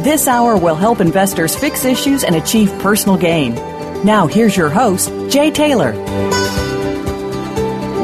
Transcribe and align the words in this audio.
This 0.00 0.28
hour 0.28 0.56
will 0.56 0.76
help 0.76 1.00
investors 1.00 1.56
fix 1.56 1.84
issues 1.84 2.22
and 2.22 2.36
achieve 2.36 2.70
personal 2.78 3.18
gain. 3.18 3.56
Now, 4.04 4.28
here's 4.28 4.56
your 4.56 4.70
host, 4.70 5.10
Jay 5.28 5.50
Taylor. 5.50 5.92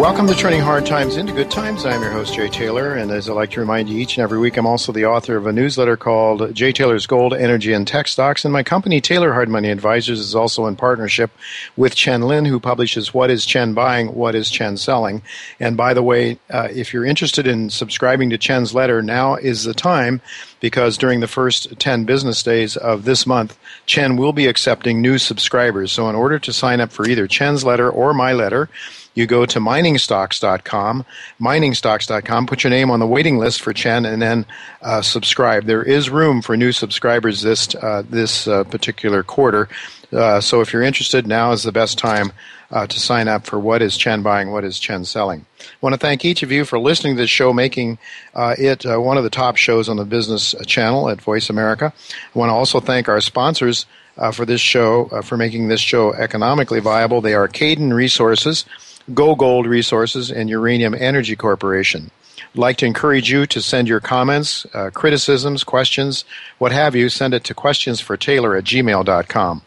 Welcome 0.00 0.26
to 0.26 0.34
Turning 0.34 0.60
Hard 0.60 0.86
Times 0.86 1.16
into 1.16 1.32
Good 1.32 1.52
Times. 1.52 1.86
I'm 1.86 2.02
your 2.02 2.10
host, 2.10 2.34
Jay 2.34 2.48
Taylor, 2.48 2.94
and 2.94 3.12
as 3.12 3.30
I 3.30 3.32
like 3.32 3.52
to 3.52 3.60
remind 3.60 3.88
you 3.88 3.96
each 3.96 4.18
and 4.18 4.24
every 4.24 4.40
week, 4.40 4.56
I'm 4.56 4.66
also 4.66 4.90
the 4.90 5.06
author 5.06 5.36
of 5.36 5.46
a 5.46 5.52
newsletter 5.52 5.96
called 5.96 6.52
Jay 6.52 6.72
Taylor's 6.72 7.06
Gold, 7.06 7.32
Energy, 7.32 7.72
and 7.72 7.86
Tech 7.86 8.08
Stocks. 8.08 8.44
And 8.44 8.52
my 8.52 8.64
company, 8.64 9.00
Taylor 9.00 9.32
Hard 9.32 9.48
Money 9.48 9.70
Advisors, 9.70 10.18
is 10.18 10.34
also 10.34 10.66
in 10.66 10.74
partnership 10.74 11.30
with 11.76 11.94
Chen 11.94 12.22
Lin, 12.22 12.44
who 12.44 12.58
publishes 12.58 13.14
What 13.14 13.30
is 13.30 13.46
Chen 13.46 13.72
Buying, 13.72 14.08
What 14.08 14.34
is 14.34 14.50
Chen 14.50 14.76
Selling. 14.76 15.22
And 15.60 15.76
by 15.76 15.94
the 15.94 16.02
way, 16.02 16.38
uh, 16.50 16.68
if 16.72 16.92
you're 16.92 17.06
interested 17.06 17.46
in 17.46 17.70
subscribing 17.70 18.30
to 18.30 18.36
Chen's 18.36 18.74
letter, 18.74 19.00
now 19.00 19.36
is 19.36 19.62
the 19.62 19.74
time 19.74 20.20
because 20.64 20.96
during 20.96 21.20
the 21.20 21.28
first 21.28 21.78
10 21.78 22.06
business 22.06 22.42
days 22.42 22.74
of 22.78 23.04
this 23.04 23.26
month, 23.26 23.54
Chen 23.84 24.16
will 24.16 24.32
be 24.32 24.46
accepting 24.46 25.02
new 25.02 25.18
subscribers. 25.18 25.92
So 25.92 26.08
in 26.08 26.16
order 26.16 26.38
to 26.38 26.54
sign 26.54 26.80
up 26.80 26.90
for 26.90 27.06
either 27.06 27.26
Chen's 27.26 27.64
letter 27.64 27.90
or 27.90 28.14
my 28.14 28.32
letter, 28.32 28.70
you 29.12 29.26
go 29.26 29.44
to 29.44 29.60
miningstocks.com, 29.60 31.05
miningstocks.com, 31.39 32.46
put 32.46 32.64
your 32.64 32.70
name 32.70 32.90
on 32.90 32.98
the 32.98 33.06
waiting 33.06 33.36
list 33.36 33.61
for 33.61 33.74
Chen, 33.74 34.06
and 34.06 34.22
then 34.22 34.46
uh, 34.80 35.02
subscribe. 35.02 35.66
There 35.66 35.83
is 35.83 36.08
room 36.08 36.40
for 36.40 36.56
new 36.56 36.72
subscribers 36.72 37.42
this 37.42 37.74
uh, 37.74 38.02
this 38.08 38.48
uh, 38.48 38.64
particular 38.64 39.22
quarter. 39.22 39.68
Uh, 40.14 40.40
so 40.40 40.62
if 40.62 40.72
you're 40.72 40.80
interested, 40.80 41.27
now 41.27 41.52
is 41.52 41.64
the 41.64 41.72
best 41.72 41.98
time 41.98 42.33
uh, 42.74 42.86
to 42.86 43.01
sign 43.01 43.29
up 43.29 43.46
for 43.46 43.58
what 43.58 43.80
is 43.80 43.96
Chen 43.96 44.23
buying, 44.23 44.51
what 44.51 44.64
is 44.64 44.79
Chen 44.79 45.07
selling. 45.07 45.46
I 45.61 45.64
want 45.80 45.95
to 45.95 45.98
thank 45.98 46.24
each 46.24 46.42
of 46.42 46.52
you 46.52 46.67
for 46.67 46.79
listening 46.79 47.17
to 47.17 47.23
this 47.23 47.30
show, 47.30 47.55
making 47.55 47.98
uh, 48.35 48.55
it 48.58 48.85
one 48.85 49.17
of 49.17 49.24
the 49.24 49.30
top 49.30 49.57
shows 49.57 49.89
on 49.89 49.96
the 49.96 50.05
business 50.05 50.55
channel 50.67 51.08
at 51.08 51.23
Voice 51.23 51.48
America. 51.48 51.95
I 52.34 52.39
want 52.39 52.51
to 52.51 52.55
also 52.55 52.80
thank 52.80 53.08
our 53.08 53.20
sponsors. 53.23 53.86
for 54.33 54.45
this 54.45 54.61
show, 54.61 55.07
for 55.23 55.36
making 55.36 55.68
this 55.68 55.80
show 55.80 56.13
economically 56.13 56.80
viable, 56.80 57.20
they 57.20 57.34
are 57.34 57.48
Cayden 57.48 57.95
Resources, 57.95 58.64
Go 59.13 59.34
Gold 59.34 59.67
Resources, 59.67 60.30
and 60.30 60.51
Uranium 60.51 60.95
Energy 60.95 61.36
Corporation. 61.36 62.11
I'd 62.55 62.58
like 62.58 62.77
to 62.79 62.86
encourage 62.86 63.30
you 63.30 63.46
to 63.46 63.61
send 63.61 63.89
your 63.89 63.98
comments, 63.98 64.64
uh, 64.73 64.90
criticisms, 64.95 65.64
questions, 65.64 66.24
what 66.58 66.70
have 66.70 66.95
you. 66.95 67.08
Send 67.08 67.34
it 67.34 67.42
to 67.45 67.55
questionsfortaylor 67.55 68.57
at 68.57 68.64
gmail.com. 68.64 69.63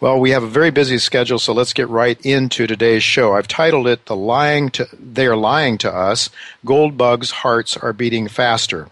Well, 0.00 0.18
we 0.20 0.30
have 0.30 0.42
a 0.42 0.48
very 0.48 0.70
busy 0.70 0.98
schedule, 0.98 1.38
so 1.38 1.52
let's 1.52 1.72
get 1.72 1.88
right 1.88 2.20
into 2.24 2.66
today's 2.66 3.02
show. 3.02 3.34
I've 3.34 3.48
titled 3.48 3.86
it 3.86 4.06
"The 4.06 4.16
Lying 4.16 4.70
to 4.70 4.88
They 4.92 5.26
Are 5.26 5.36
Lying 5.36 5.78
to 5.78 5.92
Us." 5.92 6.30
Gold 6.64 6.96
bugs' 6.96 7.30
hearts 7.30 7.76
are 7.76 7.92
beating 7.92 8.28
faster. 8.28 8.88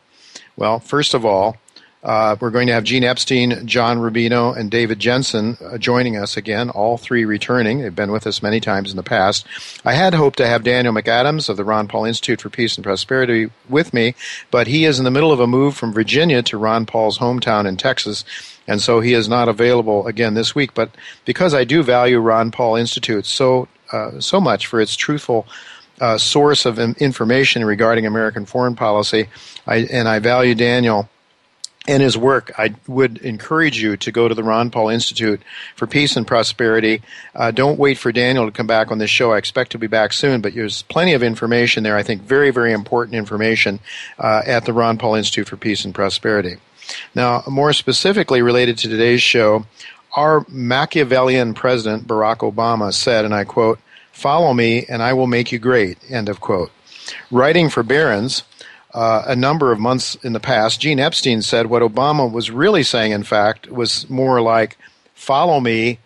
Well, 0.57 0.81
first 0.81 1.15
of 1.15 1.25
all, 1.25 1.59
uh, 2.07 2.37
we're 2.41 2.51
going 2.51 2.69
to 2.69 2.73
have 2.73 2.85
Gene 2.85 3.03
Epstein, 3.03 3.67
John 3.67 3.99
Rubino, 3.99 4.57
and 4.57 4.71
David 4.71 5.01
Jensen 5.01 5.59
uh, 5.61 5.77
joining 5.77 6.17
us 6.17 6.37
again, 6.37 6.71
all 6.71 6.97
three 6.97 7.25
returning. 7.25 7.81
They've 7.81 7.95
been 7.95 8.13
with 8.13 8.29
us 8.29 8.45
many 8.45 8.61
times 8.61 8.93
in 8.93 8.97
the 8.97 9.03
past. 9.03 9.45
I 9.85 9.95
had 9.95 10.15
hoped 10.15 10.39
to 10.39 10.47
have 10.47 10.63
Daniel 10.63 10.95
McAdams 10.95 11.49
of 11.49 11.57
the 11.57 11.65
Ron 11.65 11.89
Paul 11.89 12.05
Institute 12.05 12.41
for 12.41 12.49
Peace 12.49 12.77
and 12.77 12.85
Prosperity 12.85 13.51
with 13.69 13.93
me, 13.93 14.15
but 14.53 14.69
he 14.69 14.85
is 14.85 15.01
in 15.01 15.05
the 15.05 15.11
middle 15.11 15.33
of 15.33 15.41
a 15.41 15.49
move 15.49 15.77
from 15.77 15.93
Virginia 15.93 16.43
to 16.45 16.57
Ron 16.57 16.87
Paul's 16.87 17.19
hometown 17.19 17.67
in 17.67 17.77
Texas. 17.77 18.25
And 18.67 18.81
so 18.81 19.01
he 19.01 19.13
is 19.13 19.29
not 19.29 19.49
available 19.49 20.07
again 20.07 20.35
this 20.35 20.55
week. 20.55 20.75
But 20.75 20.91
because 21.25 21.55
I 21.55 21.65
do 21.65 21.83
value 21.83 22.19
Ron 22.19 22.51
Paul 22.51 22.77
Institute 22.77 23.27
so 23.27 23.69
uh, 23.93 24.21
so 24.21 24.41
much 24.41 24.67
for 24.67 24.81
its 24.81 24.97
truthful 24.97 25.47
uh, 26.01 26.19
source 26.19 26.67
of 26.67 26.79
information 26.79 27.65
regarding 27.65 28.05
American 28.05 28.45
foreign 28.45 28.75
policy, 28.75 29.29
I, 29.67 29.77
and 29.77 30.09
I 30.09 30.19
value 30.19 30.55
Daniel 30.55 31.09
and 31.89 32.03
his 32.03 32.17
work, 32.17 32.53
I 32.59 32.75
would 32.87 33.19
encourage 33.19 33.81
you 33.81 33.97
to 33.99 34.11
go 34.11 34.29
to 34.29 34.35
the 34.35 34.43
Ron 34.43 34.71
Paul 34.71 34.89
Institute 34.89 35.41
for 35.77 35.87
Peace 35.87 36.17
and 36.17 36.27
Prosperity. 36.27 37.03
Uh, 37.35 37.51
don't 37.51 37.79
wait 37.79 37.99
for 37.99 38.11
Daniel 38.11 38.45
to 38.47 38.53
come 38.53 38.67
back 38.67 38.91
on 38.91 38.99
this 38.99 39.11
show. 39.11 39.33
I 39.33 39.39
expect 39.39 39.73
to 39.73 39.79
be 39.79 39.87
back 39.87 40.13
soon, 40.13 40.41
but 40.41 40.55
there's 40.55 40.83
plenty 40.83 41.13
of 41.13 41.23
information 41.23 41.85
there. 41.85 41.97
I 41.97 42.03
think 42.03 42.23
very, 42.23 42.51
very 42.51 42.73
important 42.73 43.15
information 43.15 43.79
uh, 44.19 44.43
at 44.45 44.65
the 44.65 44.73
Ron 44.73 44.99
Paul 44.99 45.15
Institute 45.15 45.49
for 45.49 45.57
Peace 45.57 45.85
and 45.85 45.95
Prosperity. 45.95 46.57
Now, 47.15 47.43
more 47.49 47.73
specifically 47.73 48.43
related 48.43 48.79
to 48.79 48.89
today's 48.89 49.23
show, 49.23 49.67
our 50.15 50.45
Machiavellian 50.49 51.55
president, 51.55 52.07
Barack 52.07 52.39
Obama, 52.39 52.93
said, 52.93 53.25
and 53.25 53.35
I 53.35 53.45
quote, 53.45 53.79
Follow 54.13 54.55
me 54.55 54.87
and 54.89 55.03
I 55.03 55.13
will 55.13 55.27
make 55.27 55.53
you 55.53 55.59
great, 55.59 55.99
end 56.09 56.31
of 56.31 56.41
quote. 56.41 56.73
Writing 57.31 57.69
for 57.69 57.83
Barron's, 57.83 58.45
uh, 58.95 59.25
a 59.27 59.37
number 59.37 59.73
of 59.73 59.79
months 59.79 60.15
in 60.25 60.33
the 60.33 60.41
past, 60.41 60.81
Gene 60.81 60.99
Epstein 60.99 61.43
said 61.43 61.67
what 61.67 61.83
Obama 61.83 62.31
was 62.31 62.51
really 62.51 62.83
saying, 62.83 63.13
in 63.13 63.25
fact, 63.25 63.71
was 63.71 64.09
more 64.09 64.41
like, 64.41 64.79
follow 65.15 65.61
me, 65.61 65.99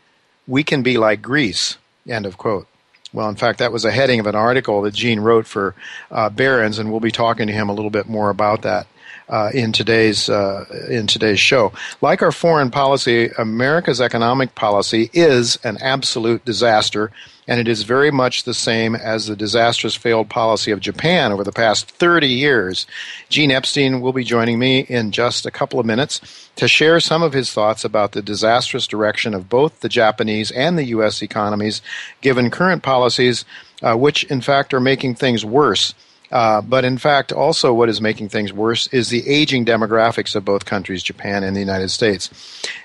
we 0.48 0.64
can 0.64 0.82
be 0.82 0.98
like 0.98 1.22
Greece, 1.22 1.78
end 2.08 2.26
of 2.26 2.36
quote. 2.36 2.66
Well, 3.12 3.28
in 3.28 3.36
fact, 3.36 3.60
that 3.60 3.72
was 3.72 3.84
a 3.84 3.92
heading 3.92 4.18
of 4.18 4.26
an 4.26 4.34
article 4.34 4.82
that 4.82 4.94
Gene 4.94 5.20
wrote 5.20 5.46
for 5.46 5.76
uh, 6.10 6.30
Barron's, 6.30 6.80
and 6.80 6.90
we'll 6.90 7.00
be 7.00 7.12
talking 7.12 7.46
to 7.46 7.52
him 7.52 7.68
a 7.68 7.72
little 7.72 7.90
bit 7.90 8.08
more 8.08 8.30
about 8.30 8.62
that 8.62 8.88
uh, 9.30 9.50
in 9.54 9.72
today's 9.72 10.28
uh, 10.28 10.64
in 10.90 11.06
today's 11.06 11.40
show. 11.40 11.72
Like 12.02 12.20
our 12.20 12.32
foreign 12.32 12.70
policy, 12.70 13.30
America's 13.38 14.00
economic 14.00 14.54
policy 14.54 15.08
is 15.12 15.56
an 15.64 15.78
absolute 15.80 16.44
disaster 16.44 17.10
and 17.50 17.58
it 17.58 17.66
is 17.66 17.82
very 17.82 18.12
much 18.12 18.44
the 18.44 18.54
same 18.54 18.94
as 18.94 19.26
the 19.26 19.34
disastrous 19.34 19.96
failed 19.96 20.30
policy 20.30 20.70
of 20.70 20.78
Japan 20.78 21.32
over 21.32 21.42
the 21.42 21.50
past 21.50 21.90
30 21.90 22.28
years. 22.28 22.86
Gene 23.28 23.50
Epstein 23.50 24.00
will 24.00 24.12
be 24.12 24.22
joining 24.22 24.60
me 24.60 24.80
in 24.80 25.10
just 25.10 25.44
a 25.44 25.50
couple 25.50 25.80
of 25.80 25.84
minutes 25.84 26.48
to 26.54 26.68
share 26.68 27.00
some 27.00 27.24
of 27.24 27.32
his 27.32 27.52
thoughts 27.52 27.84
about 27.84 28.12
the 28.12 28.22
disastrous 28.22 28.86
direction 28.86 29.34
of 29.34 29.48
both 29.48 29.80
the 29.80 29.88
Japanese 29.88 30.52
and 30.52 30.78
the 30.78 30.84
U.S. 30.86 31.22
economies, 31.22 31.82
given 32.20 32.52
current 32.52 32.84
policies, 32.84 33.44
uh, 33.82 33.96
which 33.96 34.22
in 34.24 34.40
fact 34.40 34.72
are 34.72 34.78
making 34.78 35.16
things 35.16 35.44
worse 35.44 35.92
uh, 36.30 36.60
but 36.60 36.84
in 36.84 36.96
fact, 36.96 37.32
also 37.32 37.72
what 37.72 37.88
is 37.88 38.00
making 38.00 38.28
things 38.28 38.52
worse 38.52 38.86
is 38.88 39.08
the 39.08 39.28
aging 39.28 39.64
demographics 39.64 40.36
of 40.36 40.44
both 40.44 40.64
countries, 40.64 41.02
Japan 41.02 41.42
and 41.42 41.56
the 41.56 41.60
United 41.60 41.88
States. 41.88 42.30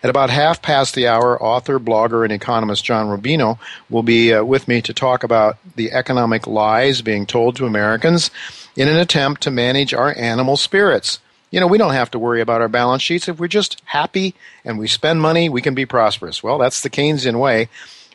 At 0.01 0.09
about 0.09 0.30
half 0.31 0.62
past 0.62 0.95
the 0.95 1.07
hour, 1.07 1.42
author, 1.42 1.80
blogger, 1.80 2.24
and 2.24 2.33
economist 2.33 2.83
John 2.83 3.06
Rubino 3.07 3.59
will 3.89 4.03
be 4.03 4.33
uh, 4.33 4.44
with 4.44 4.68
me 4.68 4.81
to 4.81 4.94
talk 4.94 5.24
about 5.24 5.57
the 5.75 5.92
economic 5.92 6.47
lies 6.47 7.01
being 7.01 7.25
told 7.25 7.56
to 7.57 7.65
Americans 7.65 8.31
in 8.75 8.88
an 8.88 8.97
attempt 8.97 9.42
to 9.44 9.51
manage 9.51 9.94
our 9.94 10.13
animal 10.18 10.57
spirits. 10.57 11.19
you 11.51 11.62
know, 11.62 11.68
we 11.68 11.77
don't 11.77 11.94
have 11.94 12.12
to 12.12 12.19
worry 12.19 12.41
about 12.41 12.59
our 12.59 12.68
balance 12.68 13.01
sheets. 13.01 13.30
If 13.30 13.39
we're 13.39 13.48
just 13.48 13.81
happy 13.86 14.36
and 14.65 14.77
we 14.77 14.88
spend 14.88 15.21
money, 15.21 15.48
we 15.48 15.62
can 15.62 15.74
be 15.74 15.86
prosperous. 15.86 16.44
Well, 16.44 16.57
that's 16.57 16.81
the 16.81 16.89
Keynesian 16.89 17.39
way. 17.39 17.69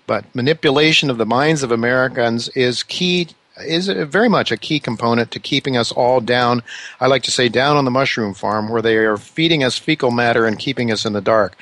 But 0.07 0.27
manipulation 0.35 1.09
of 1.09 1.19
the 1.19 1.25
minds 1.25 1.63
of 1.63 1.71
Americans 1.71 2.49
is 2.51 2.83
key 2.83 3.29
is 3.65 3.89
very 3.89 4.29
much 4.29 4.51
a 4.51 4.57
key 4.57 4.81
component 4.81 5.31
to 5.31 5.41
keeping 5.41 5.77
us 5.77 5.93
all 5.93 6.21
down. 6.21 6.63
I 7.01 7.07
like 7.07 7.23
to 7.25 7.31
say 7.31 7.49
down 7.49 7.77
on 7.77 7.85
the 7.85 7.91
mushroom 7.91 8.35
farm 8.35 8.69
where 8.69 8.83
they 8.83 8.97
are 8.97 9.17
feeding 9.17 9.65
us 9.65 9.79
fecal 9.79 10.11
matter 10.11 10.47
and 10.47 10.59
keeping 10.59 10.91
us 10.91 11.05
in 11.05 11.13
the 11.13 11.21
dark. 11.21 11.57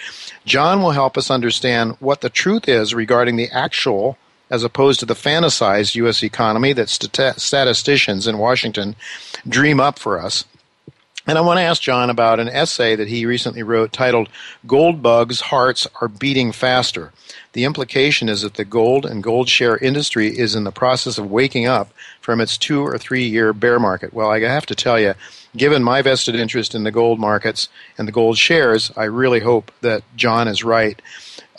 John 0.45 0.83
will 0.83 0.93
help 0.93 1.17
us 1.17 1.31
understand 1.31 1.97
what 2.01 2.21
the 2.21 2.31
truth 2.31 2.69
is 2.69 2.95
regarding 2.95 3.37
the 3.37 3.51
actual 3.51 4.19
as 4.51 4.65
opposed 4.65 5.01
to 5.01 5.07
the 5.07 5.15
fantasized 5.15 5.95
U.S. 5.97 6.23
economy 6.23 6.73
that 6.73 6.89
statisticians 6.89 8.27
in 8.27 8.39
Washington 8.39 8.97
dream 9.47 9.79
up 9.79 9.99
for 9.99 10.19
us. 10.21 10.45
And 11.29 11.37
I 11.37 11.43
want 11.43 11.59
to 11.59 11.63
ask 11.63 11.83
John 11.83 12.09
about 12.09 12.41
an 12.41 12.49
essay 12.49 12.97
that 12.97 13.09
he 13.09 13.27
recently 13.27 13.63
wrote 13.63 13.93
titled 13.93 14.31
Gold 14.67 15.03
Bugs 15.03 15.43
Hearts 15.43 15.87
Are 16.01 16.09
Beating 16.09 16.53
Faster. 16.53 17.13
The 17.53 17.65
implication 17.65 18.31
is 18.31 18.41
that 18.41 18.55
the 18.55 18.65
gold 18.65 19.05
and 19.05 19.23
gold 19.23 19.51
share 19.51 19.77
industry 19.77 20.29
is 20.29 20.55
in 20.55 20.65
the 20.65 20.73
process 20.73 21.19
of 21.19 21.31
waking 21.31 21.67
up 21.67 21.93
from 22.23 22.41
its 22.41 22.57
two 22.57 22.81
or 22.81 22.97
three 22.97 23.25
year 23.25 23.53
bear 23.53 23.79
market. 23.79 24.15
Well, 24.15 24.31
I 24.31 24.41
have 24.41 24.65
to 24.67 24.75
tell 24.75 24.99
you, 24.99 25.13
given 25.55 25.85
my 25.85 26.01
vested 26.01 26.35
interest 26.35 26.75
in 26.75 26.85
the 26.85 26.91
gold 26.91 27.21
markets 27.21 27.69
and 27.99 28.09
the 28.09 28.13
gold 28.13 28.39
shares, 28.39 28.91
I 28.97 29.05
really 29.05 29.41
hope 29.41 29.71
that 29.83 30.05
John 30.17 30.49
is 30.49 30.65
right 30.65 30.99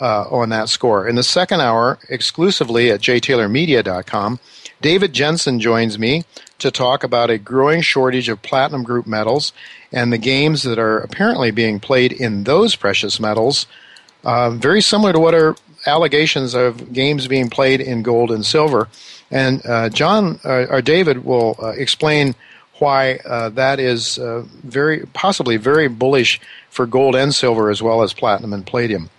uh, 0.00 0.24
on 0.30 0.48
that 0.48 0.68
score. 0.68 1.06
In 1.06 1.14
the 1.14 1.22
second 1.22 1.60
hour, 1.60 2.00
exclusively 2.08 2.90
at 2.90 3.02
jtaylormedia.com, 3.02 4.40
David 4.80 5.12
Jensen 5.12 5.60
joins 5.60 5.98
me 5.98 6.24
to 6.58 6.70
talk 6.70 7.04
about 7.04 7.30
a 7.30 7.38
growing 7.38 7.82
shortage 7.82 8.28
of 8.28 8.42
platinum 8.42 8.82
group 8.82 9.06
metals 9.06 9.52
and 9.92 10.12
the 10.12 10.18
games 10.18 10.62
that 10.62 10.78
are 10.78 10.98
apparently 10.98 11.50
being 11.50 11.80
played 11.80 12.12
in 12.12 12.44
those 12.44 12.76
precious 12.76 13.20
metals, 13.20 13.66
uh, 14.24 14.50
very 14.50 14.80
similar 14.80 15.12
to 15.12 15.20
what 15.20 15.34
are 15.34 15.56
allegations 15.86 16.54
of 16.54 16.92
games 16.92 17.26
being 17.26 17.50
played 17.50 17.80
in 17.80 18.02
gold 18.02 18.30
and 18.30 18.44
silver. 18.44 18.88
And 19.30 19.64
uh, 19.66 19.88
John 19.90 20.40
uh, 20.44 20.66
or 20.70 20.82
David 20.82 21.24
will 21.24 21.56
uh, 21.62 21.68
explain 21.68 22.34
why 22.78 23.16
uh, 23.26 23.50
that 23.50 23.78
is 23.78 24.18
uh, 24.18 24.44
very 24.64 25.06
possibly 25.12 25.56
very 25.58 25.88
bullish 25.88 26.40
for 26.70 26.86
gold 26.86 27.14
and 27.14 27.34
silver 27.34 27.70
as 27.70 27.82
well 27.82 28.02
as 28.02 28.12
platinum 28.14 28.52
and 28.52 28.66
palladium. 28.66 29.10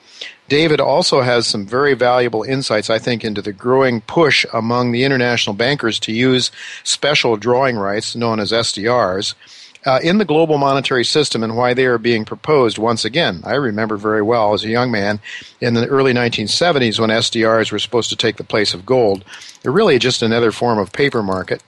David 0.49 0.81
also 0.81 1.21
has 1.21 1.47
some 1.47 1.65
very 1.65 1.93
valuable 1.93 2.43
insights, 2.43 2.89
I 2.89 2.99
think, 2.99 3.23
into 3.23 3.41
the 3.41 3.53
growing 3.53 4.01
push 4.01 4.45
among 4.53 4.91
the 4.91 5.03
international 5.03 5.55
bankers 5.55 5.97
to 5.99 6.11
use 6.11 6.51
special 6.83 7.37
drawing 7.37 7.77
rights, 7.77 8.15
known 8.15 8.39
as 8.39 8.51
SDRs, 8.51 9.33
uh, 9.85 9.99
in 10.03 10.17
the 10.17 10.25
global 10.25 10.57
monetary 10.57 11.05
system 11.05 11.43
and 11.43 11.55
why 11.55 11.73
they 11.73 11.85
are 11.85 11.97
being 11.97 12.25
proposed 12.25 12.77
once 12.77 13.05
again. 13.05 13.41
I 13.43 13.55
remember 13.55 13.97
very 13.97 14.21
well 14.21 14.53
as 14.53 14.63
a 14.63 14.69
young 14.69 14.91
man 14.91 15.19
in 15.59 15.73
the 15.73 15.87
early 15.87 16.13
1970s 16.13 16.99
when 16.99 17.09
SDRs 17.09 17.71
were 17.71 17.79
supposed 17.79 18.09
to 18.09 18.15
take 18.15 18.37
the 18.37 18.43
place 18.43 18.73
of 18.73 18.85
gold. 18.85 19.23
They're 19.61 19.71
really 19.71 19.99
just 19.99 20.21
another 20.21 20.51
form 20.51 20.77
of 20.77 20.91
paper 20.91 21.23
market. 21.23 21.63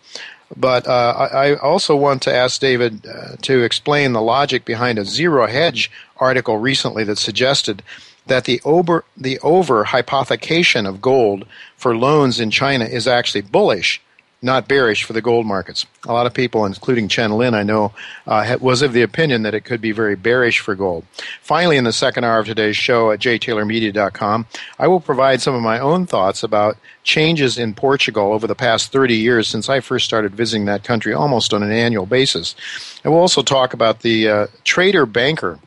But 0.55 0.87
uh, 0.87 1.29
I 1.33 1.55
also 1.55 1.95
want 1.95 2.21
to 2.23 2.35
ask 2.35 2.61
David 2.61 3.07
uh, 3.07 3.37
to 3.41 3.63
explain 3.63 4.13
the 4.13 4.21
logic 4.21 4.65
behind 4.65 4.99
a 4.99 5.05
zero 5.05 5.47
hedge 5.47 5.89
article 6.17 6.57
recently 6.57 7.03
that 7.05 7.17
suggested 7.17 7.81
that 8.27 8.45
the 8.45 8.61
over 8.63 9.03
the 9.17 9.39
over 9.39 9.85
hypothecation 9.85 10.87
of 10.87 11.01
gold 11.01 11.45
for 11.75 11.95
loans 11.95 12.39
in 12.39 12.51
China 12.51 12.85
is 12.85 13.07
actually 13.07 13.41
bullish, 13.41 14.01
not 14.41 14.67
bearish 14.67 15.03
for 15.03 15.13
the 15.13 15.21
gold 15.21 15.45
markets. 15.45 15.85
A 16.05 16.13
lot 16.13 16.25
of 16.25 16.33
people, 16.33 16.65
including 16.65 17.07
Chen 17.07 17.31
Lin, 17.31 17.53
I 17.53 17.63
know, 17.63 17.93
uh, 18.27 18.57
was 18.59 18.81
of 18.81 18.93
the 18.93 19.01
opinion 19.01 19.43
that 19.43 19.53
it 19.53 19.61
could 19.61 19.81
be 19.81 19.91
very 19.91 20.15
bearish 20.15 20.59
for 20.59 20.75
gold. 20.75 21.05
Finally, 21.41 21.77
in 21.77 21.85
the 21.85 21.93
second 21.93 22.23
hour 22.23 22.39
of 22.39 22.45
today's 22.45 22.77
show 22.77 23.11
at 23.11 23.19
jtaylormedia.com, 23.19 24.45
I 24.79 24.87
will 24.87 24.99
provide 24.99 25.41
some 25.41 25.55
of 25.55 25.61
my 25.61 25.79
own 25.79 26.05
thoughts 26.05 26.43
about 26.43 26.77
changes 27.03 27.57
in 27.57 27.73
Portugal 27.73 28.33
over 28.33 28.47
the 28.47 28.55
past 28.55 28.91
30 28.91 29.15
years 29.15 29.47
since 29.47 29.69
I 29.69 29.79
first 29.79 30.05
started 30.05 30.35
visiting 30.35 30.65
that 30.65 30.83
country 30.83 31.13
almost 31.13 31.53
on 31.53 31.63
an 31.63 31.71
annual 31.71 32.05
basis. 32.05 32.55
And 33.03 33.11
we'll 33.11 33.21
also 33.21 33.43
talk 33.43 33.73
about 33.73 34.01
the 34.01 34.29
uh, 34.29 34.47
trader 34.63 35.05
banker, 35.05 35.59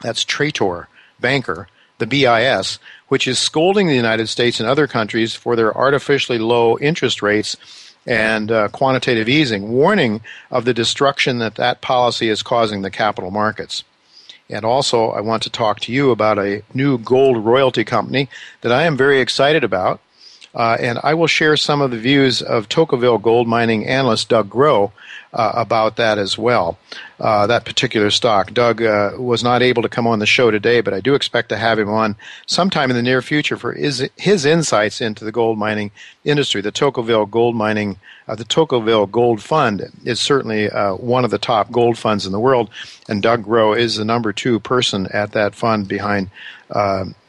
that's 0.00 0.24
Traitor 0.24 0.88
banker, 1.20 1.68
the 1.98 2.06
BIS, 2.06 2.78
which 3.08 3.26
is 3.26 3.38
scolding 3.38 3.86
the 3.86 3.94
United 3.94 4.28
States 4.28 4.60
and 4.60 4.68
other 4.68 4.86
countries 4.86 5.34
for 5.34 5.56
their 5.56 5.76
artificially 5.76 6.38
low 6.38 6.78
interest 6.78 7.22
rates 7.22 7.56
and 8.06 8.52
uh, 8.52 8.68
quantitative 8.68 9.28
easing, 9.28 9.72
warning 9.72 10.20
of 10.50 10.64
the 10.64 10.74
destruction 10.74 11.38
that 11.38 11.56
that 11.56 11.80
policy 11.80 12.28
is 12.28 12.42
causing 12.42 12.82
the 12.82 12.90
capital 12.90 13.30
markets. 13.30 13.84
And 14.48 14.64
also, 14.64 15.10
I 15.10 15.20
want 15.20 15.42
to 15.42 15.50
talk 15.50 15.80
to 15.80 15.92
you 15.92 16.12
about 16.12 16.38
a 16.38 16.62
new 16.72 16.98
gold 16.98 17.44
royalty 17.44 17.84
company 17.84 18.28
that 18.60 18.70
I 18.70 18.84
am 18.84 18.96
very 18.96 19.20
excited 19.20 19.64
about. 19.64 20.00
Uh, 20.56 20.78
and 20.80 20.98
I 21.02 21.12
will 21.12 21.26
share 21.26 21.54
some 21.58 21.82
of 21.82 21.90
the 21.90 21.98
views 21.98 22.40
of 22.40 22.66
Tocqueville 22.66 23.18
gold 23.18 23.46
mining 23.46 23.86
analyst 23.86 24.30
Doug 24.30 24.48
Groh 24.48 24.90
uh, 25.34 25.52
about 25.54 25.96
that 25.96 26.16
as 26.16 26.38
well, 26.38 26.78
uh, 27.20 27.46
that 27.46 27.66
particular 27.66 28.10
stock. 28.10 28.54
Doug 28.54 28.80
uh, 28.80 29.12
was 29.18 29.44
not 29.44 29.60
able 29.60 29.82
to 29.82 29.88
come 29.90 30.06
on 30.06 30.18
the 30.18 30.24
show 30.24 30.50
today, 30.50 30.80
but 30.80 30.94
I 30.94 31.00
do 31.00 31.14
expect 31.14 31.50
to 31.50 31.58
have 31.58 31.78
him 31.78 31.90
on 31.90 32.16
sometime 32.46 32.90
in 32.90 32.96
the 32.96 33.02
near 33.02 33.20
future 33.20 33.58
for 33.58 33.74
his, 33.74 34.08
his 34.16 34.46
insights 34.46 35.02
into 35.02 35.26
the 35.26 35.32
gold 35.32 35.58
mining 35.58 35.90
industry. 36.24 36.62
The 36.62 36.72
Tocqueville 36.72 37.26
Gold 37.26 37.54
Mining, 37.54 37.98
uh, 38.26 38.34
the 38.34 38.44
Tocqueville 38.44 39.06
Gold 39.06 39.42
Fund 39.42 39.92
is 40.04 40.20
certainly 40.20 40.68
one 40.68 41.26
of 41.26 41.30
the 41.30 41.38
top 41.38 41.70
gold 41.70 41.98
funds 41.98 42.24
in 42.24 42.32
the 42.32 42.40
world, 42.40 42.70
and 43.10 43.22
Doug 43.22 43.44
Groh 43.44 43.76
is 43.76 43.96
the 43.96 44.06
number 44.06 44.32
two 44.32 44.58
person 44.58 45.06
at 45.12 45.32
that 45.32 45.54
fund 45.54 45.86
behind 45.86 46.30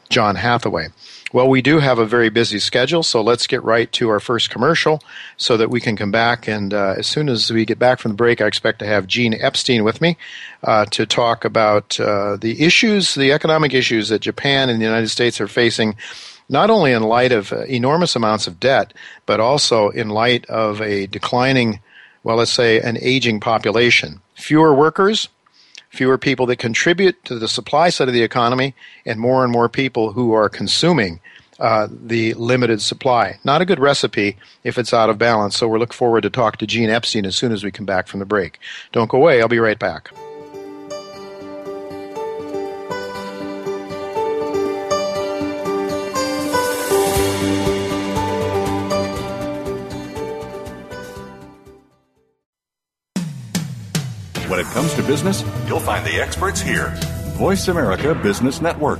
John 0.09 0.35
Hathaway. 0.35 0.87
Well, 1.33 1.49
we 1.49 1.61
do 1.61 1.79
have 1.79 1.99
a 1.99 2.05
very 2.05 2.29
busy 2.29 2.57
schedule, 2.57 3.03
so 3.03 3.21
let's 3.21 3.47
get 3.47 3.61
right 3.61 3.91
to 3.93 4.07
our 4.09 4.21
first 4.21 4.49
commercial 4.49 5.03
so 5.35 5.57
that 5.57 5.69
we 5.69 5.81
can 5.81 5.97
come 5.97 6.11
back. 6.11 6.47
And 6.47 6.73
uh, 6.73 6.95
as 6.97 7.05
soon 7.05 7.27
as 7.27 7.51
we 7.51 7.65
get 7.65 7.77
back 7.77 7.99
from 7.99 8.11
the 8.11 8.15
break, 8.15 8.39
I 8.39 8.47
expect 8.47 8.79
to 8.79 8.85
have 8.85 9.07
Gene 9.07 9.33
Epstein 9.33 9.83
with 9.83 9.99
me 9.99 10.15
uh, 10.63 10.85
to 10.85 11.05
talk 11.05 11.43
about 11.43 11.99
uh, 11.99 12.37
the 12.37 12.63
issues, 12.63 13.13
the 13.15 13.33
economic 13.33 13.73
issues 13.73 14.07
that 14.07 14.19
Japan 14.19 14.69
and 14.69 14.79
the 14.79 14.85
United 14.85 15.09
States 15.09 15.41
are 15.41 15.49
facing, 15.49 15.97
not 16.47 16.69
only 16.69 16.93
in 16.93 17.03
light 17.03 17.33
of 17.33 17.51
uh, 17.51 17.63
enormous 17.65 18.15
amounts 18.15 18.47
of 18.47 18.57
debt, 18.61 18.93
but 19.25 19.41
also 19.41 19.89
in 19.89 20.07
light 20.07 20.45
of 20.45 20.81
a 20.81 21.07
declining, 21.07 21.81
well, 22.23 22.37
let's 22.37 22.53
say, 22.53 22.79
an 22.79 22.97
aging 23.01 23.41
population. 23.41 24.21
Fewer 24.35 24.73
workers, 24.73 25.27
fewer 25.89 26.17
people 26.17 26.45
that 26.47 26.57
contribute 26.57 27.23
to 27.25 27.39
the 27.39 27.47
supply 27.47 27.89
side 27.89 28.07
of 28.07 28.13
the 28.13 28.23
economy, 28.23 28.75
and 29.05 29.19
more 29.19 29.43
and 29.43 29.51
more 29.51 29.69
people 29.69 30.13
who 30.13 30.33
are 30.33 30.49
consuming 30.49 31.19
uh, 31.59 31.87
the 31.89 32.33
limited 32.35 32.81
supply. 32.81 33.39
Not 33.43 33.61
a 33.61 33.65
good 33.65 33.79
recipe 33.79 34.37
if 34.63 34.77
it's 34.77 34.93
out 34.93 35.09
of 35.09 35.17
balance. 35.17 35.57
So 35.57 35.67
we're 35.67 35.79
looking 35.79 35.93
forward 35.93 36.21
to 36.21 36.29
talk 36.29 36.57
to 36.57 36.67
Gene 36.67 36.89
Epstein 36.89 37.25
as 37.25 37.35
soon 37.35 37.51
as 37.51 37.63
we 37.63 37.71
come 37.71 37.85
back 37.85 38.07
from 38.07 38.19
the 38.19 38.25
break. 38.25 38.59
Don't 38.91 39.09
go 39.09 39.17
away. 39.17 39.41
I'll 39.41 39.47
be 39.47 39.59
right 39.59 39.79
back. 39.79 40.11
When 54.57 54.65
it 54.65 54.71
comes 54.71 54.95
to 54.95 55.03
business, 55.03 55.43
you'll 55.67 55.79
find 55.79 56.03
the 56.03 56.19
experts 56.19 56.59
here. 56.59 56.91
Voice 57.35 57.67
America 57.67 58.15
Business 58.15 58.59
Network. 58.59 58.99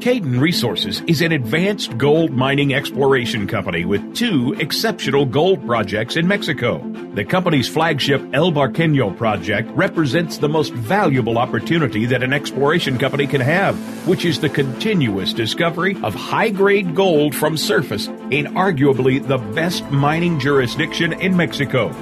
Cayden 0.00 0.38
Resources 0.38 1.02
is 1.08 1.20
an 1.22 1.32
advanced 1.32 1.98
gold 1.98 2.30
mining 2.30 2.72
exploration 2.72 3.48
company 3.48 3.84
with 3.84 4.14
two 4.14 4.54
exceptional 4.60 5.26
gold 5.26 5.66
projects 5.66 6.14
in 6.14 6.28
Mexico. 6.28 6.78
The 7.14 7.24
company's 7.24 7.68
flagship 7.68 8.22
El 8.32 8.52
Barqueño 8.52 9.16
project 9.16 9.68
represents 9.72 10.38
the 10.38 10.48
most 10.48 10.72
valuable 10.72 11.36
opportunity 11.36 12.06
that 12.06 12.22
an 12.22 12.32
exploration 12.32 12.96
company 12.96 13.26
can 13.26 13.40
have, 13.40 13.74
which 14.06 14.24
is 14.24 14.38
the 14.38 14.50
continuous 14.50 15.32
discovery 15.32 15.96
of 16.04 16.14
high 16.14 16.50
grade 16.50 16.94
gold 16.94 17.34
from 17.34 17.56
surface 17.56 18.06
in 18.30 18.54
arguably 18.54 19.26
the 19.26 19.38
best 19.52 19.82
mining 19.90 20.38
jurisdiction 20.38 21.12
in 21.14 21.36
Mexico. 21.36 21.92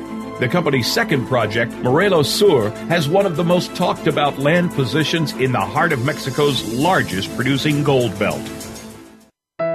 The 0.42 0.48
company's 0.48 0.92
second 0.92 1.28
project, 1.28 1.72
Morelos 1.84 2.28
Sur, 2.28 2.70
has 2.88 3.08
one 3.08 3.26
of 3.26 3.36
the 3.36 3.44
most 3.44 3.76
talked 3.76 4.08
about 4.08 4.40
land 4.40 4.72
positions 4.72 5.30
in 5.34 5.52
the 5.52 5.60
heart 5.60 5.92
of 5.92 6.04
Mexico's 6.04 6.64
largest 6.74 7.32
producing 7.36 7.84
gold 7.84 8.18
belt. 8.18 8.42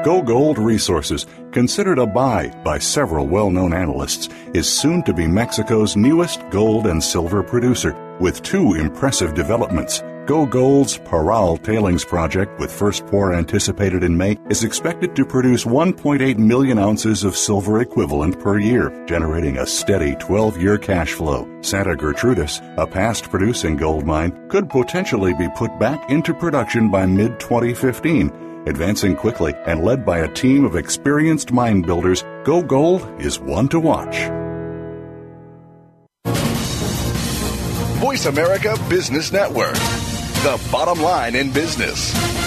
Go 0.03 0.21
Gold 0.21 0.57
Resources, 0.57 1.25
considered 1.53 1.99
a 1.99 2.05
buy 2.05 2.49
by 2.65 2.79
several 2.79 3.25
well 3.25 3.49
known 3.49 3.71
analysts, 3.71 4.27
is 4.53 4.67
soon 4.67 5.03
to 5.03 5.13
be 5.13 5.25
Mexico's 5.25 5.95
newest 5.95 6.41
gold 6.49 6.85
and 6.85 7.01
silver 7.01 7.43
producer 7.43 7.95
with 8.19 8.43
two 8.43 8.73
impressive 8.73 9.33
developments 9.35 10.03
Go 10.27 10.45
Gold's 10.45 10.97
Parral 10.97 11.57
Tailings 11.63 12.03
Project, 12.03 12.59
with 12.59 12.69
first 12.69 13.07
pour 13.07 13.33
anticipated 13.33 14.03
in 14.03 14.17
May, 14.17 14.37
is 14.49 14.65
expected 14.65 15.15
to 15.15 15.25
produce 15.25 15.63
1.8 15.63 16.37
million 16.37 16.77
ounces 16.77 17.23
of 17.23 17.37
silver 17.37 17.79
equivalent 17.79 18.37
per 18.37 18.59
year, 18.59 19.05
generating 19.05 19.57
a 19.57 19.65
steady 19.65 20.15
12 20.15 20.61
year 20.61 20.77
cash 20.77 21.13
flow. 21.13 21.47
Santa 21.61 21.95
Gertrudis, 21.95 22.59
a 22.77 22.85
past 22.85 23.29
producing 23.29 23.77
gold 23.77 24.05
mine, 24.05 24.49
could 24.49 24.69
potentially 24.69 25.33
be 25.33 25.47
put 25.55 25.79
back 25.79 26.09
into 26.09 26.33
production 26.33 26.91
by 26.91 27.05
mid 27.05 27.39
2015. 27.39 28.65
Advancing 28.67 29.15
quickly 29.15 29.53
and 29.65 29.81
led 29.81 30.05
by 30.05 30.19
a 30.19 30.33
team 30.33 30.65
of 30.65 30.75
experienced 30.75 31.53
mine 31.53 31.81
builders, 31.81 32.25
Go 32.43 32.61
Gold 32.61 33.07
is 33.21 33.39
one 33.39 33.69
to 33.69 33.79
watch. 33.79 34.29
Voice 37.97 38.25
America 38.27 38.77
Business 38.89 39.31
Network, 39.31 39.75
the 40.43 40.69
bottom 40.71 41.01
line 41.01 41.35
in 41.35 41.51
business. 41.51 42.46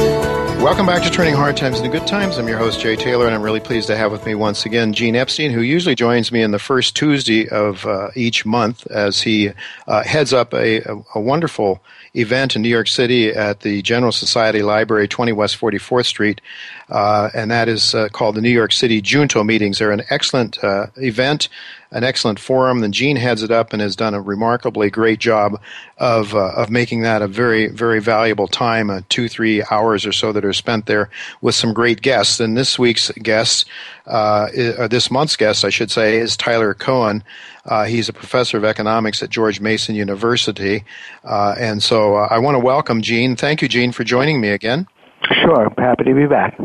Welcome 0.61 0.85
back 0.85 1.01
to 1.01 1.09
Turning 1.09 1.33
Hard 1.33 1.57
Times 1.57 1.79
into 1.79 1.89
Good 1.89 2.05
Times. 2.05 2.37
I'm 2.37 2.47
your 2.47 2.59
host, 2.59 2.79
Jay 2.79 2.95
Taylor, 2.95 3.25
and 3.25 3.33
I'm 3.33 3.41
really 3.41 3.59
pleased 3.59 3.87
to 3.87 3.97
have 3.97 4.11
with 4.11 4.27
me 4.27 4.35
once 4.35 4.63
again 4.63 4.93
Gene 4.93 5.15
Epstein, 5.15 5.49
who 5.49 5.61
usually 5.61 5.95
joins 5.95 6.31
me 6.31 6.43
in 6.43 6.51
the 6.51 6.59
first 6.59 6.95
Tuesday 6.95 7.49
of 7.49 7.83
uh, 7.87 8.09
each 8.15 8.45
month 8.45 8.85
as 8.91 9.23
he 9.23 9.49
uh, 9.87 10.03
heads 10.03 10.33
up 10.33 10.53
a, 10.53 10.83
a, 11.15 11.19
wonderful 11.19 11.81
event 12.13 12.55
in 12.55 12.61
New 12.61 12.69
York 12.69 12.87
City 12.87 13.29
at 13.29 13.61
the 13.61 13.81
General 13.81 14.11
Society 14.11 14.61
Library, 14.61 15.07
20 15.07 15.31
West 15.31 15.59
44th 15.59 16.05
Street, 16.05 16.41
uh, 16.89 17.31
and 17.33 17.49
that 17.49 17.67
is 17.67 17.95
uh, 17.95 18.09
called 18.09 18.35
the 18.35 18.41
New 18.41 18.51
York 18.51 18.71
City 18.71 19.01
Junto 19.01 19.43
Meetings. 19.43 19.79
They're 19.79 19.89
an 19.89 20.03
excellent 20.11 20.63
uh, 20.63 20.87
event 20.97 21.49
an 21.91 22.03
excellent 22.03 22.39
forum. 22.39 22.79
Then 22.79 22.91
Gene 22.91 23.17
heads 23.17 23.43
it 23.43 23.51
up 23.51 23.73
and 23.73 23.81
has 23.81 23.95
done 23.95 24.13
a 24.13 24.21
remarkably 24.21 24.89
great 24.89 25.19
job 25.19 25.59
of 25.97 26.33
uh, 26.33 26.53
of 26.55 26.69
making 26.69 27.01
that 27.01 27.21
a 27.21 27.27
very 27.27 27.67
very 27.67 27.99
valuable 27.99 28.47
time, 28.47 28.89
uh, 28.89 29.01
two 29.09 29.27
three 29.27 29.63
hours 29.69 30.05
or 30.05 30.11
so 30.11 30.31
that 30.31 30.45
are 30.45 30.53
spent 30.53 30.85
there 30.85 31.09
with 31.41 31.55
some 31.55 31.73
great 31.73 32.01
guests. 32.01 32.39
And 32.39 32.57
this 32.57 32.79
week's 32.79 33.11
guest, 33.11 33.65
uh, 34.07 34.47
this 34.89 35.11
month's 35.11 35.35
guest, 35.35 35.65
I 35.65 35.69
should 35.69 35.91
say, 35.91 36.17
is 36.17 36.37
Tyler 36.37 36.73
Cowen. 36.73 37.23
Uh, 37.65 37.85
he's 37.85 38.09
a 38.09 38.13
professor 38.13 38.57
of 38.57 38.65
economics 38.65 39.21
at 39.21 39.29
George 39.29 39.59
Mason 39.59 39.93
University, 39.93 40.83
uh, 41.23 41.55
and 41.59 41.83
so 41.83 42.15
uh, 42.15 42.27
I 42.31 42.39
want 42.39 42.55
to 42.55 42.59
welcome 42.59 43.01
Gene. 43.01 43.35
Thank 43.35 43.61
you, 43.61 43.67
Gene, 43.67 43.91
for 43.91 44.03
joining 44.03 44.41
me 44.41 44.49
again. 44.49 44.87
Sure, 45.43 45.71
happy 45.77 46.05
to 46.05 46.15
be 46.15 46.25
back. 46.25 46.57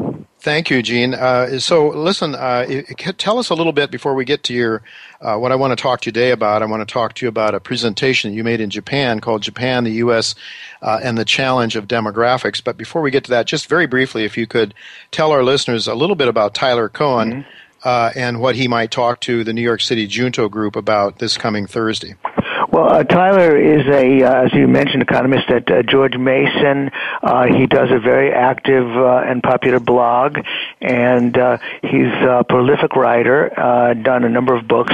Thank 0.47 0.71
you, 0.71 0.81
Gene. 0.81 1.13
Uh, 1.13 1.59
so, 1.59 1.89
listen, 1.89 2.37
uh, 2.37 2.83
tell 3.19 3.41
us 3.41 3.51
a 3.51 3.55
little 3.55 3.73
bit 3.73 3.91
before 3.91 4.15
we 4.15 4.25
get 4.25 4.45
to 4.45 4.55
your 4.55 4.81
uh, 5.21 5.37
what 5.37 5.51
I 5.51 5.57
want 5.57 5.77
to 5.77 5.83
talk 5.83 6.03
to 6.03 6.07
you 6.07 6.13
today 6.13 6.31
about. 6.31 6.63
I 6.63 6.67
want 6.67 6.89
to 6.89 6.93
talk 6.93 7.15
to 7.15 7.27
you 7.27 7.29
about 7.29 7.57
a 7.57 7.59
presentation 7.59 8.33
you 8.33 8.45
made 8.45 8.61
in 8.61 8.71
Japan 8.71 9.19
called 9.19 9.43
"Japan, 9.43 9.83
the 9.83 9.91
U.S. 9.95 10.37
Uh, 10.81 11.01
and 11.03 11.19
the 11.19 11.25
Challenge 11.25 11.75
of 11.75 11.89
Demographics." 11.89 12.63
But 12.63 12.77
before 12.77 13.03
we 13.03 13.11
get 13.11 13.25
to 13.25 13.31
that, 13.31 13.47
just 13.47 13.69
very 13.69 13.89
briefly, 13.89 14.25
if 14.25 14.39
you 14.39 14.47
could 14.47 14.73
tell 15.11 15.33
our 15.33 15.43
listeners 15.43 15.89
a 15.89 15.97
little 15.97 16.15
bit 16.15 16.29
about 16.29 16.55
Tyler 16.55 16.89
Cowen 16.89 17.33
mm-hmm. 17.33 17.51
Uh, 17.85 18.11
and 18.17 18.41
what 18.41 18.57
he 18.57 18.67
might 18.67 18.91
talk 18.91 19.21
to 19.21 19.45
the 19.45 19.53
New 19.53 19.63
York 19.63 19.81
City 19.81 20.09
Junto 20.09 20.49
Group 20.49 20.75
about 20.75 21.19
this 21.19 21.37
coming 21.37 21.67
Thursday. 21.67 22.17
Well, 22.77 22.93
uh, 22.93 23.05
Tyler 23.05 23.57
is 23.57 23.87
a, 23.87 24.23
uh, 24.23 24.45
as 24.45 24.53
you 24.53 24.69
mentioned, 24.69 25.01
economist 25.01 25.49
at 25.49 25.71
uh, 25.71 25.83
George 25.83 26.15
Mason. 26.19 26.91
Uh, 27.23 27.47
he 27.47 27.67
does 27.67 27.89
a 27.91 27.99
very 27.99 28.31
active 28.31 28.85
uh, 28.85 29.23
and 29.25 29.43
popular 29.43 29.81
blog, 29.81 30.37
and 30.83 31.39
uh, 31.39 31.57
he's 31.81 32.13
a 32.21 32.45
prolific 32.47 32.95
writer, 32.95 33.49
done 34.03 34.25
a 34.25 34.29
number 34.29 34.55
of 34.55 34.69
books. 34.69 34.93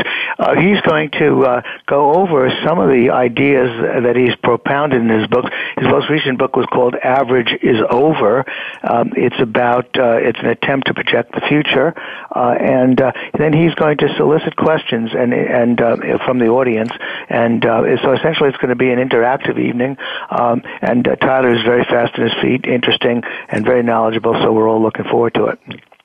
He's 0.58 0.80
going 0.82 1.10
to 1.18 1.60
go 1.88 2.14
over 2.14 2.52
some 2.64 2.78
of 2.78 2.88
the 2.88 3.10
ideas 3.10 3.68
that 4.04 4.14
he's 4.14 4.36
propounded 4.36 5.00
in 5.00 5.08
his 5.08 5.26
books. 5.26 5.50
His 5.76 5.88
most 5.88 6.08
recent 6.08 6.38
book 6.38 6.54
was 6.54 6.66
called 6.66 6.94
"Average 6.94 7.50
is 7.62 7.78
Over." 7.90 8.44
Um, 8.84 9.12
it's 9.16 9.40
about 9.40 9.88
it's 9.94 10.38
an 10.38 10.46
attempt 10.46 10.86
to 10.86 10.94
project 10.94 11.32
the 11.32 11.40
future, 11.48 11.94
and 12.32 13.02
then 13.36 13.52
he's 13.52 13.74
going 13.74 13.98
to 13.98 14.14
solicit 14.16 14.54
questions 14.54 15.10
and 15.18 15.34
and 15.34 15.78
from 16.24 16.38
the 16.38 16.46
audience 16.46 16.92
and 17.28 17.71
uh, 17.80 18.02
so 18.02 18.12
essentially 18.12 18.48
it's 18.48 18.58
going 18.58 18.70
to 18.70 18.76
be 18.76 18.90
an 18.90 18.98
interactive 18.98 19.58
evening. 19.58 19.96
Um, 20.30 20.62
and 20.80 21.06
uh, 21.06 21.16
Tyler 21.16 21.54
is 21.54 21.62
very 21.62 21.84
fast 21.84 22.18
on 22.18 22.24
his 22.24 22.34
feet, 22.40 22.64
interesting, 22.64 23.22
and 23.48 23.64
very 23.64 23.82
knowledgeable. 23.82 24.34
So 24.34 24.52
we're 24.52 24.68
all 24.68 24.82
looking 24.82 25.04
forward 25.04 25.34
to 25.34 25.46
it. 25.46 25.58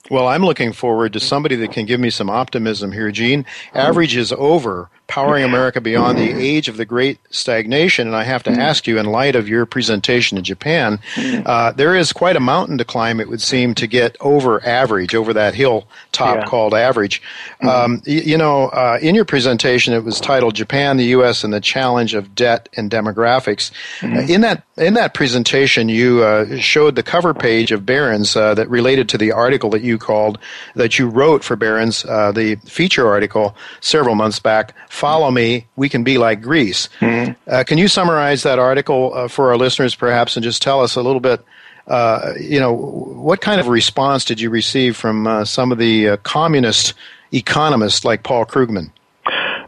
Well, 0.09 0.27
I'm 0.27 0.43
looking 0.43 0.71
forward 0.71 1.13
to 1.13 1.19
somebody 1.19 1.55
that 1.57 1.71
can 1.71 1.85
give 1.85 1.99
me 1.99 2.09
some 2.09 2.29
optimism 2.29 2.91
here, 2.93 3.11
Gene. 3.11 3.45
Average 3.73 4.15
is 4.15 4.31
over 4.31 4.89
powering 5.07 5.43
America 5.43 5.79
beyond 5.79 6.17
the 6.17 6.29
age 6.31 6.67
of 6.67 6.77
the 6.77 6.85
great 6.85 7.17
stagnation. 7.29 8.07
And 8.07 8.15
I 8.15 8.23
have 8.23 8.43
to 8.43 8.51
ask 8.51 8.87
you, 8.87 8.99
in 8.99 9.05
light 9.05 9.35
of 9.35 9.47
your 9.47 9.65
presentation 9.65 10.37
in 10.37 10.43
Japan, 10.43 10.99
uh, 11.17 11.71
there 11.71 11.95
is 11.95 12.11
quite 12.11 12.35
a 12.35 12.41
mountain 12.41 12.77
to 12.77 12.85
climb, 12.85 13.19
it 13.19 13.29
would 13.29 13.41
seem, 13.41 13.73
to 13.75 13.87
get 13.87 14.17
over 14.19 14.63
average, 14.65 15.15
over 15.15 15.33
that 15.33 15.55
hill 15.55 15.87
top 16.11 16.37
yeah. 16.37 16.45
called 16.45 16.73
average. 16.73 17.21
Mm-hmm. 17.61 17.67
Um, 17.67 18.01
you, 18.05 18.21
you 18.21 18.37
know, 18.37 18.67
uh, 18.67 18.99
in 19.01 19.15
your 19.15 19.25
presentation, 19.25 19.93
it 19.93 20.03
was 20.03 20.19
titled 20.19 20.55
Japan, 20.55 20.97
the 20.97 21.05
U.S., 21.05 21.43
and 21.43 21.53
the 21.53 21.61
Challenge 21.61 22.13
of 22.13 22.35
Debt 22.35 22.67
and 22.75 22.91
Demographics. 22.91 23.71
Mm-hmm. 23.99 24.17
Uh, 24.17 24.21
in, 24.21 24.41
that, 24.41 24.63
in 24.75 24.93
that 24.95 25.13
presentation, 25.13 25.87
you 25.87 26.23
uh, 26.23 26.57
showed 26.57 26.95
the 26.95 27.03
cover 27.03 27.33
page 27.33 27.71
of 27.71 27.85
Barron's 27.85 28.35
uh, 28.35 28.53
that 28.55 28.69
related 28.69 29.07
to 29.09 29.17
the 29.17 29.31
article 29.31 29.69
that 29.69 29.83
you 29.83 29.97
called, 29.97 30.37
that 30.75 30.99
you 30.99 31.07
wrote 31.07 31.43
for 31.43 31.55
Barron's, 31.55 32.03
the 32.03 32.59
feature 32.65 33.07
article 33.07 33.55
several 33.79 34.15
months 34.15 34.39
back 34.39 34.73
follow 34.97 35.29
me, 35.29 35.67
we 35.75 35.87
can 35.87 36.03
be 36.03 36.17
like 36.17 36.41
Greece. 36.41 36.89
Mm-hmm. 36.99 37.33
Uh, 37.47 37.63
can 37.63 37.77
you 37.77 37.87
summarize 37.87 38.43
that 38.43 38.59
article 38.59 39.13
uh, 39.13 39.27
for 39.27 39.51
our 39.51 39.57
listeners, 39.57 39.95
perhaps, 39.95 40.35
and 40.35 40.43
just 40.43 40.61
tell 40.61 40.81
us 40.81 40.95
a 40.95 41.01
little 41.01 41.21
bit? 41.21 41.43
Uh, 41.87 42.33
you 42.39 42.59
know, 42.59 42.73
what 42.73 43.39
kind 43.39 43.61
of 43.61 43.67
response 43.67 44.25
did 44.25 44.41
you 44.41 44.49
receive 44.49 44.97
from 44.97 45.25
uh, 45.25 45.45
some 45.45 45.71
of 45.71 45.77
the 45.77 46.09
uh, 46.09 46.17
communist 46.17 46.93
economists 47.31 48.03
like 48.03 48.23
Paul 48.23 48.45
Krugman? 48.45 48.91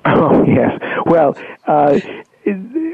Oh 0.05 0.43
yes. 0.47 0.81
Well, 1.05 1.37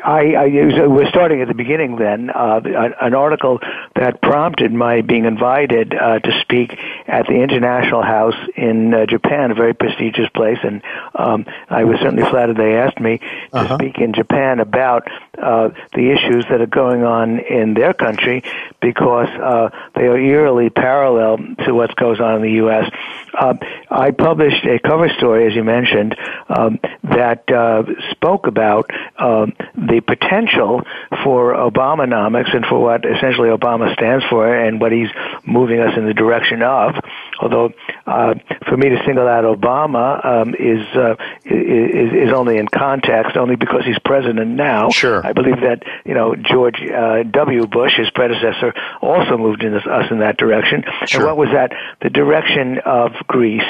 I, 0.05 0.35
I 0.35 0.47
was 0.85 1.07
starting 1.09 1.41
at 1.41 1.47
the 1.47 1.55
beginning 1.55 1.95
then, 1.95 2.29
uh, 2.29 2.61
an 3.01 3.15
article 3.15 3.59
that 3.95 4.21
prompted 4.21 4.71
my 4.71 5.01
being 5.01 5.25
invited 5.25 5.95
uh, 5.95 6.19
to 6.19 6.41
speak 6.41 6.77
at 7.07 7.25
the 7.25 7.33
International 7.33 8.03
House 8.03 8.35
in 8.55 8.93
uh, 8.93 9.07
Japan, 9.07 9.49
a 9.49 9.55
very 9.55 9.73
prestigious 9.73 10.29
place, 10.29 10.59
and 10.63 10.83
um, 11.15 11.45
I 11.69 11.85
was 11.85 11.99
certainly 11.99 12.23
flattered 12.29 12.55
they 12.55 12.75
asked 12.75 12.99
me 12.99 13.17
to 13.17 13.25
uh-huh. 13.53 13.77
speak 13.77 13.97
in 13.97 14.13
Japan 14.13 14.59
about 14.59 15.07
uh, 15.39 15.69
the 15.93 16.11
issues 16.11 16.45
that 16.51 16.61
are 16.61 16.67
going 16.67 17.03
on 17.03 17.39
in 17.39 17.73
their 17.73 17.93
country 17.93 18.43
because 18.81 19.29
uh, 19.29 19.69
they 19.95 20.03
are 20.03 20.17
eerily 20.17 20.69
parallel 20.69 21.37
to 21.65 21.73
what 21.73 21.95
goes 21.95 22.19
on 22.19 22.35
in 22.35 22.41
the 22.43 22.51
U.S. 22.61 22.91
Uh, 23.33 23.55
I 23.89 24.11
published 24.11 24.65
a 24.65 24.79
cover 24.79 25.09
story, 25.17 25.47
as 25.47 25.55
you 25.55 25.63
mentioned, 25.63 26.15
um, 26.47 26.79
that 27.03 27.49
uh, 27.51 27.83
spoke 28.11 28.45
about 28.47 28.89
um, 29.17 29.53
the 29.73 29.94
potential 30.01 30.81
for 31.23 31.53
Obamanomics 31.53 32.55
and 32.55 32.65
for 32.65 32.79
what 32.79 33.05
essentially 33.05 33.49
Obama 33.49 33.93
stands 33.93 34.25
for 34.29 34.53
and 34.53 34.79
what 34.79 34.91
he's 34.91 35.09
moving 35.45 35.79
us 35.79 35.97
in 35.97 36.05
the 36.05 36.13
direction 36.13 36.61
of. 36.61 36.95
Although, 37.39 37.73
uh, 38.05 38.35
for 38.67 38.77
me 38.77 38.89
to 38.89 38.97
single 39.05 39.27
out 39.27 39.43
Obama 39.43 40.25
um, 40.25 40.55
is, 40.55 40.85
uh, 40.95 41.15
is 41.45 42.27
is 42.27 42.33
only 42.33 42.57
in 42.57 42.67
context, 42.67 43.37
only 43.37 43.55
because 43.55 43.83
he's 43.85 43.99
president 43.99 44.51
now. 44.51 44.89
Sure. 44.89 45.25
I 45.25 45.33
believe 45.33 45.61
that 45.61 45.83
you 46.05 46.13
know 46.13 46.35
George 46.35 46.81
uh, 46.81 47.23
W. 47.23 47.67
Bush, 47.67 47.93
his 47.97 48.09
predecessor, 48.11 48.73
also 49.01 49.37
moved 49.37 49.63
in 49.63 49.73
this, 49.73 49.85
us 49.85 50.05
in 50.11 50.19
that 50.19 50.37
direction. 50.37 50.83
Sure. 51.05 51.21
And 51.21 51.27
what 51.27 51.37
was 51.37 51.49
that? 51.53 51.73
The 52.01 52.09
direction 52.09 52.79
of 52.85 53.11
Greece. 53.27 53.61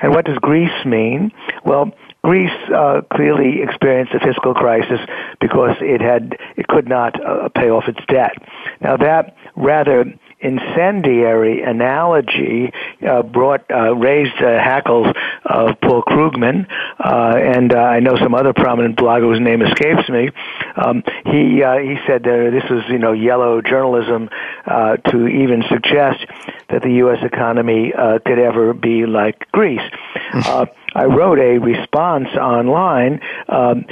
And 0.00 0.12
what 0.12 0.24
does 0.24 0.38
Greece 0.38 0.84
mean? 0.84 1.32
Well, 1.64 1.92
Greece 2.24 2.50
uh, 2.74 3.02
clearly 3.12 3.60
experienced 3.62 4.14
a 4.14 4.18
fiscal 4.18 4.54
crisis 4.54 4.98
because 5.42 5.76
it 5.80 6.00
had 6.00 6.36
it 6.56 6.66
could 6.68 6.88
not 6.88 7.22
uh, 7.22 7.50
pay 7.50 7.68
off 7.68 7.84
its 7.86 8.00
debt. 8.08 8.32
Now 8.80 8.96
that 8.96 9.36
rather 9.56 10.06
incendiary 10.44 11.62
analogy 11.62 12.70
uh, 13.06 13.22
brought 13.22 13.64
uh, 13.70 13.94
raised 13.96 14.36
uh, 14.36 14.58
hackles 14.58 15.06
of 15.44 15.80
Paul 15.80 16.02
Krugman, 16.02 16.66
uh, 16.98 17.34
and 17.36 17.72
uh, 17.74 17.78
I 17.78 18.00
know 18.00 18.16
some 18.16 18.34
other 18.34 18.52
prominent 18.52 18.96
blogger 18.96 19.32
whose 19.32 19.40
name 19.40 19.62
escapes 19.62 20.08
me. 20.08 20.30
Um, 20.76 21.02
he 21.24 21.62
uh, 21.62 21.78
he 21.78 21.96
said 22.06 22.22
that 22.24 22.50
this 22.52 22.70
was 22.70 22.84
you 22.88 22.98
know 22.98 23.12
yellow 23.12 23.62
journalism 23.62 24.28
uh, 24.66 24.96
to 24.96 25.26
even 25.26 25.64
suggest 25.70 26.26
that 26.68 26.82
the 26.82 26.92
U.S. 27.04 27.18
economy 27.22 27.92
uh, 27.96 28.18
could 28.24 28.38
ever 28.38 28.74
be 28.74 29.06
like 29.06 29.50
Greece. 29.52 29.80
Uh, 30.34 30.66
I 30.94 31.04
wrote 31.04 31.38
a 31.38 31.58
response 31.58 32.28
online 32.36 33.20
um, 33.48 33.86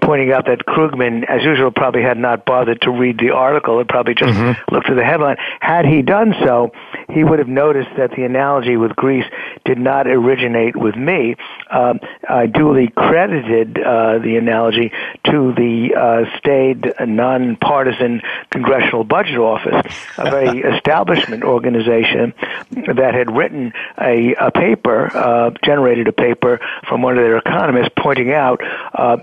pointing 0.00 0.32
out 0.32 0.46
that 0.46 0.60
Krugman, 0.66 1.24
as 1.28 1.42
usual, 1.42 1.70
probably 1.70 2.02
had 2.02 2.18
not 2.18 2.44
bothered 2.44 2.80
to 2.82 2.90
read 2.90 3.18
the 3.18 3.30
article 3.30 3.78
and 3.78 3.88
probably 3.88 4.14
just 4.14 4.32
mm-hmm. 4.32 4.74
looked 4.74 4.88
at 4.88 4.96
the 4.96 5.04
headline. 5.04 5.36
Had 5.60 5.84
he 5.84 6.02
done 6.02 6.34
so, 6.44 6.72
he 7.10 7.24
would 7.24 7.38
have 7.38 7.48
noticed 7.48 7.90
that 7.96 8.10
the 8.12 8.24
analogy 8.24 8.76
with 8.76 8.94
Greece 8.96 9.24
did 9.64 9.78
not 9.78 10.06
originate 10.06 10.76
with 10.76 10.96
me. 10.96 11.36
Um, 11.70 12.00
I 12.28 12.46
duly 12.46 12.88
credited 12.88 13.78
uh, 13.78 14.18
the 14.18 14.36
analogy 14.36 14.92
to 15.24 15.52
the 15.54 15.94
uh, 15.94 16.38
staid, 16.38 16.94
nonpartisan 17.00 18.22
Congressional 18.50 19.04
Budget 19.04 19.38
Office, 19.38 19.86
a 20.18 20.30
very 20.30 20.60
establishment 20.74 21.44
organization 21.44 22.34
that 22.70 23.14
had 23.14 23.34
written 23.34 23.72
a, 24.00 24.34
a 24.34 24.50
paper, 24.50 25.10
uh, 25.16 25.50
generated 25.64 26.08
a 26.08 26.12
paper 26.12 26.60
from 26.88 27.02
one 27.02 27.16
of 27.18 27.24
their 27.24 27.38
economists 27.38 27.90
pointing 27.96 28.32
out 28.32 28.60
uh, 28.94 29.16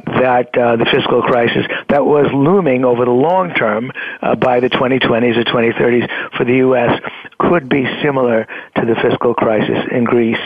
that 0.53 0.61
uh, 0.61 0.75
the 0.75 0.85
fiscal 0.85 1.21
crisis 1.21 1.65
that 1.89 2.05
was 2.05 2.27
looming 2.33 2.85
over 2.85 3.05
the 3.05 3.11
long 3.11 3.53
term 3.53 3.91
uh, 4.21 4.35
by 4.35 4.59
the 4.59 4.69
2020s 4.69 5.37
or 5.37 5.43
2030s 5.43 6.37
for 6.37 6.45
the 6.45 6.57
U.S. 6.57 7.01
could 7.39 7.69
be 7.69 7.85
similar 8.03 8.45
to 8.75 8.85
the 8.85 8.95
fiscal 9.01 9.33
crisis 9.33 9.77
in 9.91 10.03
Greece. 10.03 10.37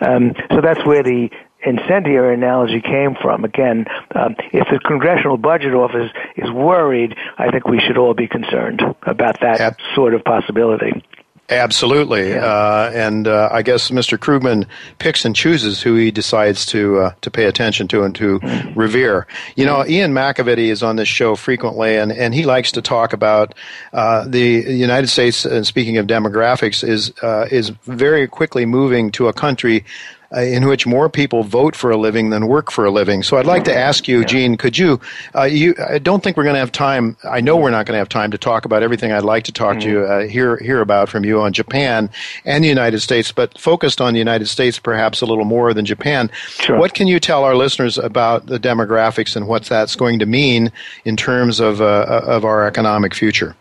Um, 0.00 0.34
so 0.50 0.60
that's 0.60 0.84
where 0.84 1.02
the 1.02 1.30
incendiary 1.64 2.34
analogy 2.34 2.80
came 2.80 3.16
from. 3.20 3.44
Again, 3.44 3.86
um, 4.14 4.36
if 4.52 4.68
the 4.70 4.80
Congressional 4.84 5.36
Budget 5.36 5.74
Office 5.74 6.10
is 6.36 6.50
worried, 6.50 7.16
I 7.36 7.50
think 7.50 7.66
we 7.66 7.80
should 7.80 7.98
all 7.98 8.14
be 8.14 8.28
concerned 8.28 8.82
about 9.02 9.40
that 9.40 9.58
yep. 9.58 9.76
sort 9.94 10.14
of 10.14 10.24
possibility. 10.24 11.02
Absolutely, 11.50 12.30
yeah. 12.30 12.44
uh, 12.44 12.90
and 12.94 13.26
uh, 13.26 13.48
I 13.50 13.62
guess 13.62 13.90
Mr. 13.90 14.18
Krugman 14.18 14.66
picks 14.98 15.24
and 15.24 15.34
chooses 15.34 15.80
who 15.80 15.94
he 15.94 16.10
decides 16.10 16.66
to 16.66 16.98
uh, 16.98 17.12
to 17.22 17.30
pay 17.30 17.46
attention 17.46 17.88
to 17.88 18.02
and 18.02 18.14
to 18.16 18.38
revere. 18.74 19.26
You 19.56 19.64
know, 19.64 19.86
Ian 19.86 20.12
McAvity 20.12 20.68
is 20.68 20.82
on 20.82 20.96
this 20.96 21.08
show 21.08 21.36
frequently, 21.36 21.96
and, 21.96 22.12
and 22.12 22.34
he 22.34 22.44
likes 22.44 22.70
to 22.72 22.82
talk 22.82 23.14
about 23.14 23.54
uh, 23.94 24.28
the 24.28 24.40
United 24.40 25.06
States. 25.06 25.46
And 25.46 25.66
speaking 25.66 25.96
of 25.96 26.06
demographics, 26.06 26.86
is 26.86 27.14
uh, 27.22 27.46
is 27.50 27.70
very 27.84 28.28
quickly 28.28 28.66
moving 28.66 29.10
to 29.12 29.28
a 29.28 29.32
country 29.32 29.86
uh, 30.34 30.40
in 30.40 30.66
which 30.66 30.86
more 30.86 31.08
people 31.08 31.42
vote 31.42 31.74
for 31.74 31.90
a 31.90 31.96
living 31.96 32.30
than 32.30 32.46
work 32.46 32.70
for 32.70 32.84
a 32.84 32.90
living. 32.90 33.22
So 33.22 33.36
I'd 33.36 33.46
like 33.46 33.64
to 33.64 33.74
ask 33.74 34.06
you, 34.06 34.24
Gene, 34.24 34.56
could 34.56 34.76
you? 34.76 35.00
Uh, 35.34 35.44
you, 35.44 35.74
I 35.88 35.98
don't 35.98 36.22
think 36.22 36.36
we're 36.36 36.44
going 36.44 36.54
to 36.54 36.60
have 36.60 36.72
time. 36.72 37.16
I 37.24 37.40
know 37.40 37.56
we're 37.56 37.70
not 37.70 37.86
going 37.86 37.94
to 37.94 37.98
have 37.98 38.08
time 38.08 38.30
to 38.32 38.38
talk 38.38 38.64
about 38.64 38.82
everything 38.82 39.10
I'd 39.10 39.24
like 39.24 39.44
to 39.44 39.52
talk 39.52 39.76
mm-hmm. 39.76 39.80
to 39.80 39.90
you, 39.90 40.00
uh, 40.04 40.26
hear 40.26 40.56
hear 40.58 40.80
about 40.80 41.08
from 41.08 41.24
you 41.24 41.40
on 41.40 41.52
Japan 41.52 42.10
and 42.44 42.62
the 42.62 42.68
United 42.68 43.00
States, 43.00 43.32
but 43.32 43.58
focused 43.58 44.00
on 44.00 44.12
the 44.12 44.18
United 44.18 44.48
States 44.48 44.78
perhaps 44.78 45.20
a 45.22 45.26
little 45.26 45.44
more 45.44 45.72
than 45.72 45.84
Japan. 45.84 46.30
Sure. 46.46 46.78
What 46.78 46.94
can 46.94 47.06
you 47.06 47.20
tell 47.20 47.44
our 47.44 47.56
listeners 47.56 47.96
about 47.98 48.46
the 48.46 48.58
demographics 48.58 49.36
and 49.36 49.48
what 49.48 49.64
that's 49.64 49.96
going 49.96 50.18
to 50.18 50.26
mean 50.26 50.72
in 51.04 51.16
terms 51.16 51.60
of 51.60 51.80
uh, 51.80 52.22
of 52.26 52.44
our 52.44 52.66
economic 52.66 53.14
future? 53.14 53.56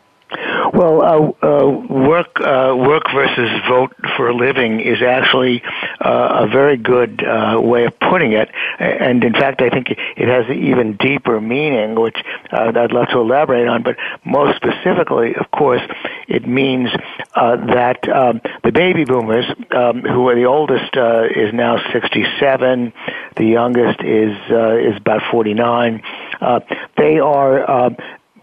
Well, 0.74 1.01
uh, 1.01 1.45
uh, 1.45 1.69
work 1.89 2.39
uh, 2.39 2.75
work 2.75 3.03
versus 3.13 3.50
vote 3.69 3.93
for 4.15 4.29
a 4.29 4.36
living 4.36 4.79
is 4.79 5.01
actually 5.01 5.62
uh, 6.01 6.45
a 6.45 6.47
very 6.47 6.77
good 6.77 7.24
uh, 7.24 7.59
way 7.62 7.86
of 7.86 8.00
putting 8.00 8.33
it, 8.33 8.50
and 8.79 9.24
in 9.24 9.33
fact, 9.33 9.62
I 9.62 9.69
think 9.69 9.91
it 9.91 10.27
has 10.27 10.45
an 10.50 10.63
even 10.63 10.97
deeper 10.97 11.39
meaning, 11.39 11.95
which 11.95 12.17
uh, 12.51 12.71
I'd 12.75 12.91
love 12.91 13.07
to 13.09 13.19
elaborate 13.19 13.67
on. 13.67 13.83
But 13.83 13.97
most 14.25 14.55
specifically, 14.57 15.36
of 15.36 15.50
course, 15.51 15.81
it 16.27 16.47
means 16.47 16.89
that 17.36 18.07
um, 18.09 18.41
the 18.63 18.71
baby 18.71 19.05
boomers, 19.05 19.45
um, 19.71 20.01
who 20.01 20.27
are 20.27 20.36
the 20.36 20.45
oldest, 20.45 20.95
is 21.36 21.53
now 21.53 21.77
67. 21.91 22.93
The 23.36 23.45
youngest 23.45 24.01
is 24.01 24.36
is 24.49 24.97
about 24.97 25.21
49. 25.32 26.01
Uh, 26.41 26.60
they 26.97 27.19
are 27.19 27.69
uh, 27.69 27.89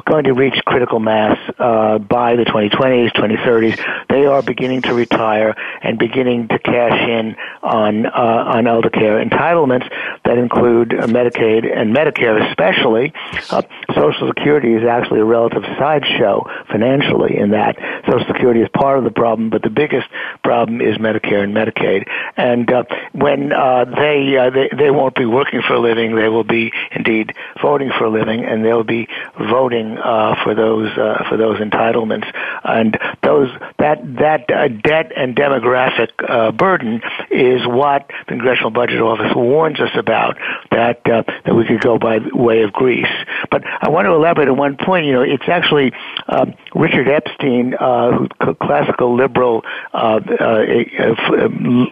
going 0.04 0.24
to 0.24 0.32
reach 0.32 0.54
critical 0.66 1.00
mass 1.00 1.38
uh, 1.58 1.98
by 1.98 2.36
the 2.36 2.44
2020s, 2.44 3.12
2030s. 3.12 4.06
They 4.08 4.26
are 4.26 4.42
beginning 4.42 4.82
to 4.82 4.94
retire 4.94 5.54
and 5.82 5.98
beginning 5.98 6.48
to 6.48 6.58
cash 6.58 7.08
in 7.08 7.36
on 7.62 8.06
uh, 8.06 8.10
on 8.10 8.66
elder 8.66 8.90
care 8.90 9.24
entitlements 9.24 9.88
that 10.24 10.38
include 10.38 10.92
uh, 10.92 11.06
Medicaid 11.06 11.64
and 11.64 11.94
Medicare, 11.94 12.48
especially. 12.50 13.12
Uh, 13.50 13.62
Social 13.94 14.28
Security 14.28 14.74
is 14.74 14.84
actually 14.84 15.20
a 15.20 15.24
relative 15.24 15.62
sideshow 15.78 16.46
financially 16.70 17.36
in 17.36 17.50
that 17.50 17.76
Social 18.06 18.26
Security 18.26 18.60
is 18.60 18.68
part 18.74 18.98
of 18.98 19.04
the 19.04 19.10
problem, 19.10 19.50
but 19.50 19.62
the 19.62 19.70
biggest 19.70 20.08
problem 20.42 20.80
is 20.80 20.96
Medicare 20.98 21.42
and 21.42 21.54
Medicaid. 21.54 22.06
And 22.36 22.70
uh, 22.70 22.84
when 23.12 23.52
uh, 23.52 23.84
they, 23.84 24.50
they 24.52 24.76
they 24.76 24.90
won't 24.90 25.14
be 25.14 25.26
working 25.26 25.62
for 25.66 25.74
a 25.74 25.80
living, 25.80 26.14
they 26.14 26.28
will 26.28 26.44
be 26.44 26.72
indeed 26.92 27.34
voting 27.62 27.90
for 27.96 28.04
a 28.04 28.10
living, 28.10 28.44
and 28.44 28.64
they'll 28.64 28.84
be 28.84 29.08
voting 29.38 29.93
uh, 29.98 30.42
for 30.42 30.54
those 30.54 30.90
uh, 30.96 31.24
for 31.28 31.36
those 31.36 31.60
entitlements, 31.60 32.30
and 32.64 32.98
those 33.22 33.48
that 33.78 34.00
that 34.16 34.50
uh, 34.50 34.68
debt 34.68 35.12
and 35.16 35.36
demographic 35.36 36.08
uh, 36.28 36.52
burden 36.52 37.00
is 37.30 37.66
what 37.66 38.08
the 38.08 38.24
Congressional 38.26 38.70
Budget 38.70 39.00
Office 39.00 39.34
warns 39.34 39.80
us 39.80 39.90
about 39.96 40.36
that 40.70 41.00
uh, 41.08 41.22
that 41.44 41.54
we 41.54 41.64
could 41.66 41.80
go 41.80 41.98
by 41.98 42.18
way 42.32 42.62
of 42.62 42.72
Greece. 42.72 43.06
But 43.50 43.62
I 43.64 43.88
want 43.88 44.06
to 44.06 44.12
elaborate 44.12 44.48
on 44.48 44.56
one 44.56 44.76
point. 44.76 45.06
You 45.06 45.12
know, 45.12 45.22
it's 45.22 45.48
actually 45.48 45.92
um, 46.28 46.54
Richard 46.74 47.08
Epstein, 47.08 47.74
uh, 47.74 48.26
who 48.42 48.54
classical 48.54 49.16
liberal 49.16 49.62
uh, 49.92 50.20
uh, 50.40 50.64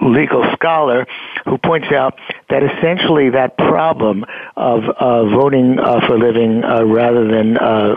legal 0.01 0.45
scholar, 0.55 1.07
who 1.45 1.59
points 1.59 1.89
out 1.93 2.19
that 2.49 2.63
essentially 2.63 3.31
that 3.31 3.57
problem 3.57 4.25
of 4.57 4.85
uh, 4.85 5.25
voting 5.25 5.79
uh, 5.79 6.01
for 6.07 6.15
a 6.15 6.19
living 6.19 6.63
uh, 6.65 6.85
rather 6.85 7.27
than 7.27 7.57
uh, 7.57 7.95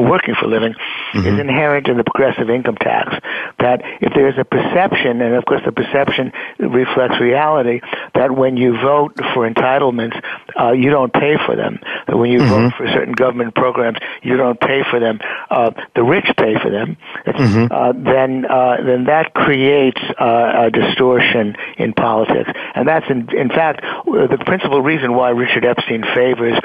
working 0.00 0.34
for 0.34 0.46
a 0.46 0.48
living 0.48 0.72
mm-hmm. 0.72 1.26
is 1.26 1.38
inherent 1.38 1.88
in 1.88 1.96
the 1.96 2.04
progressive 2.04 2.50
income 2.50 2.76
tax. 2.76 3.14
That 3.58 3.82
if 4.00 4.12
there's 4.14 4.38
a 4.38 4.44
perception, 4.44 5.20
and 5.20 5.34
of 5.34 5.44
course 5.44 5.62
the 5.64 5.72
perception 5.72 6.32
reflects 6.58 7.20
reality, 7.20 7.80
that 8.14 8.34
when 8.34 8.56
you 8.56 8.72
vote 8.80 9.16
for 9.34 9.48
entitlements, 9.48 10.20
uh, 10.58 10.72
you 10.72 10.90
don't 10.90 11.12
pay 11.12 11.36
for 11.44 11.54
them. 11.54 11.78
That 12.06 12.16
when 12.16 12.30
you 12.30 12.40
mm-hmm. 12.40 12.68
vote 12.68 12.72
for 12.76 12.86
certain 12.88 13.12
government 13.12 13.54
programs, 13.54 13.98
you 14.22 14.36
don't 14.36 14.58
pay 14.58 14.82
for 14.90 14.98
them. 14.98 15.20
Uh, 15.50 15.70
the 15.94 16.02
rich 16.02 16.26
pay 16.36 16.54
for 16.62 16.70
them. 16.70 16.96
Mm-hmm. 17.26 17.72
Uh, 17.72 17.92
then, 17.92 18.44
uh, 18.46 18.76
then 18.84 19.04
that 19.04 19.34
creates 19.34 20.00
a 20.18 20.70
distortion 20.72 21.56
in 21.76 21.92
politics, 21.92 22.50
and 22.74 22.87
that's 22.88 23.06
in, 23.10 23.28
in 23.36 23.48
fact 23.48 23.84
uh, 23.84 24.26
the 24.26 24.38
principal 24.46 24.80
reason 24.80 25.14
why 25.14 25.30
Richard 25.30 25.64
Epstein 25.64 26.02
favors 26.14 26.58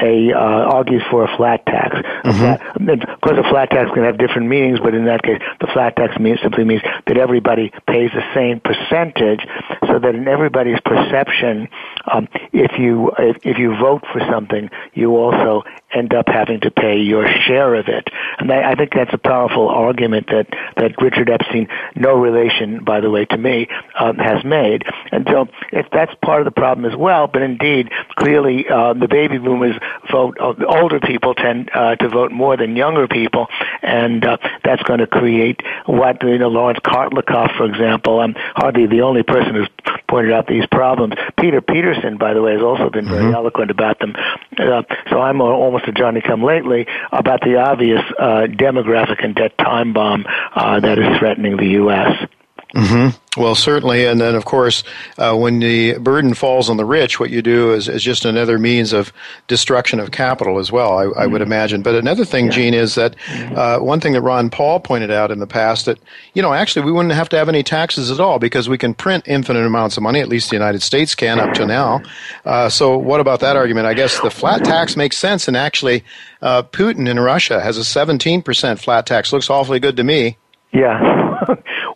a 0.00 0.32
uh, 0.32 0.38
argues 0.38 1.02
for 1.10 1.24
a 1.24 1.36
flat 1.36 1.64
tax. 1.66 1.96
Mm-hmm. 1.96 2.28
A 2.28 2.32
flat, 2.32 3.08
of 3.08 3.20
course, 3.20 3.38
a 3.38 3.48
flat 3.48 3.70
tax 3.70 3.90
can 3.92 4.04
have 4.04 4.18
different 4.18 4.48
meanings, 4.48 4.80
but 4.80 4.94
in 4.94 5.04
that 5.06 5.22
case, 5.22 5.40
the 5.60 5.66
flat 5.72 5.96
tax 5.96 6.18
means 6.18 6.40
simply 6.42 6.64
means 6.64 6.82
that 7.06 7.16
everybody 7.16 7.72
pays 7.86 8.10
the 8.12 8.24
same 8.34 8.60
percentage, 8.60 9.46
so 9.86 9.98
that 9.98 10.14
in 10.14 10.26
everybody's 10.28 10.80
perception, 10.84 11.68
um, 12.12 12.28
if 12.52 12.78
you 12.78 13.12
if, 13.18 13.36
if 13.44 13.58
you 13.58 13.76
vote 13.76 14.02
for 14.12 14.20
something, 14.30 14.70
you 14.94 15.16
also 15.16 15.62
end 15.92 16.12
up 16.12 16.26
having 16.28 16.60
to 16.60 16.70
pay 16.70 16.98
your 16.98 17.26
share 17.46 17.74
of 17.74 17.88
it. 17.88 18.08
And 18.38 18.50
I, 18.50 18.72
I 18.72 18.74
think 18.74 18.92
that's 18.92 19.14
a 19.14 19.18
powerful 19.18 19.68
argument 19.68 20.26
that 20.28 20.48
that 20.76 21.00
Richard 21.00 21.30
Epstein, 21.30 21.68
no 21.94 22.14
relation, 22.14 22.84
by 22.84 23.00
the 23.00 23.10
way, 23.10 23.24
to 23.26 23.36
me, 23.36 23.68
um, 23.98 24.16
has 24.16 24.44
made. 24.44 24.82
And 25.12 25.26
so, 25.30 25.46
if 25.72 25.86
that's 25.92 26.12
part 26.22 26.40
of 26.40 26.44
the 26.46 26.60
problem 26.60 26.90
as 26.90 26.96
well, 26.96 27.26
but 27.26 27.42
indeed, 27.42 27.90
clearly, 28.16 28.66
uh, 28.68 28.94
the 28.94 29.08
baby 29.08 29.38
boomers 29.38 29.76
vote, 30.10 30.36
uh, 30.40 30.54
older 30.66 31.00
people 31.00 31.34
tend 31.34 31.70
uh, 31.74 31.96
to 31.96 32.08
vote 32.08 32.32
more 32.32 32.56
than 32.56 32.76
younger 32.76 33.08
people, 33.08 33.46
and 33.82 34.24
uh, 34.24 34.36
that's 34.64 34.82
going 34.84 35.00
to 35.00 35.06
create 35.06 35.60
what, 35.86 36.22
you 36.22 36.38
know, 36.38 36.48
Lawrence 36.48 36.80
Kotlikoff, 36.80 37.56
for 37.56 37.66
example, 37.66 38.20
I'm 38.20 38.34
hardly 38.36 38.86
the 38.86 39.02
only 39.02 39.22
person 39.22 39.54
who's 39.54 39.68
pointed 40.08 40.32
out 40.32 40.46
these 40.46 40.66
problems. 40.66 41.14
Peter 41.38 41.60
Peterson, 41.60 42.18
by 42.18 42.34
the 42.34 42.42
way, 42.42 42.52
has 42.52 42.62
also 42.62 42.90
been 42.90 43.06
very 43.06 43.24
mm-hmm. 43.24 43.34
eloquent 43.34 43.70
about 43.70 43.98
them. 43.98 44.14
Uh, 44.58 44.82
so 45.10 45.20
I'm 45.20 45.40
almost 45.40 45.88
a 45.88 45.92
Johnny 45.92 46.20
come 46.20 46.42
lately 46.42 46.86
about 47.12 47.40
the 47.40 47.56
obvious 47.56 48.02
uh, 48.18 48.46
demographic 48.46 49.24
and 49.24 49.34
debt 49.34 49.56
time 49.58 49.92
bomb 49.92 50.24
uh, 50.54 50.80
that 50.80 50.98
is 50.98 51.18
threatening 51.18 51.56
the 51.56 51.68
U.S. 51.82 52.28
Mm-hmm. 52.74 53.40
Well, 53.40 53.54
certainly, 53.54 54.04
and 54.04 54.20
then 54.20 54.34
of 54.34 54.44
course, 54.44 54.82
uh, 55.18 55.36
when 55.36 55.60
the 55.60 55.98
burden 55.98 56.34
falls 56.34 56.68
on 56.68 56.76
the 56.76 56.84
rich, 56.84 57.20
what 57.20 57.30
you 57.30 57.40
do 57.40 57.72
is, 57.72 57.88
is 57.88 58.02
just 58.02 58.24
another 58.24 58.58
means 58.58 58.92
of 58.92 59.12
destruction 59.46 60.00
of 60.00 60.10
capital 60.10 60.58
as 60.58 60.72
well. 60.72 60.98
I, 60.98 61.02
I 61.02 61.26
would 61.26 61.40
mm-hmm. 61.40 61.52
imagine. 61.52 61.82
But 61.82 61.94
another 61.94 62.24
thing, 62.24 62.46
yeah. 62.46 62.50
Gene, 62.50 62.74
is 62.74 62.96
that 62.96 63.16
mm-hmm. 63.26 63.56
uh, 63.56 63.78
one 63.78 64.00
thing 64.00 64.12
that 64.14 64.22
Ron 64.22 64.50
Paul 64.50 64.80
pointed 64.80 65.12
out 65.12 65.30
in 65.30 65.38
the 65.38 65.46
past 65.46 65.86
that 65.86 65.98
you 66.34 66.42
know 66.42 66.52
actually 66.52 66.84
we 66.84 66.92
wouldn't 66.92 67.14
have 67.14 67.28
to 67.30 67.36
have 67.36 67.48
any 67.48 67.62
taxes 67.62 68.10
at 68.10 68.18
all 68.18 68.40
because 68.40 68.68
we 68.68 68.78
can 68.78 68.92
print 68.92 69.24
infinite 69.26 69.64
amounts 69.64 69.96
of 69.96 70.02
money. 70.02 70.20
At 70.20 70.28
least 70.28 70.50
the 70.50 70.56
United 70.56 70.82
States 70.82 71.14
can 71.14 71.38
up 71.38 71.54
to 71.54 71.66
now. 71.66 72.02
Uh, 72.44 72.68
so 72.68 72.98
what 72.98 73.20
about 73.20 73.38
that 73.40 73.56
argument? 73.56 73.86
I 73.86 73.94
guess 73.94 74.20
the 74.20 74.30
flat 74.30 74.64
tax 74.64 74.96
makes 74.96 75.16
sense, 75.16 75.46
and 75.46 75.56
actually, 75.56 76.04
uh, 76.42 76.64
Putin 76.64 77.08
in 77.08 77.20
Russia 77.20 77.60
has 77.60 77.78
a 77.78 77.82
17% 77.82 78.78
flat 78.80 79.06
tax. 79.06 79.32
Looks 79.32 79.48
awfully 79.48 79.78
good 79.78 79.96
to 79.96 80.04
me. 80.04 80.38
Yeah. 80.72 81.44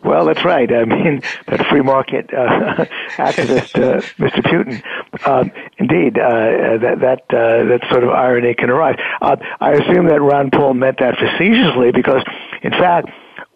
well, 0.09 0.25
that's 0.25 0.43
right. 0.43 0.71
I 0.73 0.85
mean, 0.85 1.21
that 1.47 1.67
free 1.67 1.81
market 1.81 2.33
uh, 2.33 2.85
activist, 3.17 3.75
uh, 3.75 4.01
Mr. 4.17 4.41
Putin. 4.41 4.81
Um, 5.27 5.51
indeed, 5.77 6.17
uh, 6.17 6.77
that 6.81 6.97
that 7.01 7.21
uh, 7.29 7.63
that 7.65 7.81
sort 7.91 8.03
of 8.03 8.09
irony 8.09 8.55
can 8.55 8.71
arise. 8.71 8.97
Uh, 9.21 9.35
I 9.59 9.73
assume 9.73 10.07
that 10.07 10.19
Ron 10.19 10.49
Paul 10.49 10.73
meant 10.73 10.97
that 10.99 11.15
facetiously 11.17 11.91
because, 11.91 12.23
in 12.63 12.71
fact, 12.71 13.09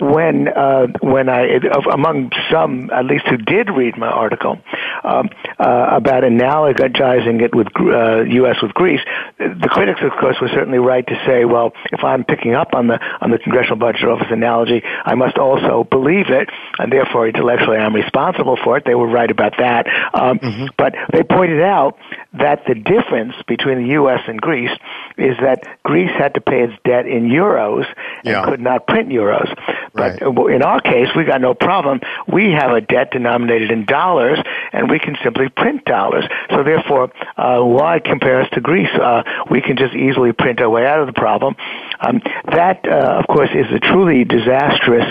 when 0.03 0.47
uh, 0.47 0.87
when 1.01 1.29
I 1.29 1.59
among 1.91 2.31
some 2.51 2.89
at 2.91 3.05
least 3.05 3.25
who 3.27 3.37
did 3.37 3.69
read 3.69 3.97
my 3.97 4.07
article 4.07 4.59
um, 5.03 5.29
uh, 5.59 5.87
about 5.91 6.23
analogizing 6.23 7.41
it 7.41 7.55
with 7.55 7.67
uh, 7.79 8.21
U.S. 8.21 8.57
with 8.61 8.73
Greece, 8.73 8.99
the 9.37 9.69
critics, 9.69 10.01
of 10.03 10.11
course, 10.19 10.37
were 10.41 10.49
certainly 10.49 10.79
right 10.79 11.05
to 11.07 11.15
say, 11.25 11.45
well, 11.45 11.73
if 11.91 12.03
I'm 12.03 12.23
picking 12.23 12.53
up 12.53 12.73
on 12.73 12.87
the 12.87 12.99
on 13.21 13.31
the 13.31 13.37
Congressional 13.37 13.77
Budget 13.77 14.05
Office 14.05 14.27
analogy, 14.29 14.81
I 14.83 15.15
must 15.15 15.37
also 15.37 15.83
believe 15.83 16.29
it, 16.29 16.49
and 16.79 16.91
therefore 16.91 17.27
intellectually 17.27 17.77
I'm 17.77 17.95
responsible 17.95 18.57
for 18.63 18.77
it. 18.77 18.83
They 18.85 18.95
were 18.95 19.07
right 19.07 19.31
about 19.31 19.53
that, 19.57 19.87
um, 20.13 20.39
mm-hmm. 20.39 20.65
but 20.77 20.95
they 21.11 21.23
pointed 21.23 21.61
out 21.61 21.97
that 22.33 22.63
the 22.67 22.75
difference 22.75 23.35
between 23.47 23.83
the 23.83 23.89
U.S. 23.93 24.21
and 24.27 24.41
Greece 24.41 24.71
is 25.17 25.37
that 25.41 25.63
Greece 25.83 26.11
had 26.17 26.33
to 26.33 26.41
pay 26.41 26.63
its 26.63 26.73
debt 26.83 27.05
in 27.05 27.29
euros 27.29 27.85
and 28.23 28.33
yeah. 28.33 28.45
could 28.45 28.59
not 28.59 28.87
print 28.87 29.09
euros. 29.09 29.47
But 29.93 30.21
in 30.21 30.63
our 30.63 30.81
case, 30.81 31.07
we 31.15 31.23
got 31.23 31.41
no 31.41 31.53
problem. 31.53 32.01
We 32.27 32.51
have 32.51 32.71
a 32.71 32.81
debt 32.81 33.11
denominated 33.11 33.71
in 33.71 33.85
dollars, 33.85 34.39
and 34.71 34.89
we 34.89 34.99
can 34.99 35.15
simply 35.23 35.49
print 35.49 35.85
dollars. 35.85 36.25
So 36.49 36.63
therefore, 36.63 37.11
uh, 37.37 37.61
why 37.61 37.99
compare 37.99 38.41
us 38.41 38.49
to 38.53 38.61
Greece? 38.61 38.89
Uh, 38.93 39.23
we 39.51 39.61
can 39.61 39.77
just 39.77 39.93
easily 39.93 40.31
print 40.33 40.61
our 40.61 40.69
way 40.69 40.85
out 40.85 40.99
of 40.99 41.07
the 41.07 41.13
problem. 41.13 41.55
Um, 41.99 42.21
that, 42.51 42.87
uh, 42.87 43.19
of 43.19 43.27
course, 43.27 43.49
is 43.53 43.71
a 43.71 43.79
truly 43.79 44.23
disastrous 44.23 45.05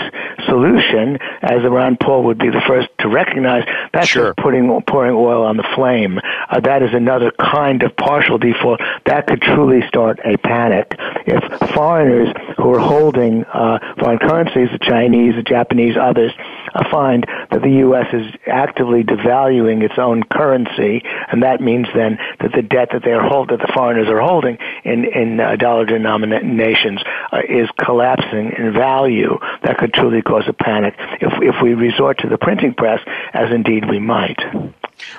solution, 0.47 1.17
as 1.41 1.63
Ron 1.63 1.97
Paul 1.97 2.23
would 2.25 2.37
be 2.37 2.49
the 2.49 2.61
first 2.67 2.89
to 2.99 3.07
recognize. 3.07 3.63
That's 3.93 4.07
sure. 4.07 4.33
putting 4.35 4.81
pouring 4.87 5.15
oil 5.15 5.43
on 5.43 5.57
the 5.57 5.67
flame. 5.75 6.19
Uh, 6.49 6.59
that 6.59 6.83
is 6.83 6.93
another 6.93 7.31
kind 7.31 7.83
of 7.83 7.95
partial 7.95 8.37
default 8.37 8.81
that 9.05 9.27
could 9.27 9.41
truly 9.41 9.81
start 9.87 10.19
a 10.25 10.37
panic 10.37 10.93
if 11.25 11.41
foreigners 11.73 12.29
who 12.57 12.73
are 12.73 12.79
holding 12.79 13.45
uh, 13.45 13.79
foreign 13.97 14.19
currencies 14.19 14.69
the 14.73 14.79
Chinese, 14.79 15.35
the 15.35 15.43
Japanese, 15.43 15.95
others, 15.95 16.31
uh, 16.73 16.89
find 16.89 17.25
that 17.51 17.61
the 17.61 17.79
U.S. 17.87 18.07
is 18.13 18.33
actively 18.47 19.03
devaluing 19.03 19.83
its 19.83 19.97
own 19.97 20.23
currency, 20.23 21.01
and 21.31 21.43
that 21.43 21.61
means 21.61 21.87
then 21.95 22.17
that 22.41 22.51
the 22.53 22.61
debt 22.61 22.89
that 22.91 23.03
they 23.03 23.11
are 23.11 23.27
hold, 23.27 23.49
that 23.49 23.59
the 23.59 23.71
foreigners 23.73 24.09
are 24.09 24.21
holding 24.21 24.57
in 24.83 25.05
in 25.05 25.39
uh, 25.39 25.55
dollar 25.55 25.85
denominations 25.85 27.01
uh, 27.31 27.41
is 27.47 27.69
collapsing 27.79 28.51
in 28.57 28.73
value. 28.73 29.37
That 29.63 29.77
could 29.77 29.93
truly 29.93 30.21
cause 30.21 30.43
a 30.47 30.53
panic 30.53 30.95
if 31.21 31.33
if 31.41 31.61
we 31.61 31.73
resort 31.73 32.19
to 32.19 32.29
the 32.29 32.37
printing 32.37 32.73
press, 32.73 32.99
as 33.33 33.51
indeed 33.51 33.89
we 33.89 33.99
might. 33.99 34.39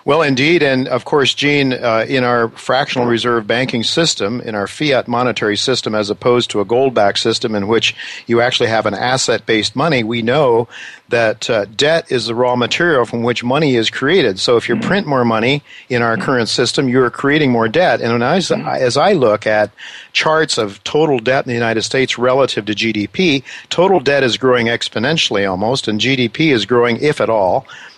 Well, 0.05 0.23
indeed, 0.23 0.62
and 0.62 0.87
of 0.88 1.05
course, 1.05 1.33
Gene, 1.35 1.73
uh, 1.73 2.05
in 2.09 2.25
our 2.25 2.49
fractional 2.51 3.07
reserve 3.07 3.47
banking 3.47 3.83
system, 3.83 4.40
in 4.40 4.55
our 4.55 4.66
fiat 4.66 5.09
monetary 5.09 5.57
system, 5.57 5.94
as 5.94 6.11
opposed 6.11 6.51
to 6.51 6.61
a 6.61 6.64
gold-backed 6.64 7.18
system 7.18 7.55
in 7.55 7.68
which 7.68 7.94
you 8.27 8.40
actually 8.40 8.68
have 8.68 8.87
an 8.87 8.94
asset-based 8.94 9.75
money, 9.75 10.05
we 10.05 10.20
know 10.20 10.68
that 11.09 11.49
uh, 11.49 11.64
debt 11.66 12.11
is 12.11 12.27
the 12.27 12.35
raw 12.35 12.57
material 12.57 13.05
from 13.05 13.23
which 13.23 13.44
money 13.44 13.77
is 13.77 13.88
created. 13.88 14.38
So, 14.38 14.57
if 14.57 14.68
you 14.68 14.77
print 14.79 15.07
more 15.07 15.25
money 15.25 15.62
in 15.88 16.03
our 16.03 16.16
current 16.16 16.49
system, 16.49 16.88
you 16.88 17.03
are 17.03 17.11
creating 17.11 17.51
more 17.51 17.68
debt. 17.68 18.01
And 18.01 18.23
as, 18.23 18.51
as 18.51 18.97
I 18.97 19.12
look 19.12 19.47
at 19.47 19.70
charts 20.12 20.59
of 20.59 20.83
total 20.85 21.18
debt 21.18 21.44
in 21.44 21.49
the 21.49 21.55
United 21.55 21.83
States 21.83 22.18
relative 22.18 22.64
to 22.66 22.75
GDP, 22.75 23.42
total 23.68 24.01
debt 24.01 24.23
is 24.23 24.37
growing 24.37 24.66
exponentially 24.66 25.49
almost, 25.49 25.88
and 25.88 26.01
GDP 26.01 26.53
is 26.53 26.66
growing, 26.66 26.97
if 27.03 27.20
at 27.20 27.31
all 27.31 27.62
mm-hmm. 27.62 27.93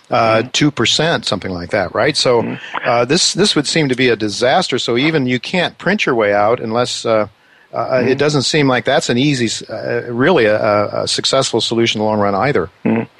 Two 0.53 0.71
percent, 0.71 1.25
something 1.25 1.51
like 1.51 1.71
that, 1.71 1.93
right? 1.93 2.15
So 2.15 2.41
mm-hmm. 2.41 2.89
uh, 2.89 3.05
this 3.05 3.33
this 3.33 3.55
would 3.55 3.67
seem 3.67 3.89
to 3.89 3.95
be 3.95 4.09
a 4.09 4.15
disaster. 4.15 4.79
So 4.79 4.97
even 4.97 5.25
you 5.25 5.39
can't 5.39 5.77
print 5.77 6.05
your 6.05 6.15
way 6.15 6.33
out 6.33 6.59
unless 6.59 7.05
uh, 7.05 7.27
uh 7.73 7.77
mm-hmm. 7.77 8.07
it 8.07 8.17
doesn't 8.17 8.43
seem 8.43 8.67
like 8.67 8.85
that's 8.85 9.09
an 9.09 9.17
easy, 9.17 9.65
uh, 9.69 10.11
really 10.11 10.45
a, 10.45 11.03
a, 11.03 11.07
successful 11.07 11.59
solution 11.59 11.99
in 11.99 12.05
the 12.05 12.09
long 12.09 12.19
run 12.19 12.35
either. 12.35 12.69
Mm-hmm. 12.85 13.16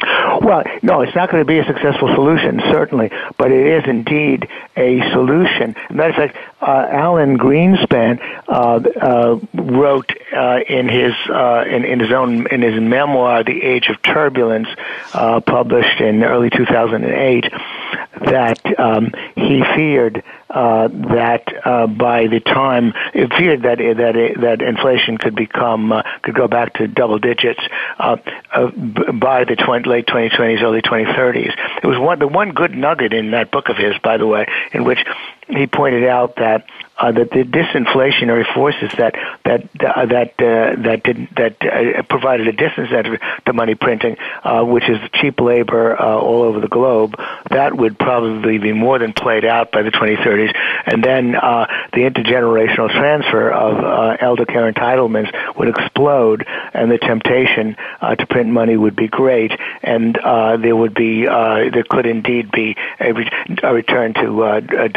Well, 0.48 0.64
no, 0.82 1.02
it's 1.02 1.14
not 1.14 1.30
going 1.30 1.42
to 1.42 1.46
be 1.46 1.60
a 1.60 1.66
successful 1.66 2.08
solution, 2.16 2.62
certainly, 2.72 3.12
but 3.38 3.52
it 3.52 3.68
is 3.68 3.84
indeed 3.86 4.48
a 4.78 5.02
solution. 5.12 5.76
matter 5.90 6.12
of 6.12 6.16
fact, 6.16 6.38
uh, 6.62 6.88
Alan 6.90 7.38
Greenspan 7.38 8.22
uh, 8.48 8.80
uh, 9.02 9.40
wrote 9.54 10.10
uh, 10.34 10.60
in 10.70 10.88
his 10.88 11.12
uh, 11.30 11.66
in, 11.68 11.84
in, 11.84 12.00
his 12.00 12.14
own 12.14 12.48
in 12.48 12.62
his 12.62 12.80
memoir, 12.80 13.44
"The 13.44 13.62
Age 13.62 13.90
of 13.90 14.02
Turbulence," 14.02 14.70
uh, 15.14 15.42
published 15.42 16.00
in 16.00 16.24
early 16.24 16.50
2008, 16.50 17.52
that 18.22 18.80
um, 18.80 19.12
he 19.36 19.64
feared 19.76 20.24
uh, 20.50 20.88
that 20.88 21.44
uh, 21.66 21.88
by 21.88 22.28
the 22.28 22.40
time 22.40 22.94
it 23.14 23.34
feared 23.34 23.64
that 23.64 23.78
that 23.78 24.42
that 24.42 24.62
inflation 24.62 25.18
could 25.18 25.36
become 25.36 25.92
uh, 25.92 26.02
could 26.22 26.36
go 26.36 26.48
back 26.48 26.74
to 26.74 26.88
double 26.88 27.20
digits 27.20 27.60
uh, 28.00 28.18
uh, 28.52 28.72
by 29.12 29.44
the 29.44 29.56
20, 29.56 29.90
late 29.90 30.08
2020s, 30.08 30.62
early 30.62 30.82
2030s. 30.82 31.54
It 31.84 31.88
was 31.88 31.98
one 32.00 32.20
the 32.20 32.28
one 32.28 32.52
good 32.52 32.74
nugget 32.76 33.14
in 33.14 33.32
that 33.32 33.52
book 33.52 33.70
of 33.70 33.78
his, 33.78 33.98
by 34.04 34.18
the 34.18 34.26
way, 34.26 34.48
in 34.74 34.84
which 34.84 35.00
he 35.50 35.68
pointed 35.68 36.04
out 36.04 36.36
that 36.38 36.66
uh, 36.98 37.12
that 37.12 37.30
the 37.30 37.44
disinflationary 37.44 38.52
forces 38.54 38.92
that 38.98 39.14
that 39.46 39.62
uh, 39.84 40.06
that 40.06 40.34
uh, 40.40 40.82
that 40.82 41.02
did 41.04 41.30
that 41.36 41.56
uh, 41.62 42.02
provided 42.04 42.48
a 42.48 42.54
disincentive 42.54 43.20
to 43.46 43.54
money 43.54 43.76
printing, 43.76 44.18
uh, 44.44 44.64
which 44.64 44.90
is 44.90 44.98
cheap 45.14 45.40
labor 45.40 46.00
uh, 46.00 46.18
all 46.18 46.42
over 46.42 46.60
the 46.60 46.68
globe, 46.68 47.16
that 47.52 47.76
would 47.76 48.00
probably 48.00 48.58
be 48.58 48.74
more 48.74 48.98
than 48.98 49.14
played 49.14 49.46
out 49.46 49.72
by 49.72 49.84
the 49.84 49.92
2030s, 49.92 50.54
and 50.86 51.04
then 51.04 51.32
the 51.32 52.00
intergenerational 52.00 52.90
transfer 52.90 53.52
of 53.52 54.18
elder 54.20 54.46
care 54.46 54.72
entitlements 54.72 55.32
would 55.56 55.70
explode, 55.70 56.46
and 56.74 56.92
the 56.92 56.98
temptation 56.98 57.76
to 58.18 58.26
print 58.26 58.50
money 58.50 58.76
would 58.76 58.96
be 58.96 59.08
great, 59.08 59.52
and 59.84 60.16
there 60.64 60.76
would 60.76 60.96
be 60.96 61.26
there 61.26 61.84
could 61.90 62.08
indeed 62.08 62.52
be 62.52 62.76
a, 63.00 63.14
re- 63.14 63.30
a 63.62 63.74
return 63.74 64.14
to 64.16 64.44
uh, 64.44 64.88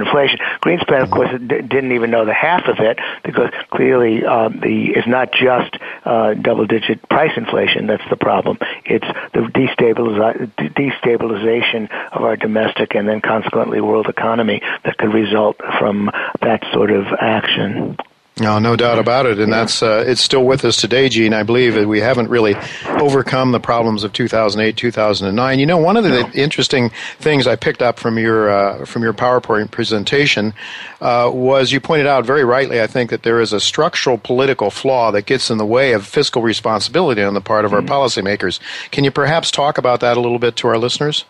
inflation. 0.00 0.38
Greenspan, 0.64 1.02
of 1.02 1.10
course 1.10 1.30
d- 1.30 1.62
didn't 1.62 1.92
even 1.92 2.10
know 2.10 2.24
the 2.24 2.34
half 2.34 2.66
of 2.66 2.78
it 2.78 2.98
because 3.24 3.50
clearly 3.70 4.24
um, 4.24 4.60
the 4.60 4.92
it's 4.96 5.06
not 5.06 5.32
just 5.32 5.76
uh, 6.04 6.34
double-digit 6.34 7.08
price 7.08 7.32
inflation 7.36 7.86
that's 7.86 8.08
the 8.10 8.16
problem. 8.16 8.58
It's 8.84 9.06
the 9.34 9.40
destabiliz- 9.40 10.52
destabilization 10.74 11.88
of 12.12 12.22
our 12.22 12.36
domestic 12.36 12.94
and 12.94 13.08
then 13.08 13.20
consequently 13.20 13.80
world 13.80 14.08
economy 14.08 14.60
that 14.84 14.96
could 14.98 15.12
result 15.12 15.56
from 15.78 16.10
that 16.40 16.62
sort 16.72 16.90
of 16.90 17.06
action. 17.20 17.96
No, 18.40 18.58
no 18.58 18.76
doubt 18.76 18.98
about 18.98 19.26
it, 19.26 19.38
and 19.38 19.50
yeah. 19.50 19.58
that's 19.58 19.82
uh, 19.82 20.04
it's 20.06 20.22
still 20.22 20.44
with 20.44 20.64
us 20.64 20.78
today, 20.78 21.10
Gene. 21.10 21.34
I 21.34 21.42
believe 21.42 21.74
that 21.74 21.86
we 21.86 22.00
haven't 22.00 22.30
really 22.30 22.56
overcome 22.86 23.52
the 23.52 23.60
problems 23.60 24.04
of 24.04 24.14
2008, 24.14 24.74
2009. 24.74 25.58
You 25.58 25.66
know, 25.66 25.76
one 25.76 25.98
of 25.98 26.04
the 26.04 26.22
no. 26.22 26.30
interesting 26.32 26.90
things 27.18 27.46
I 27.46 27.56
picked 27.56 27.82
up 27.82 27.98
from 27.98 28.18
your 28.18 28.48
uh, 28.48 28.86
from 28.86 29.02
your 29.02 29.12
PowerPoint 29.12 29.70
presentation 29.70 30.54
uh, 31.02 31.30
was 31.32 31.72
you 31.72 31.80
pointed 31.80 32.06
out 32.06 32.24
very 32.24 32.42
rightly, 32.42 32.80
I 32.80 32.86
think, 32.86 33.10
that 33.10 33.22
there 33.22 33.38
is 33.38 33.52
a 33.52 33.60
structural 33.60 34.16
political 34.16 34.70
flaw 34.70 35.10
that 35.10 35.26
gets 35.26 35.50
in 35.50 35.58
the 35.58 35.66
way 35.66 35.92
of 35.92 36.06
fiscal 36.06 36.40
responsibility 36.40 37.22
on 37.22 37.34
the 37.34 37.42
part 37.42 37.66
of 37.66 37.72
mm-hmm. 37.72 37.86
our 37.86 37.98
policymakers. 37.98 38.60
Can 38.92 39.04
you 39.04 39.10
perhaps 39.10 39.50
talk 39.50 39.76
about 39.76 40.00
that 40.00 40.16
a 40.16 40.20
little 40.20 40.38
bit 40.38 40.56
to 40.56 40.68
our 40.68 40.78
listeners? 40.78 41.26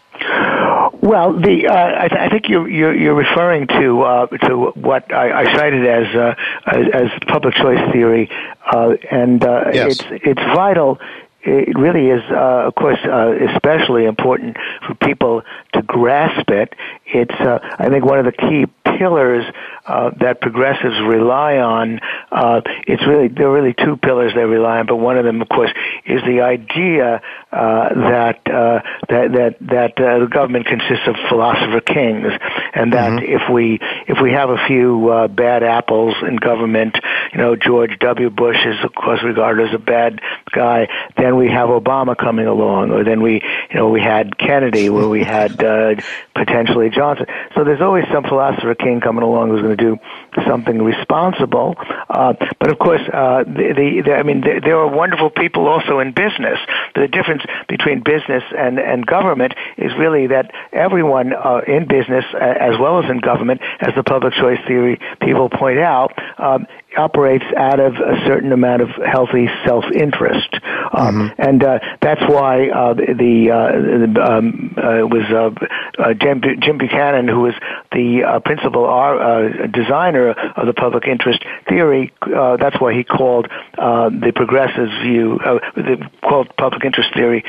Well, 1.02 1.32
the 1.32 1.66
uh, 1.66 2.04
I, 2.04 2.06
th- 2.06 2.20
I 2.20 2.28
think 2.28 2.48
you're, 2.48 2.68
you're, 2.68 2.94
you're 2.94 3.14
referring 3.14 3.66
to 3.66 4.02
uh, 4.02 4.26
to 4.46 4.70
what 4.76 5.12
I, 5.12 5.42
I 5.42 5.44
cited 5.56 5.84
as, 5.84 6.14
uh, 6.14 6.34
as, 6.64 6.86
as 6.94 7.10
public 7.26 7.54
choice 7.54 7.92
theory, 7.92 8.30
uh, 8.72 8.94
and 9.10 9.44
uh, 9.44 9.64
yes. 9.72 9.98
it's 9.98 10.04
it's 10.24 10.40
vital 10.54 11.00
it 11.44 11.76
really 11.76 12.08
is, 12.08 12.22
uh, 12.30 12.68
of 12.68 12.74
course, 12.74 12.98
uh, 13.04 13.32
especially 13.54 14.04
important 14.04 14.56
for 14.86 14.94
people 14.94 15.42
to 15.74 15.82
grasp 15.82 16.48
it. 16.50 16.74
It's, 17.06 17.34
uh, 17.34 17.58
I 17.78 17.88
think, 17.88 18.04
one 18.04 18.18
of 18.18 18.24
the 18.24 18.32
key 18.32 18.66
pillars 18.98 19.44
uh, 19.86 20.10
that 20.20 20.40
progressives 20.40 21.00
rely 21.00 21.56
on. 21.56 22.00
Uh, 22.30 22.60
it's 22.86 23.04
really 23.06 23.28
there 23.28 23.48
are 23.48 23.52
really 23.52 23.74
two 23.74 23.96
pillars 23.96 24.32
they 24.34 24.44
rely 24.44 24.78
on, 24.78 24.86
but 24.86 24.96
one 24.96 25.18
of 25.18 25.24
them, 25.24 25.42
of 25.42 25.48
course, 25.48 25.70
is 26.06 26.20
the 26.22 26.40
idea 26.42 27.20
uh, 27.52 27.88
that 27.94 28.40
uh, 28.46 28.80
that 29.08 29.32
that 29.32 29.56
that 29.60 30.00
uh, 30.00 30.20
the 30.20 30.28
government 30.30 30.66
consists 30.66 31.06
of 31.08 31.16
philosopher 31.28 31.80
kings, 31.80 32.32
and 32.74 32.92
that 32.92 33.12
mm-hmm. 33.12 33.24
if 33.24 33.50
we 33.52 33.78
if 34.06 34.18
we 34.22 34.32
have 34.32 34.50
a 34.50 34.58
few 34.68 35.08
uh, 35.08 35.28
bad 35.28 35.62
apples 35.62 36.14
in 36.22 36.36
government, 36.36 36.96
you 37.32 37.38
know, 37.38 37.56
George 37.56 37.98
W. 37.98 38.30
Bush 38.30 38.64
is 38.64 38.76
of 38.84 38.94
course 38.94 39.20
regarded 39.24 39.68
as 39.68 39.74
a 39.74 39.78
bad 39.78 40.20
guy. 40.52 40.88
Then 41.16 41.36
we 41.36 41.48
have 41.48 41.68
Obama 41.68 42.16
coming 42.16 42.46
along, 42.46 42.90
or 42.90 43.04
then 43.04 43.22
we 43.22 43.42
you 43.70 43.76
know 43.76 43.88
we 43.88 44.00
had 44.00 44.38
Kennedy, 44.38 44.90
where 44.90 45.08
we 45.08 45.24
had 45.24 45.62
uh, 45.62 45.94
potentially 46.34 46.90
Johnson. 46.90 47.26
So 47.54 47.64
there's 47.64 47.80
always 47.80 48.04
some 48.12 48.24
philosopher 48.24 48.74
king 48.74 49.00
coming 49.00 49.22
along 49.22 49.50
who's 49.50 49.62
going 49.62 49.76
to 49.76 49.82
do 49.82 49.98
something 50.46 50.82
responsible. 50.82 51.76
Uh, 52.08 52.34
but 52.58 52.70
of 52.70 52.78
course, 52.78 53.02
uh, 53.12 53.44
the, 53.44 53.74
the, 53.76 54.02
the 54.04 54.14
I 54.14 54.22
mean, 54.22 54.40
there, 54.40 54.60
there 54.60 54.78
are 54.78 54.88
wonderful 54.88 55.30
people 55.30 55.66
also 55.66 55.98
in 55.98 56.12
business. 56.12 56.58
The 56.94 57.08
difference 57.08 57.42
between 57.68 58.02
business 58.02 58.42
and 58.56 58.78
and 58.78 59.06
government 59.06 59.54
is 59.76 59.92
really 59.98 60.28
that 60.28 60.52
everyone 60.72 61.32
uh, 61.32 61.60
in 61.66 61.86
business, 61.86 62.24
as 62.38 62.78
well 62.78 63.02
as 63.02 63.10
in 63.10 63.18
government, 63.18 63.60
as 63.80 63.94
the 63.94 64.02
public 64.02 64.34
choice 64.34 64.58
theory 64.66 65.00
people 65.20 65.48
point 65.48 65.78
out, 65.78 66.12
um, 66.38 66.66
operates 66.96 67.44
out 67.56 67.80
of 67.80 67.94
a 67.94 68.16
certain 68.26 68.52
amount 68.52 68.82
of 68.82 68.88
healthy 69.04 69.48
self-interest, 69.64 70.54
um, 70.92 71.30
mm-hmm. 71.30 71.42
and 71.42 71.64
uh, 71.64 71.78
that's 72.00 72.22
why 72.22 72.68
uh, 72.68 72.94
the 72.94 73.50
uh, 73.50 74.20
um, 74.22 74.74
uh, 74.76 75.06
was 75.06 75.24
uh, 75.30 76.02
uh, 76.02 76.14
Jim, 76.14 76.42
Jim 76.60 76.78
Buchanan, 76.78 77.28
who 77.28 77.40
was 77.40 77.54
the 77.92 78.22
uh, 78.24 78.40
principal 78.40 78.84
uh, 78.88 79.66
designer 79.66 80.30
of 80.30 80.66
the 80.66 80.72
public 80.74 81.06
interest 81.06 81.44
theory. 81.68 82.12
Uh, 82.22 82.56
that's 82.56 82.80
why 82.80 82.92
he 82.94 83.04
called 83.04 83.48
uh, 83.78 84.08
the 84.08 84.32
progressives' 84.34 84.92
view, 85.02 85.38
uh, 85.44 85.58
the 85.74 86.08
called 86.22 86.48
public 86.56 86.84
interest 86.84 87.10
theory. 87.14 87.44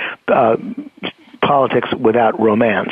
Politics 1.43 1.89
without 1.99 2.39
romance. 2.39 2.91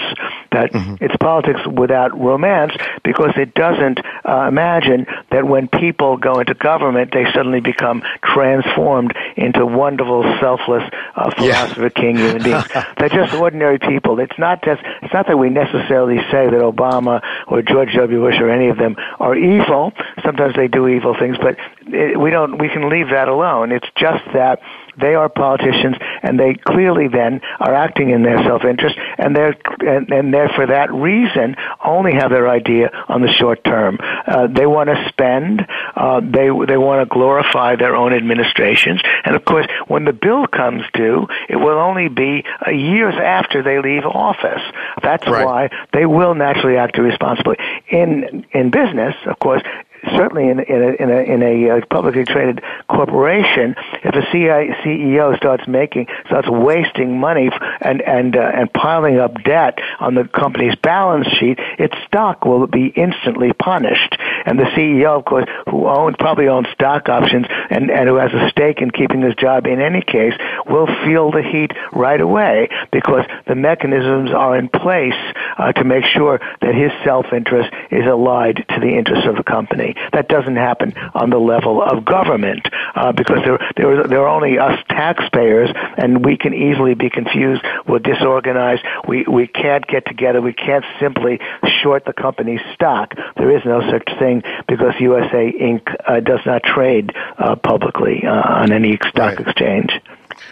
That 0.52 0.74
mm-hmm. 0.74 1.04
it's 1.04 1.16
politics 1.18 1.60
without 1.66 2.18
romance 2.20 2.74
because 3.04 3.32
it 3.38 3.54
doesn't 3.54 4.00
uh, 4.28 4.48
imagine 4.48 5.06
that 5.32 5.48
when 5.48 5.68
people 5.68 6.18
go 6.18 6.40
into 6.40 6.54
government, 6.54 7.12
they 7.14 7.26
suddenly 7.34 7.62
become 7.62 8.04
transformed 8.24 9.14
into 9.38 9.66
wonderful, 9.66 10.24
selfless, 10.40 10.84
uh, 11.16 11.32
philosopher 11.32 11.84
yeah. 11.84 11.90
king 11.90 12.18
human 12.18 12.44
beings. 12.44 12.66
They're 12.98 13.10
just 13.10 13.34
ordinary 13.34 13.80
people. 13.80 14.20
It's 14.20 14.38
not 14.38 14.64
just. 14.64 14.82
It's 15.02 15.14
not 15.14 15.28
that 15.28 15.38
we 15.38 15.50
necessarily 15.50 16.18
say 16.32 16.50
that 16.50 16.62
Obama 16.62 17.22
or 17.48 17.62
George 17.62 17.94
W. 17.94 18.20
Bush 18.22 18.36
or 18.40 18.50
any 18.50 18.70
of 18.70 18.78
them 18.78 18.96
are 19.20 19.36
evil. 19.36 19.94
Sometimes 20.24 20.56
they 20.56 20.68
do 20.68 20.88
evil 20.88 21.16
things, 21.18 21.38
but 21.38 21.58
it, 21.88 22.20
we 22.20 22.30
don't. 22.30 22.58
We 22.58 22.70
can 22.70 22.90
leave 22.90 23.10
that 23.10 23.28
alone. 23.28 23.72
It's 23.72 23.88
just 23.96 24.24
that 24.34 24.60
they 24.99 25.15
are 25.15 25.30
politicians, 25.30 25.95
and 26.23 26.39
they 26.39 26.54
clearly 26.54 27.08
then 27.08 27.41
are 27.60 27.73
acting 27.73 28.10
in 28.10 28.23
their 28.23 28.43
self-interest, 28.43 28.95
and 29.17 29.36
they're 29.36 29.56
and, 29.80 30.12
and 30.12 30.34
they're 30.34 30.49
for 30.49 30.67
that 30.67 30.93
reason 30.93 31.56
only 31.84 32.13
have 32.13 32.30
their 32.30 32.49
idea 32.49 32.89
on 33.08 33.21
the 33.21 33.32
short 33.32 33.63
term. 33.63 33.97
Uh, 34.01 34.47
they 34.47 34.65
want 34.65 34.89
to 34.89 35.06
spend. 35.10 35.65
Uh, 35.95 36.19
they 36.19 36.49
they 36.67 36.77
want 36.77 37.01
to 37.01 37.06
glorify 37.12 37.75
their 37.75 37.95
own 37.95 38.13
administrations, 38.13 39.01
and 39.25 39.36
of 39.36 39.45
course, 39.45 39.67
when 39.88 40.06
the 40.06 40.13
bill 40.13 40.47
comes 40.47 40.84
due, 40.93 41.27
it 41.49 41.56
will 41.56 41.80
only 41.80 42.10
be 42.10 42.43
uh, 42.65 42.71
years 42.71 43.15
after 43.15 43.63
they 43.63 43.80
leave 43.80 44.04
office. 44.06 44.62
That's 45.01 45.27
right. 45.27 45.45
why 45.45 45.69
they 45.93 46.06
will 46.06 46.36
naturally 46.36 46.77
act 46.77 46.97
irresponsibly. 46.97 47.58
In 47.89 48.45
in 48.51 48.71
business, 48.71 49.15
of 49.25 49.39
course, 49.39 49.62
certainly 50.04 50.50
in, 50.50 50.60
in, 50.60 50.82
a, 50.82 51.04
in 51.04 51.10
a, 51.10 51.34
in 51.34 51.44
a 51.44 51.70
uh, 51.70 51.82
publicly 51.90 52.26
traded 52.26 52.64
corporation, 52.90 53.76
if 54.04 54.16
a 54.16 54.22
CEO 54.32 55.38
starts 55.38 55.68
making, 55.68 56.08
starts 56.26 56.48
wasting 56.50 57.20
money 57.20 57.50
and, 57.82 58.02
and, 58.02 58.36
uh, 58.36 58.40
and 58.40 58.72
piling 58.74 59.20
up 59.20 59.44
debt 59.44 59.80
on 60.00 60.16
the 60.16 60.26
company's 60.26 60.76
balance 60.76 61.28
sheet, 61.40 61.60
its 61.78 61.96
stock 62.06 62.46
will 62.46 62.68
be 62.68 62.88
instantly 62.88 63.54
punished. 63.54 64.18
And 64.46 64.60
the 64.60 64.66
CEO, 64.66 65.20
of 65.20 65.26
course, 65.26 65.46
who 65.70 65.88
owns, 65.88 66.16
probably 66.18 66.48
owns 66.48 66.68
stock 66.74 67.10
options 67.10 67.46
and, 67.70 67.92
and 67.92 68.10
who 68.10 68.16
has 68.16 68.32
a 68.34 68.50
stake 68.50 68.82
in 68.82 68.92
keeping 68.92 69.22
his 69.22 69.36
job 69.36 69.68
in 69.68 69.80
any 69.80 70.02
case, 70.02 70.34
will 70.68 70.88
feel 71.06 71.32
the 71.32 71.44
heat 71.44 71.72
right 71.92 72.20
away 72.20 72.70
because 72.92 73.26
the 73.48 73.56
mechanisms 73.56 74.32
are 74.32 74.58
in 74.58 74.70
place 74.70 75.14
uh, 75.58 75.72
to 75.74 75.84
make 75.84 76.06
sure 76.06 76.40
that 76.62 76.76
his 76.76 76.92
self-interest 77.04 77.74
is 77.92 78.06
allied 78.06 78.66
to 78.70 78.80
the 78.80 78.98
interests 78.98 79.28
of 79.28 79.36
the 79.36 79.44
company. 79.44 79.90
That 80.13 80.27
doesn't 80.27 80.56
happen 80.56 80.93
on 81.13 81.30
the 81.30 81.38
level 81.38 81.82
of 81.82 82.06
government 82.06 82.67
uh, 82.95 83.12
because 83.12 83.39
there, 83.45 83.60
there, 83.75 84.08
there 84.08 84.21
are 84.21 84.27
only 84.27 84.58
us 84.58 84.80
taxpayers, 84.89 85.69
and 85.97 86.25
we 86.25 86.38
can 86.38 86.54
easily 86.54 86.93
be 86.93 87.10
confused. 87.10 87.62
We're 87.88 87.99
disorganized. 87.99 88.84
We, 89.08 89.23
we 89.23 89.47
can't 89.47 89.86
get 89.88 90.06
together. 90.06 90.41
We 90.41 90.54
can't 90.54 90.86
simply 90.99 91.39
short 91.82 92.06
the 92.06 92.13
company's 92.13 92.62
stock. 92.73 93.13
There 93.38 93.56
is 93.56 93.63
no 93.65 93.82
such 93.89 94.08
thing 94.19 94.43
because 94.67 94.93
USA 94.99 95.51
Inc. 95.51 95.82
Uh, 96.06 96.19
does 96.19 96.39
not 96.45 96.63
trade 96.63 97.12
uh, 97.38 97.56
publicly 97.56 98.23
uh, 98.25 98.32
on 98.32 98.71
any 98.71 98.97
stock 99.08 99.38
right. 99.38 99.47
exchange. 99.47 99.91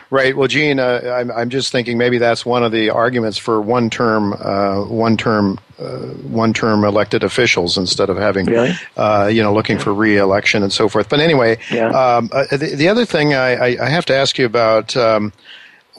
Right. 0.09 0.35
Well, 0.35 0.47
Gene, 0.47 0.79
uh, 0.79 1.15
I'm, 1.19 1.31
I'm 1.31 1.49
just 1.49 1.71
thinking 1.71 1.97
maybe 1.97 2.17
that's 2.17 2.45
one 2.45 2.63
of 2.63 2.71
the 2.71 2.89
arguments 2.89 3.37
for 3.37 3.61
one 3.61 3.89
term, 3.89 4.33
uh, 4.33 4.83
one 4.85 5.17
term, 5.17 5.59
uh, 5.77 5.99
one 6.07 6.53
term 6.53 6.83
elected 6.83 7.23
officials 7.23 7.77
instead 7.77 8.09
of 8.09 8.17
having, 8.17 8.47
really? 8.47 8.73
Uh, 8.97 9.29
you 9.31 9.43
know, 9.43 9.53
looking 9.53 9.77
for 9.77 9.93
re-election 9.93 10.63
and 10.63 10.73
so 10.73 10.89
forth. 10.89 11.09
But 11.09 11.19
anyway, 11.19 11.59
yeah. 11.71 11.89
um, 11.89 12.29
uh, 12.33 12.45
the, 12.51 12.75
the, 12.75 12.87
other 12.87 13.05
thing 13.05 13.33
I, 13.33 13.77
I, 13.81 13.89
have 13.89 14.05
to 14.07 14.15
ask 14.15 14.37
you 14.37 14.45
about. 14.45 14.97
Um, 14.97 15.31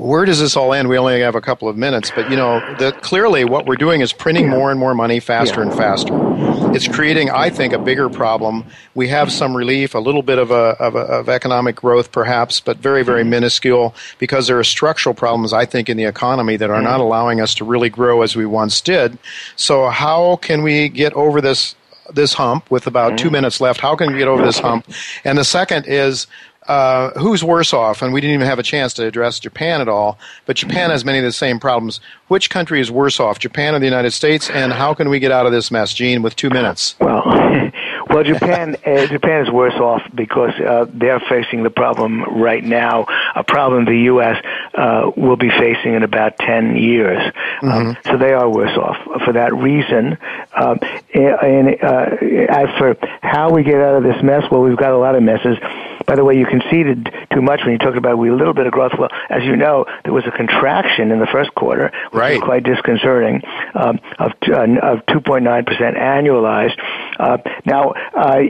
where 0.01 0.25
does 0.25 0.41
this 0.41 0.57
all 0.57 0.73
end? 0.73 0.89
We 0.89 0.97
only 0.97 1.21
have 1.21 1.35
a 1.35 1.41
couple 1.41 1.69
of 1.69 1.77
minutes, 1.77 2.11
but 2.11 2.31
you 2.31 2.37
know, 2.37 2.61
the, 2.77 2.93
clearly 3.03 3.45
what 3.45 3.67
we're 3.67 3.77
doing 3.77 4.01
is 4.01 4.13
printing 4.13 4.49
more 4.49 4.71
and 4.71 4.81
more 4.81 4.95
money 4.95 5.21
faster 5.21 5.61
yeah. 5.61 5.69
and 5.69 5.77
faster. 5.77 6.15
It's 6.75 6.89
creating, 6.89 7.31
I 7.31 7.51
think, 7.51 7.73
a 7.73 7.79
bigger 7.79 8.09
problem. 8.09 8.65
We 8.95 9.09
have 9.09 9.31
some 9.31 9.57
relief, 9.57 9.95
a 9.95 9.99
little 9.99 10.23
bit 10.23 10.39
of, 10.39 10.51
a, 10.51 10.77
of, 10.81 10.95
a, 10.95 11.01
of 11.01 11.29
economic 11.29 11.77
growth, 11.77 12.13
perhaps, 12.13 12.61
but 12.61 12.79
very, 12.79 13.03
very 13.03 13.23
mm-hmm. 13.23 13.31
minuscule 13.31 13.95
because 14.19 14.47
there 14.47 14.59
are 14.59 14.65
structural 14.65 15.15
problems, 15.15 15.53
I 15.53 15.67
think, 15.67 15.89
in 15.89 15.97
the 15.97 16.05
economy 16.05 16.57
that 16.57 16.71
are 16.71 16.77
mm-hmm. 16.77 16.85
not 16.85 17.01
allowing 17.01 17.41
us 17.41 17.55
to 17.57 17.65
really 17.65 17.91
grow 17.91 18.23
as 18.23 18.35
we 18.35 18.47
once 18.47 18.81
did. 18.81 19.19
So, 19.57 19.91
how 19.91 20.37
can 20.37 20.63
we 20.63 20.89
get 20.89 21.13
over 21.13 21.41
this 21.41 21.75
this 22.15 22.35
hump 22.35 22.71
with 22.71 22.87
about 22.87 23.19
two 23.19 23.27
mm-hmm. 23.27 23.35
minutes 23.35 23.61
left. 23.61 23.81
How 23.81 23.97
can 23.97 24.13
we 24.13 24.19
get 24.19 24.29
over 24.29 24.45
this 24.45 24.59
hump? 24.59 24.87
And 25.25 25.39
the 25.39 25.45
second 25.45 25.87
is 25.87 26.27
uh, 26.67 27.11
who's 27.19 27.43
worse 27.43 27.73
off? 27.73 28.03
And 28.03 28.13
we 28.13 28.21
didn't 28.21 28.35
even 28.35 28.47
have 28.47 28.59
a 28.59 28.63
chance 28.63 28.95
to 28.95 29.07
address 29.07 29.41
Japan 29.41 29.81
at 29.81 29.89
all. 29.89 30.19
But 30.47 30.57
Japan 30.57 30.91
has 30.91 31.05
many 31.05 31.19
of 31.19 31.25
the 31.25 31.33
same 31.33 31.59
problems. 31.59 32.01
Which 32.29 32.51
country 32.51 32.81
is 32.81 32.91
worse 32.91 33.19
off, 33.19 33.39
Japan 33.39 33.75
or 33.75 33.79
the 33.79 33.87
United 33.87 34.13
States? 34.13 34.51
And 34.51 34.73
how 34.73 34.95
can 34.95 35.09
we 35.09 35.19
get 35.19 35.33
out 35.33 35.47
of 35.47 35.53
this 35.53 35.71
mess, 35.71 35.93
Gene, 35.95 36.23
with 36.23 36.37
two 36.37 36.51
minutes? 36.51 36.95
Well, 37.01 37.23
well, 38.11 38.25
Japan 38.25 38.77
uh, 38.85 39.07
Japan 39.09 39.47
is 39.47 39.51
worse 39.51 39.75
off 39.75 40.03
because 40.15 40.53
uh, 40.61 40.87
they're 40.93 41.21
facing 41.21 41.63
the 41.63 41.71
problem 41.71 42.23
right 42.41 42.63
now. 42.63 43.07
A 43.35 43.45
problem 43.45 43.85
the 43.85 44.05
U.S. 44.13 44.45
Uh, 44.75 45.11
will 45.17 45.37
be 45.37 45.51
facing 45.51 45.95
in 45.95 46.03
about 46.03 46.37
ten 46.39 46.77
years. 46.77 47.23
Um, 47.63 47.69
mm-hmm. 47.71 47.89
Um, 47.89 47.97
so 48.05 48.19
they 48.19 48.33
are 48.33 48.49
worse 48.49 48.77
off 48.77 48.97
for 49.25 49.33
that 49.33 49.55
reason. 49.55 50.19
Um, 50.55 50.79
and 51.15 51.83
uh, 51.83 52.07
as 52.49 52.69
for 52.79 52.97
how 53.23 53.51
we 53.51 53.63
get 53.63 53.77
out 53.77 53.97
of 53.97 54.03
this 54.03 54.23
mess, 54.23 54.45
well, 54.51 54.63
we've 54.63 54.77
got 54.77 54.93
a 54.93 54.99
lot 54.99 55.15
of 55.15 55.23
messes. 55.23 55.57
By 56.07 56.17
the 56.17 56.25
way, 56.25 56.37
you 56.37 56.47
conceded 56.47 57.09
too 57.33 57.43
much 57.43 57.61
when 57.63 57.73
you 57.73 57.79
talked 57.79 57.97
about 57.97 58.19
we 58.19 58.31
a 58.31 58.35
little 58.35 58.55
bit 58.55 58.67
of 58.67 58.73
growth. 58.73 58.93
Well, 58.99 59.11
as 59.29 59.45
you 59.45 59.55
know, 59.55 59.87
there 60.03 60.13
was 60.13 60.25
a 60.27 60.33
contraction 60.33 61.13
in 61.13 61.21
the 61.21 61.29
first 61.31 61.55
quarter, 61.55 61.93
which 62.11 62.21
right. 62.21 62.41
was 62.41 62.43
quite 62.43 62.65
disconcerting, 62.65 63.43
um, 63.75 64.01
of 64.19 64.33
uh, 64.49 64.63
of 64.83 65.07
2.9 65.07 65.67
percent 65.67 65.97
annualized. 65.97 66.77
Uh, 67.19 67.39
now. 67.65 67.95
Uh, 68.15 68.43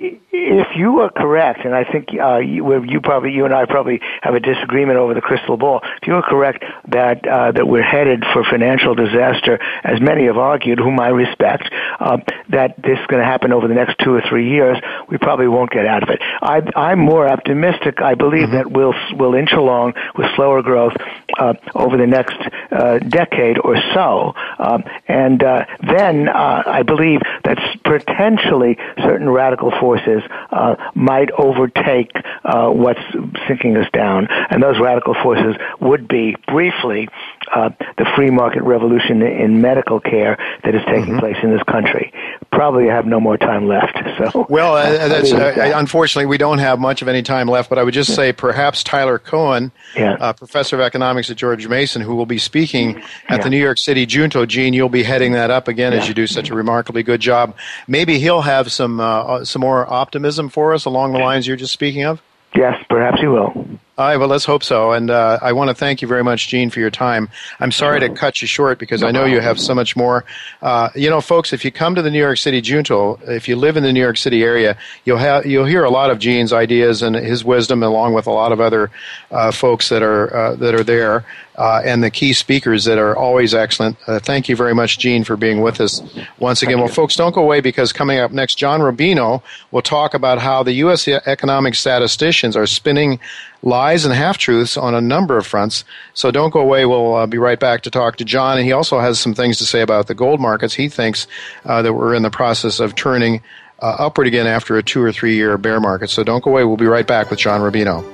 if 0.00 0.76
you 0.76 1.00
are 1.00 1.10
correct, 1.10 1.64
and 1.64 1.74
I 1.74 1.84
think 1.84 2.08
uh, 2.20 2.38
you, 2.38 2.84
you, 2.84 3.00
probably, 3.00 3.32
you 3.32 3.44
and 3.44 3.54
I 3.54 3.64
probably 3.64 4.00
have 4.22 4.34
a 4.34 4.40
disagreement 4.40 4.98
over 4.98 5.14
the 5.14 5.20
crystal 5.20 5.56
ball. 5.56 5.80
If 6.02 6.08
you 6.08 6.14
are 6.14 6.22
correct 6.22 6.64
that 6.88 7.26
uh, 7.26 7.52
that 7.52 7.66
we're 7.66 7.82
headed 7.82 8.24
for 8.32 8.44
financial 8.44 8.94
disaster, 8.94 9.58
as 9.84 10.00
many 10.00 10.26
have 10.26 10.36
argued, 10.36 10.78
whom 10.78 10.98
I 10.98 11.08
respect, 11.08 11.72
uh, 12.00 12.18
that 12.50 12.76
this 12.82 12.98
is 12.98 13.06
going 13.06 13.22
to 13.22 13.26
happen 13.26 13.52
over 13.52 13.68
the 13.68 13.74
next 13.74 13.98
two 14.02 14.14
or 14.14 14.22
three 14.28 14.50
years, 14.50 14.78
we 15.08 15.18
probably 15.18 15.48
won't 15.48 15.70
get 15.70 15.86
out 15.86 16.02
of 16.02 16.08
it. 16.10 16.20
I, 16.42 16.92
am 16.92 16.98
more 16.98 17.28
optimistic. 17.28 18.00
I 18.00 18.14
believe 18.14 18.48
mm-hmm. 18.48 18.56
that 18.56 18.70
we'll 18.70 18.94
we'll 19.12 19.34
inch 19.34 19.52
along 19.52 19.94
with 20.16 20.26
slower 20.34 20.62
growth 20.62 20.94
uh, 21.38 21.54
over 21.74 21.96
the 21.96 22.06
next 22.06 22.36
uh, 22.72 22.98
decade 22.98 23.58
or 23.58 23.76
so. 23.94 24.34
Um, 24.64 24.84
and 25.06 25.42
uh, 25.42 25.66
then 25.86 26.28
uh, 26.28 26.62
I 26.66 26.82
believe 26.82 27.20
that 27.44 27.58
potentially 27.84 28.78
certain 28.98 29.28
radical 29.28 29.70
forces 29.78 30.22
uh, 30.50 30.76
might 30.94 31.30
overtake 31.32 32.10
uh, 32.44 32.70
what's 32.70 33.00
sinking 33.46 33.76
us 33.76 33.88
down. 33.92 34.28
And 34.50 34.62
those 34.62 34.80
radical 34.80 35.14
forces 35.22 35.56
would 35.80 36.08
be, 36.08 36.36
briefly, 36.48 37.08
uh, 37.54 37.70
the 37.98 38.06
free 38.16 38.30
market 38.30 38.62
revolution 38.62 39.22
in 39.22 39.60
medical 39.60 40.00
care 40.00 40.38
that 40.64 40.74
is 40.74 40.82
taking 40.86 41.14
mm-hmm. 41.14 41.18
place 41.18 41.36
in 41.42 41.50
this 41.50 41.62
country. 41.64 42.12
Probably 42.50 42.86
have 42.86 43.06
no 43.06 43.20
more 43.20 43.36
time 43.36 43.66
left. 43.66 43.98
So, 44.18 44.46
well, 44.48 44.76
uh, 44.76 45.08
that's, 45.08 45.32
uh, 45.32 45.72
unfortunately, 45.74 46.26
we 46.26 46.38
don't 46.38 46.58
have 46.58 46.78
much 46.78 47.02
of 47.02 47.08
any 47.08 47.22
time 47.22 47.48
left. 47.48 47.68
But 47.68 47.78
I 47.78 47.82
would 47.82 47.94
just 47.94 48.10
yeah. 48.10 48.16
say 48.16 48.32
perhaps 48.32 48.82
Tyler 48.82 49.18
Cowen, 49.18 49.72
yeah. 49.96 50.14
Uh, 50.14 50.32
professor 50.32 50.76
of 50.76 50.82
economics 50.82 51.30
at 51.30 51.36
George 51.36 51.66
Mason, 51.68 52.00
who 52.00 52.14
will 52.14 52.26
be 52.26 52.38
speaking 52.38 52.96
at 53.28 53.38
yeah. 53.38 53.38
the 53.38 53.50
New 53.50 53.58
York 53.58 53.78
City 53.78 54.06
Junto. 54.06 54.46
Gene, 54.54 54.72
you'll 54.72 54.88
be 54.88 55.02
heading 55.02 55.32
that 55.32 55.50
up 55.50 55.66
again 55.66 55.92
as 55.92 56.06
you 56.06 56.14
do 56.14 56.28
such 56.28 56.48
a 56.48 56.54
remarkably 56.54 57.02
good 57.02 57.20
job. 57.20 57.56
Maybe 57.88 58.20
he'll 58.20 58.42
have 58.42 58.70
some 58.70 59.00
uh, 59.00 59.44
some 59.44 59.60
more 59.60 59.84
optimism 59.92 60.48
for 60.48 60.72
us 60.74 60.84
along 60.84 61.12
the 61.12 61.18
lines 61.18 61.44
you're 61.44 61.56
just 61.56 61.72
speaking 61.72 62.04
of. 62.04 62.22
Yes, 62.54 62.76
perhaps 62.88 63.20
he 63.20 63.26
will. 63.26 63.52
All 63.96 64.08
right, 64.08 64.16
well, 64.16 64.26
let's 64.26 64.44
hope 64.44 64.64
so. 64.64 64.90
And 64.90 65.08
uh, 65.08 65.38
I 65.40 65.52
want 65.52 65.68
to 65.68 65.74
thank 65.74 66.02
you 66.02 66.08
very 66.08 66.24
much, 66.24 66.48
Gene, 66.48 66.68
for 66.68 66.80
your 66.80 66.90
time. 66.90 67.28
I'm 67.60 67.70
sorry 67.70 68.00
to 68.00 68.08
cut 68.08 68.42
you 68.42 68.48
short 68.48 68.80
because 68.80 69.04
I 69.04 69.12
know 69.12 69.24
you 69.24 69.38
have 69.38 69.60
so 69.60 69.72
much 69.72 69.94
more. 69.94 70.24
Uh, 70.62 70.90
you 70.96 71.08
know, 71.08 71.20
folks, 71.20 71.52
if 71.52 71.64
you 71.64 71.70
come 71.70 71.94
to 71.94 72.02
the 72.02 72.10
New 72.10 72.18
York 72.18 72.38
City 72.38 72.60
Junto, 72.60 73.20
if 73.28 73.46
you 73.46 73.54
live 73.54 73.76
in 73.76 73.84
the 73.84 73.92
New 73.92 74.00
York 74.00 74.16
City 74.16 74.42
area, 74.42 74.76
you'll 75.04 75.18
have 75.18 75.46
you'll 75.46 75.64
hear 75.64 75.84
a 75.84 75.90
lot 75.90 76.10
of 76.10 76.18
Gene's 76.18 76.52
ideas 76.52 77.02
and 77.02 77.14
his 77.14 77.44
wisdom, 77.44 77.84
along 77.84 78.14
with 78.14 78.26
a 78.26 78.32
lot 78.32 78.50
of 78.50 78.60
other 78.60 78.90
uh, 79.30 79.52
folks 79.52 79.90
that 79.90 80.02
are 80.02 80.36
uh, 80.36 80.56
that 80.56 80.74
are 80.74 80.82
there, 80.82 81.24
uh, 81.54 81.80
and 81.84 82.02
the 82.02 82.10
key 82.10 82.32
speakers 82.32 82.86
that 82.86 82.98
are 82.98 83.16
always 83.16 83.54
excellent. 83.54 83.96
Uh, 84.08 84.18
thank 84.18 84.48
you 84.48 84.56
very 84.56 84.74
much, 84.74 84.98
Gene, 84.98 85.22
for 85.22 85.36
being 85.36 85.60
with 85.60 85.80
us 85.80 86.02
once 86.40 86.64
again. 86.64 86.80
Well, 86.80 86.88
folks, 86.88 87.14
don't 87.14 87.32
go 87.32 87.42
away 87.42 87.60
because 87.60 87.92
coming 87.92 88.18
up 88.18 88.32
next, 88.32 88.56
John 88.56 88.80
Rubino 88.80 89.40
will 89.70 89.82
talk 89.82 90.14
about 90.14 90.40
how 90.40 90.64
the 90.64 90.72
U.S. 90.72 91.06
economic 91.06 91.76
statisticians 91.76 92.56
are 92.56 92.66
spinning 92.66 93.20
lies 93.64 94.04
and 94.04 94.14
half 94.14 94.38
truths 94.38 94.76
on 94.76 94.94
a 94.94 95.00
number 95.00 95.36
of 95.36 95.46
fronts. 95.46 95.84
So 96.12 96.30
don't 96.30 96.50
go 96.50 96.60
away. 96.60 96.84
We'll 96.86 97.14
uh, 97.16 97.26
be 97.26 97.38
right 97.38 97.58
back 97.58 97.82
to 97.82 97.90
talk 97.90 98.16
to 98.16 98.24
John. 98.24 98.58
And 98.58 98.66
he 98.66 98.72
also 98.72 99.00
has 99.00 99.18
some 99.18 99.34
things 99.34 99.58
to 99.58 99.66
say 99.66 99.80
about 99.80 100.06
the 100.06 100.14
gold 100.14 100.38
markets. 100.38 100.74
He 100.74 100.88
thinks 100.88 101.26
uh, 101.64 101.82
that 101.82 101.94
we're 101.94 102.14
in 102.14 102.22
the 102.22 102.30
process 102.30 102.78
of 102.78 102.94
turning 102.94 103.42
uh, 103.80 103.96
upward 103.98 104.26
again 104.26 104.46
after 104.46 104.76
a 104.76 104.82
two 104.82 105.02
or 105.02 105.12
three 105.12 105.34
year 105.34 105.58
bear 105.58 105.80
market. 105.80 106.10
So 106.10 106.22
don't 106.22 106.44
go 106.44 106.50
away. 106.50 106.64
We'll 106.64 106.76
be 106.76 106.86
right 106.86 107.06
back 107.06 107.30
with 107.30 107.38
John 107.38 107.60
Rubino. 107.60 108.13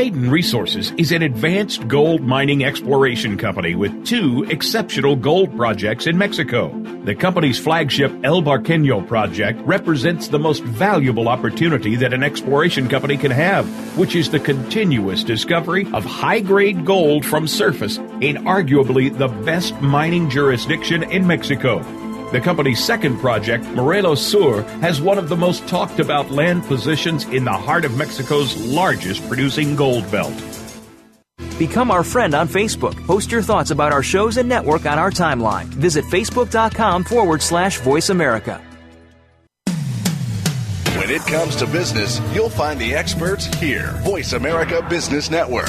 Cayden 0.00 0.30
Resources 0.30 0.92
is 0.96 1.12
an 1.12 1.20
advanced 1.20 1.86
gold 1.86 2.22
mining 2.22 2.64
exploration 2.64 3.36
company 3.36 3.74
with 3.74 4.06
two 4.06 4.46
exceptional 4.48 5.14
gold 5.14 5.54
projects 5.54 6.06
in 6.06 6.16
Mexico. 6.16 6.70
The 7.04 7.14
company's 7.14 7.58
flagship 7.58 8.10
El 8.24 8.40
Barqueño 8.40 9.06
project 9.06 9.60
represents 9.66 10.28
the 10.28 10.38
most 10.38 10.62
valuable 10.62 11.28
opportunity 11.28 11.96
that 11.96 12.14
an 12.14 12.22
exploration 12.22 12.88
company 12.88 13.18
can 13.18 13.30
have, 13.30 13.66
which 13.98 14.16
is 14.16 14.30
the 14.30 14.40
continuous 14.40 15.22
discovery 15.22 15.86
of 15.92 16.06
high 16.06 16.40
grade 16.40 16.86
gold 16.86 17.26
from 17.26 17.46
surface 17.46 17.98
in 18.22 18.36
arguably 18.46 19.14
the 19.14 19.28
best 19.28 19.78
mining 19.82 20.30
jurisdiction 20.30 21.02
in 21.02 21.26
Mexico. 21.26 21.99
The 22.32 22.40
company's 22.40 22.82
second 22.82 23.18
project, 23.18 23.64
Morelos 23.70 24.24
Sur, 24.24 24.62
has 24.82 25.02
one 25.02 25.18
of 25.18 25.28
the 25.28 25.36
most 25.36 25.66
talked 25.66 25.98
about 25.98 26.30
land 26.30 26.62
positions 26.64 27.24
in 27.24 27.44
the 27.44 27.52
heart 27.52 27.84
of 27.84 27.96
Mexico's 27.96 28.56
largest 28.66 29.26
producing 29.26 29.74
gold 29.74 30.08
belt. 30.12 30.32
Become 31.58 31.90
our 31.90 32.04
friend 32.04 32.34
on 32.34 32.46
Facebook. 32.46 32.94
Post 33.04 33.32
your 33.32 33.42
thoughts 33.42 33.72
about 33.72 33.92
our 33.92 34.04
shows 34.04 34.36
and 34.36 34.48
network 34.48 34.86
on 34.86 34.96
our 34.96 35.10
timeline. 35.10 35.64
Visit 35.64 36.04
facebook.com 36.04 37.02
forward 37.02 37.42
slash 37.42 37.80
voice 37.80 38.10
America. 38.10 38.62
When 40.96 41.10
it 41.10 41.22
comes 41.22 41.56
to 41.56 41.66
business, 41.66 42.20
you'll 42.32 42.48
find 42.48 42.80
the 42.80 42.94
experts 42.94 43.46
here. 43.56 43.90
Voice 44.04 44.34
America 44.34 44.86
Business 44.88 45.32
Network. 45.32 45.68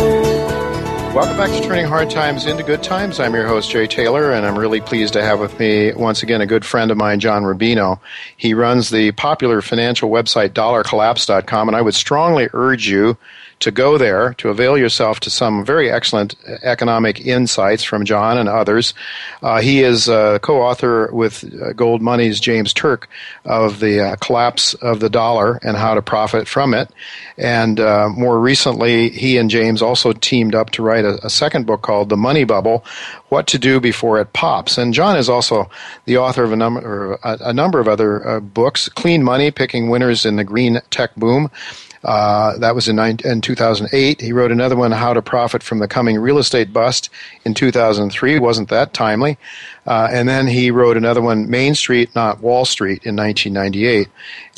Welcome 1.13 1.35
back 1.35 1.51
to 1.51 1.61
Turning 1.61 1.85
Hard 1.87 2.09
Times 2.09 2.45
into 2.45 2.63
Good 2.63 2.83
Times. 2.83 3.19
I'm 3.19 3.33
your 3.33 3.45
host, 3.45 3.69
Jay 3.69 3.85
Taylor, 3.85 4.31
and 4.31 4.45
I'm 4.45 4.57
really 4.57 4.79
pleased 4.79 5.11
to 5.13 5.21
have 5.21 5.41
with 5.41 5.59
me 5.59 5.91
once 5.93 6.23
again 6.23 6.39
a 6.39 6.45
good 6.45 6.63
friend 6.63 6.89
of 6.89 6.95
mine, 6.95 7.19
John 7.19 7.43
Rubino. 7.43 7.99
He 8.37 8.53
runs 8.53 8.91
the 8.91 9.11
popular 9.11 9.61
financial 9.61 10.09
website 10.09 10.51
dollarcollapse.com, 10.51 11.67
and 11.67 11.75
I 11.75 11.81
would 11.81 11.95
strongly 11.95 12.47
urge 12.53 12.87
you 12.87 13.17
to 13.61 13.71
go 13.71 13.97
there 13.97 14.33
to 14.35 14.49
avail 14.49 14.77
yourself 14.77 15.19
to 15.21 15.29
some 15.29 15.63
very 15.63 15.89
excellent 15.89 16.35
economic 16.63 17.25
insights 17.25 17.83
from 17.83 18.05
John 18.05 18.37
and 18.37 18.49
others. 18.49 18.93
Uh, 19.41 19.61
he 19.61 19.83
is 19.83 20.07
a 20.07 20.39
co-author 20.41 21.09
with 21.13 21.43
uh, 21.61 21.73
Gold 21.73 22.01
Money's 22.01 22.39
James 22.39 22.73
Turk 22.73 23.07
of 23.45 23.79
the 23.79 24.01
uh, 24.01 24.15
collapse 24.17 24.73
of 24.75 24.99
the 24.99 25.09
dollar 25.09 25.59
and 25.63 25.77
how 25.77 25.93
to 25.93 26.01
profit 26.01 26.47
from 26.47 26.73
it. 26.73 26.89
And 27.37 27.79
uh, 27.79 28.09
more 28.09 28.39
recently, 28.39 29.09
he 29.09 29.37
and 29.37 29.49
James 29.49 29.81
also 29.81 30.11
teamed 30.11 30.55
up 30.55 30.71
to 30.71 30.83
write 30.83 31.05
a, 31.05 31.25
a 31.25 31.29
second 31.29 31.65
book 31.65 31.81
called 31.81 32.09
The 32.09 32.17
Money 32.17 32.43
Bubble: 32.43 32.83
What 33.29 33.47
to 33.47 33.59
Do 33.59 33.79
Before 33.79 34.19
It 34.19 34.33
Pops. 34.33 34.77
And 34.77 34.93
John 34.93 35.17
is 35.17 35.29
also 35.29 35.69
the 36.05 36.17
author 36.17 36.43
of 36.43 36.51
a 36.51 36.55
number 36.55 37.13
a, 37.23 37.37
a 37.41 37.53
number 37.53 37.79
of 37.79 37.87
other 37.87 38.27
uh, 38.27 38.39
books: 38.39 38.89
Clean 38.89 39.23
Money: 39.23 39.51
Picking 39.51 39.89
Winners 39.89 40.25
in 40.25 40.35
the 40.35 40.43
Green 40.43 40.79
Tech 40.89 41.15
Boom. 41.15 41.49
Uh, 42.03 42.57
that 42.57 42.73
was 42.73 42.87
in, 42.87 42.97
in 42.99 43.41
2008. 43.41 44.21
He 44.21 44.33
wrote 44.33 44.51
another 44.51 44.75
one, 44.75 44.91
How 44.91 45.13
to 45.13 45.21
Profit 45.21 45.61
from 45.61 45.79
the 45.79 45.87
Coming 45.87 46.17
Real 46.17 46.39
Estate 46.39 46.73
Bust, 46.73 47.09
in 47.45 47.53
2003. 47.53 48.39
Wasn't 48.39 48.69
that 48.69 48.93
timely? 48.93 49.37
Uh, 49.85 50.07
and 50.11 50.27
then 50.27 50.47
he 50.47 50.71
wrote 50.71 50.97
another 50.97 51.21
one, 51.21 51.49
Main 51.49 51.75
Street, 51.75 52.13
Not 52.15 52.41
Wall 52.41 52.65
Street, 52.65 53.03
in 53.03 53.15
1998. 53.15 54.07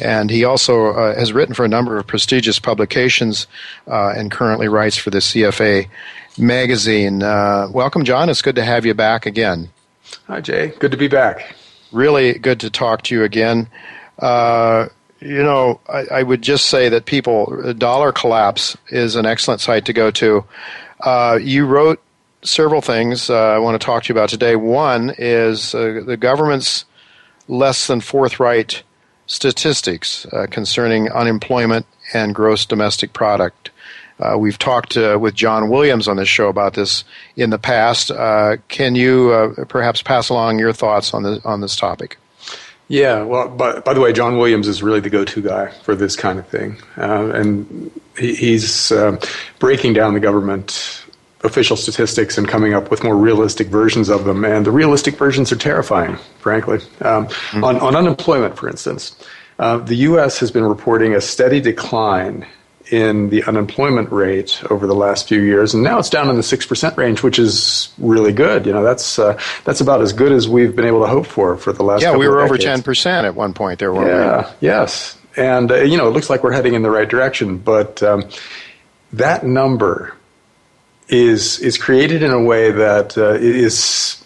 And 0.01 0.29
he 0.29 0.43
also 0.43 0.87
uh, 0.87 1.15
has 1.15 1.33
written 1.33 1.53
for 1.53 1.65
a 1.65 1.69
number 1.69 1.97
of 1.97 2.07
prestigious 2.07 2.59
publications 2.59 3.47
uh, 3.87 4.13
and 4.15 4.31
currently 4.31 4.67
writes 4.67 4.97
for 4.97 5.09
the 5.09 5.19
CFA 5.19 5.87
magazine. 6.37 7.23
Uh, 7.23 7.67
welcome, 7.71 8.03
John. 8.03 8.29
It's 8.29 8.41
good 8.41 8.55
to 8.55 8.65
have 8.65 8.85
you 8.85 8.93
back 8.93 9.25
again. 9.25 9.69
Hi, 10.27 10.41
Jay. 10.41 10.73
Good 10.79 10.91
to 10.91 10.97
be 10.97 11.07
back. 11.07 11.55
Really 11.91 12.33
good 12.33 12.59
to 12.61 12.69
talk 12.69 13.03
to 13.03 13.15
you 13.15 13.23
again. 13.23 13.67
You 15.23 15.41
know, 15.41 15.79
I, 15.87 16.05
I, 16.11 16.23
would 16.23 16.41
just 16.41 16.65
say 16.65 16.89
that 16.89 17.05
people, 17.05 17.73
Dollar 17.77 18.11
Collapse 18.11 18.75
is 18.89 19.15
an 19.15 19.25
excellent 19.25 19.61
site 19.61 19.85
to 19.85 19.93
go 19.93 20.11
to. 20.11 20.43
Uh, 20.99 21.39
you 21.41 21.65
wrote 21.65 22.01
several 22.41 22.81
things 22.81 23.29
uh, 23.29 23.35
I 23.35 23.57
want 23.57 23.79
to 23.79 23.85
talk 23.85 24.03
to 24.03 24.09
you 24.09 24.19
about 24.19 24.27
today. 24.27 24.57
One 24.57 25.13
is 25.17 25.73
uh, 25.73 26.01
the 26.05 26.17
government's 26.17 26.83
less 27.47 27.87
than 27.87 28.01
forthright 28.01 28.83
statistics 29.25 30.25
uh, 30.33 30.47
concerning 30.51 31.09
unemployment 31.09 31.85
and 32.13 32.35
gross 32.35 32.65
domestic 32.65 33.13
product. 33.13 33.69
Uh, 34.19 34.37
we've 34.37 34.59
talked 34.59 34.97
uh, 34.97 35.17
with 35.19 35.35
John 35.35 35.69
Williams 35.69 36.09
on 36.09 36.17
this 36.17 36.27
show 36.27 36.49
about 36.49 36.73
this 36.73 37.05
in 37.37 37.49
the 37.49 37.57
past. 37.57 38.11
can 38.67 38.95
you 38.95 39.55
perhaps 39.69 40.01
pass 40.01 40.27
along 40.27 40.59
your 40.59 40.73
thoughts 40.73 41.13
on, 41.13 41.23
the, 41.23 41.41
on 41.45 41.61
this 41.61 41.77
topic? 41.77 42.17
Yeah, 42.87 43.23
well, 43.23 43.47
but 43.49 43.85
by 43.85 43.93
the 43.93 44.01
way, 44.01 44.13
John 44.13 44.37
Williams 44.37 44.67
is 44.67 44.83
really 44.83 44.99
the 44.99 45.09
go-to 45.09 45.41
guy 45.41 45.67
for 45.83 45.95
this 45.95 46.15
kind 46.15 46.37
of 46.37 46.47
thing, 46.47 46.77
uh, 46.97 47.31
and 47.33 47.91
he, 48.17 48.35
he's 48.35 48.91
uh, 48.91 49.19
breaking 49.59 49.93
down 49.93 50.13
the 50.13 50.19
government 50.19 51.03
official 51.43 51.75
statistics 51.75 52.37
and 52.37 52.47
coming 52.47 52.73
up 52.73 52.89
with 52.89 53.03
more 53.03 53.17
realistic 53.17 53.67
versions 53.67 54.09
of 54.09 54.25
them. 54.25 54.45
And 54.45 54.65
the 54.65 54.71
realistic 54.71 55.15
versions 55.15 55.51
are 55.51 55.57
terrifying, 55.57 56.17
frankly. 56.39 56.77
Um, 57.01 57.27
mm-hmm. 57.27 57.63
on, 57.63 57.79
on, 57.79 57.95
unemployment, 57.95 58.57
for 58.57 58.69
instance, 58.69 59.15
uh, 59.59 59.77
the 59.77 59.95
U.S. 59.95 60.39
has 60.39 60.51
been 60.51 60.63
reporting 60.63 61.13
a 61.13 61.21
steady 61.21 61.59
decline 61.59 62.47
in 62.91 63.29
the 63.29 63.43
unemployment 63.43 64.11
rate 64.11 64.61
over 64.69 64.87
the 64.87 64.95
last 64.95 65.27
few 65.27 65.41
years, 65.41 65.73
and 65.73 65.83
now 65.83 65.99
it's 65.99 66.09
down 66.09 66.29
in 66.29 66.35
the 66.35 66.43
six 66.43 66.65
percent 66.65 66.97
range, 66.97 67.23
which 67.23 67.39
is 67.39 67.93
really 67.97 68.33
good. 68.33 68.65
You 68.65 68.73
know, 68.73 68.83
that's 68.83 69.17
uh, 69.17 69.39
that's 69.63 69.81
about 69.81 70.01
as 70.01 70.13
good 70.13 70.31
as 70.31 70.47
we've 70.47 70.75
been 70.75 70.85
able 70.85 71.01
to 71.01 71.07
hope 71.07 71.25
for 71.25 71.57
for 71.57 71.71
the 71.73 71.83
last. 71.83 72.01
Yeah, 72.01 72.15
we 72.15 72.27
were 72.27 72.41
over 72.41 72.57
ten 72.57 72.81
percent 72.83 73.25
at 73.25 73.35
one 73.35 73.53
point. 73.53 73.79
There, 73.79 73.93
were 73.93 74.07
yeah, 74.07 74.51
we? 74.61 74.67
yes, 74.67 75.17
and 75.35 75.71
uh, 75.71 75.81
you 75.81 75.97
know, 75.97 76.07
it 76.07 76.11
looks 76.11 76.29
like 76.29 76.43
we're 76.43 76.51
heading 76.51 76.73
in 76.73 76.81
the 76.81 76.91
right 76.91 77.07
direction, 77.07 77.57
but 77.57 78.03
um, 78.03 78.23
that 79.13 79.45
number 79.45 80.15
is 81.07 81.59
is 81.59 81.77
created 81.77 82.23
in 82.23 82.31
a 82.31 82.41
way 82.41 82.71
that 82.71 83.17
uh, 83.17 83.33
is 83.33 84.23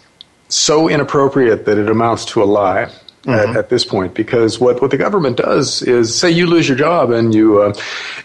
so 0.50 0.88
inappropriate 0.88 1.66
that 1.66 1.78
it 1.78 1.90
amounts 1.90 2.26
to 2.26 2.42
a 2.42 2.46
lie 2.46 2.90
mm-hmm. 3.28 3.52
at, 3.52 3.56
at, 3.56 3.70
this 3.70 3.86
point 3.86 4.14
because 4.14 4.60
what, 4.60 4.82
what 4.82 4.92
the 4.92 4.98
government 4.98 5.38
does 5.38 5.82
is 5.84 6.18
say 6.18 6.32
you 6.32 6.48
lose 6.48 6.68
your 6.68 6.78
job 6.78 7.12
and 7.12 7.36
you, 7.36 7.62
uh, 7.62 7.74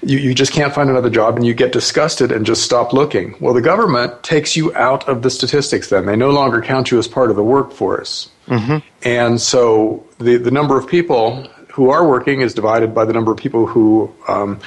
you, 0.03 0.19
you 0.19 0.35
just 0.35 0.53
can't 0.53 0.73
find 0.73 0.89
another 0.89 1.11
job 1.11 1.37
and 1.37 1.45
you 1.45 1.53
get 1.53 1.73
disgusted 1.73 2.33
and 2.33 2.47
just 2.47 2.63
stop 2.63 2.93
looking. 2.93 3.35
Well, 3.41 3.53
the 3.53 3.63
government 3.63 4.23
takes 4.23 4.57
you 4.57 4.75
out 4.75 5.09
of 5.09 5.23
the 5.23 5.31
statistics 5.31 5.91
then. 5.91 6.07
They 6.07 6.17
no 6.17 6.31
longer 6.31 6.63
count 6.63 6.91
you 6.91 6.99
as 6.99 7.09
part 7.09 7.31
of 7.31 7.37
the 7.37 7.45
workforce. 7.45 8.31
Mm-hmm. 8.47 8.79
And 9.03 9.41
so 9.41 10.07
the, 10.19 10.37
the 10.37 10.51
number 10.51 10.79
of 10.79 10.89
people 10.89 11.49
who 11.73 11.91
are 11.91 12.07
working 12.07 12.41
is 12.41 12.55
divided 12.55 12.95
by 12.95 13.05
the 13.05 13.13
number 13.13 13.33
of 13.33 13.39
people 13.39 13.67
who 13.67 14.13
um, 14.29 14.61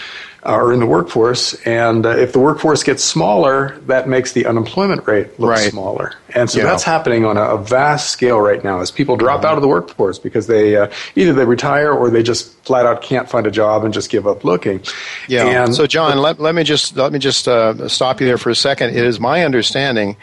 are 0.46 0.72
in 0.72 0.80
the 0.80 0.86
workforce. 0.86 1.56
And 1.66 2.06
uh, 2.06 2.10
if 2.10 2.32
the 2.32 2.40
workforce 2.40 2.84
gets 2.84 3.04
smaller, 3.04 3.78
that 3.88 4.08
makes 4.08 4.34
the 4.34 4.46
unemployment 4.46 5.08
rate 5.08 5.40
look 5.40 5.52
right. 5.52 5.72
smaller. 5.72 6.14
And 6.34 6.50
so 6.50 6.60
yeah. 6.60 6.66
that's 6.66 6.84
happening 6.84 7.26
on 7.26 7.38
a, 7.38 7.42
a, 7.42 7.58
vast 7.58 8.12
scale 8.12 8.40
right 8.40 8.64
now 8.64 8.80
as 8.80 8.92
people 8.92 9.16
drop 9.16 9.40
mm-hmm. 9.40 9.48
out 9.48 9.56
of 9.56 9.62
the 9.62 9.68
workforce 9.68 10.20
because 10.20 10.48
they 10.48 10.76
uh, 10.76 10.92
either 11.16 11.34
they 11.34 11.46
retire 11.46 11.92
or 11.92 12.10
they 12.10 12.22
just 12.22 12.54
flat 12.66 12.86
out 12.86 13.02
can't 13.02 13.30
find 13.30 13.48
a 13.48 13.52
job 13.52 13.84
and 13.84 13.94
just 13.94 14.10
give 14.10 14.28
up 14.28 14.44
looking. 14.44 14.82
Yeah. 15.28 15.64
And, 15.64 15.74
so 15.74 15.88
John, 15.88 16.20
let, 16.20 16.40
let 16.40 16.54
me 16.54 16.64
just 16.64 16.96
let 16.96 17.12
me 17.12 17.20
just 17.20 17.48
uh, 17.48 17.88
stop 17.90 18.22
you 18.22 18.28
there 18.28 18.38
for 18.38 18.52
a 18.52 18.56
second. 18.56 18.92
It 18.92 19.04
is 19.04 19.20
my 19.20 19.44
understanding 19.44 20.16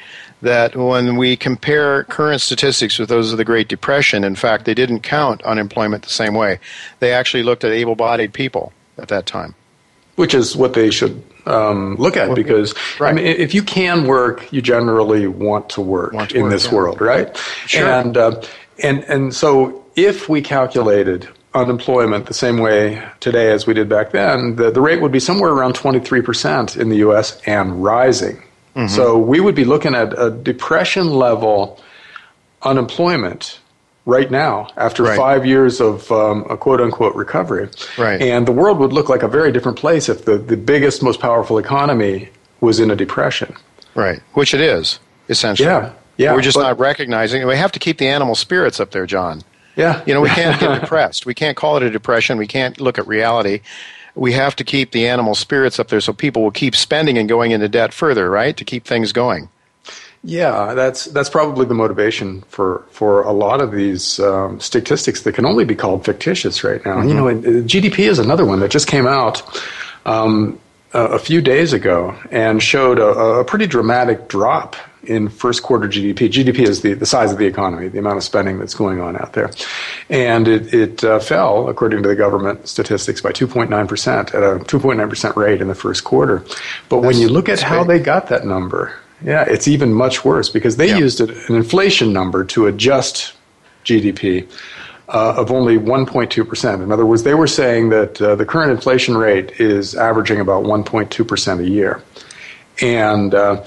that 0.42 0.76
when 0.76 1.16
we 1.16 1.36
compare 1.36 2.04
current 2.04 2.40
statistics 2.40 2.98
with 2.98 3.08
those 3.08 3.32
of 3.32 3.38
the 3.38 3.44
Great 3.44 3.68
Depression, 3.68 4.24
in 4.24 4.34
fact, 4.34 4.66
they 4.66 4.74
didn't 4.74 5.00
count 5.00 5.42
unemployment 5.42 6.02
the 6.02 6.10
same 6.10 6.34
way. 6.34 6.58
They 7.00 7.12
actually 7.12 7.42
looked 7.42 7.64
at 7.64 7.72
able 7.72 7.94
bodied 7.96 8.32
people 8.32 8.72
at 8.98 9.08
that 9.08 9.26
time 9.26 9.54
which 10.16 10.34
is 10.34 10.56
what 10.56 10.74
they 10.74 10.90
should 10.90 11.22
um, 11.46 11.96
look 11.96 12.16
at 12.16 12.34
because 12.34 12.74
right. 13.00 13.10
I 13.10 13.12
mean, 13.12 13.26
if 13.26 13.54
you 13.54 13.62
can 13.62 14.06
work, 14.06 14.52
you 14.52 14.62
generally 14.62 15.26
want 15.26 15.70
to 15.70 15.80
work 15.80 16.12
want 16.12 16.30
to 16.30 16.36
in 16.36 16.42
work, 16.44 16.52
this 16.52 16.66
yeah. 16.66 16.74
world, 16.74 17.00
right? 17.00 17.36
Sure. 17.66 17.86
And 17.86 18.16
uh, 18.16 18.42
and 18.82 19.04
and 19.04 19.34
so 19.34 19.84
if 19.96 20.28
we 20.28 20.40
calculated 20.42 21.28
unemployment 21.54 22.26
the 22.26 22.34
same 22.34 22.58
way 22.58 23.02
today 23.20 23.52
as 23.52 23.66
we 23.66 23.74
did 23.74 23.88
back 23.88 24.12
then, 24.12 24.56
the, 24.56 24.70
the 24.70 24.80
rate 24.80 25.02
would 25.02 25.12
be 25.12 25.20
somewhere 25.20 25.52
around 25.52 25.74
23% 25.74 26.80
in 26.80 26.88
the 26.88 26.96
U.S. 26.98 27.40
and 27.46 27.84
rising. 27.84 28.36
Mm-hmm. 28.74 28.86
So 28.86 29.18
we 29.18 29.40
would 29.40 29.54
be 29.54 29.66
looking 29.66 29.94
at 29.94 30.18
a 30.18 30.30
depression 30.30 31.10
level 31.10 31.78
unemployment 32.62 33.58
right 34.04 34.30
now 34.30 34.68
after 34.76 35.04
right. 35.04 35.16
five 35.16 35.46
years 35.46 35.80
of 35.80 36.10
um, 36.10 36.44
a 36.50 36.56
quote 36.56 36.80
unquote 36.80 37.14
recovery. 37.14 37.68
Right. 37.96 38.20
And 38.20 38.46
the 38.46 38.52
world 38.52 38.78
would 38.78 38.92
look 38.92 39.08
like 39.08 39.22
a 39.22 39.28
very 39.28 39.52
different 39.52 39.78
place 39.78 40.08
if 40.08 40.24
the, 40.24 40.38
the 40.38 40.56
biggest, 40.56 41.02
most 41.02 41.20
powerful 41.20 41.58
economy 41.58 42.30
was 42.60 42.80
in 42.80 42.90
a 42.90 42.96
depression. 42.96 43.54
Right. 43.94 44.20
Which 44.34 44.54
it 44.54 44.60
is, 44.60 44.98
essentially. 45.28 45.68
Yeah. 45.68 45.92
Yeah. 46.16 46.34
We're 46.34 46.42
just 46.42 46.56
but, 46.56 46.62
not 46.62 46.78
recognizing 46.78 47.46
We 47.46 47.56
have 47.56 47.72
to 47.72 47.78
keep 47.78 47.98
the 47.98 48.08
animal 48.08 48.34
spirits 48.34 48.80
up 48.80 48.90
there, 48.90 49.06
John. 49.06 49.42
Yeah. 49.76 50.02
You 50.06 50.14
know, 50.14 50.20
we 50.20 50.28
can't 50.28 50.60
get 50.60 50.80
depressed. 50.80 51.26
We 51.26 51.34
can't 51.34 51.56
call 51.56 51.76
it 51.76 51.82
a 51.82 51.90
depression. 51.90 52.38
We 52.38 52.46
can't 52.46 52.80
look 52.80 52.98
at 52.98 53.06
reality. 53.06 53.60
We 54.14 54.32
have 54.32 54.54
to 54.56 54.64
keep 54.64 54.92
the 54.92 55.08
animal 55.08 55.34
spirits 55.34 55.78
up 55.78 55.88
there 55.88 56.00
so 56.00 56.12
people 56.12 56.42
will 56.42 56.50
keep 56.50 56.76
spending 56.76 57.16
and 57.16 57.28
going 57.28 57.52
into 57.52 57.68
debt 57.68 57.94
further, 57.94 58.28
right? 58.28 58.54
To 58.56 58.64
keep 58.64 58.84
things 58.84 59.12
going. 59.12 59.48
Yeah, 60.24 60.74
that's 60.74 61.06
that's 61.06 61.28
probably 61.28 61.66
the 61.66 61.74
motivation 61.74 62.42
for 62.42 62.84
for 62.90 63.22
a 63.22 63.32
lot 63.32 63.60
of 63.60 63.72
these 63.72 64.20
um, 64.20 64.60
statistics 64.60 65.22
that 65.22 65.34
can 65.34 65.44
only 65.44 65.64
be 65.64 65.74
called 65.74 66.04
fictitious 66.04 66.62
right 66.62 66.84
now. 66.84 66.98
Mm-hmm. 66.98 67.08
You 67.08 67.14
know, 67.14 67.24
GDP 67.62 68.00
is 68.00 68.20
another 68.20 68.44
one 68.44 68.60
that 68.60 68.70
just 68.70 68.86
came 68.86 69.08
out 69.08 69.42
um, 70.06 70.60
a, 70.92 71.00
a, 71.00 71.18
few 71.18 71.40
days 71.40 71.72
ago 71.72 72.16
and 72.30 72.62
showed 72.62 73.00
a, 73.00 73.06
a, 73.06 73.44
pretty 73.44 73.66
dramatic 73.66 74.28
drop 74.28 74.76
in 75.04 75.28
first 75.28 75.64
quarter 75.64 75.88
GDP. 75.88 76.28
GDP 76.28 76.60
is 76.60 76.82
the, 76.82 76.94
the 76.94 77.06
size 77.06 77.32
of 77.32 77.38
the 77.38 77.46
economy, 77.46 77.88
the 77.88 77.98
amount 77.98 78.16
of 78.16 78.22
spending 78.22 78.60
that's 78.60 78.74
going 78.74 79.00
on 79.00 79.16
out 79.16 79.32
there, 79.32 79.50
and 80.08 80.46
it 80.46 80.72
it 80.72 81.02
uh, 81.02 81.18
fell 81.18 81.68
according 81.68 82.00
to 82.04 82.08
the 82.08 82.14
government 82.14 82.68
statistics 82.68 83.20
by 83.20 83.32
2.9 83.32 83.88
percent 83.88 84.32
at 84.36 84.42
a 84.44 84.60
2.9 84.60 85.08
percent 85.08 85.36
rate 85.36 85.60
in 85.60 85.66
the 85.66 85.74
first 85.74 86.04
quarter. 86.04 86.44
But 86.88 87.00
that's, 87.00 87.06
when 87.06 87.16
you 87.16 87.28
look 87.28 87.48
at 87.48 87.60
how 87.60 87.82
they 87.82 87.98
got 87.98 88.28
that 88.28 88.46
number 88.46 88.94
yeah, 89.24 89.44
it's 89.48 89.68
even 89.68 89.92
much 89.92 90.24
worse 90.24 90.48
because 90.48 90.76
they 90.76 90.88
yeah. 90.88 90.98
used 90.98 91.20
an 91.20 91.30
inflation 91.48 92.12
number 92.12 92.44
to 92.44 92.66
adjust 92.66 93.34
GDP 93.84 94.48
uh, 95.08 95.34
of 95.36 95.50
only 95.50 95.78
1.2%. 95.78 96.82
In 96.82 96.90
other 96.90 97.06
words, 97.06 97.22
they 97.22 97.34
were 97.34 97.46
saying 97.46 97.90
that 97.90 98.20
uh, 98.20 98.34
the 98.34 98.46
current 98.46 98.70
inflation 98.70 99.16
rate 99.16 99.60
is 99.60 99.94
averaging 99.94 100.40
about 100.40 100.64
1.2% 100.64 101.60
a 101.60 101.68
year. 101.68 102.02
And 102.80 103.34
uh, 103.34 103.64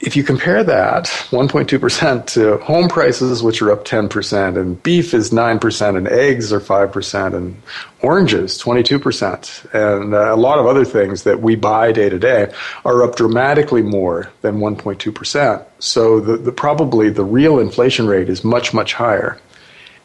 if 0.00 0.16
you 0.16 0.24
compare 0.24 0.64
that 0.64 1.04
1.2% 1.04 2.26
to 2.26 2.56
home 2.58 2.88
prices, 2.88 3.42
which 3.42 3.60
are 3.60 3.70
up 3.70 3.84
10%, 3.84 4.58
and 4.58 4.82
beef 4.82 5.12
is 5.12 5.30
9%, 5.30 5.96
and 5.96 6.08
eggs 6.08 6.52
are 6.52 6.60
5%, 6.60 7.34
and 7.34 7.62
oranges 8.00 8.58
22%, 8.58 9.74
and 9.74 10.14
uh, 10.14 10.34
a 10.34 10.36
lot 10.36 10.58
of 10.58 10.66
other 10.66 10.86
things 10.86 11.24
that 11.24 11.42
we 11.42 11.54
buy 11.54 11.92
day 11.92 12.08
to 12.08 12.18
day 12.18 12.50
are 12.86 13.02
up 13.02 13.16
dramatically 13.16 13.82
more 13.82 14.30
than 14.40 14.58
1.2%. 14.58 15.66
So 15.80 16.18
the, 16.18 16.38
the, 16.38 16.52
probably 16.52 17.10
the 17.10 17.24
real 17.24 17.58
inflation 17.58 18.06
rate 18.06 18.30
is 18.30 18.42
much, 18.42 18.72
much 18.72 18.94
higher. 18.94 19.38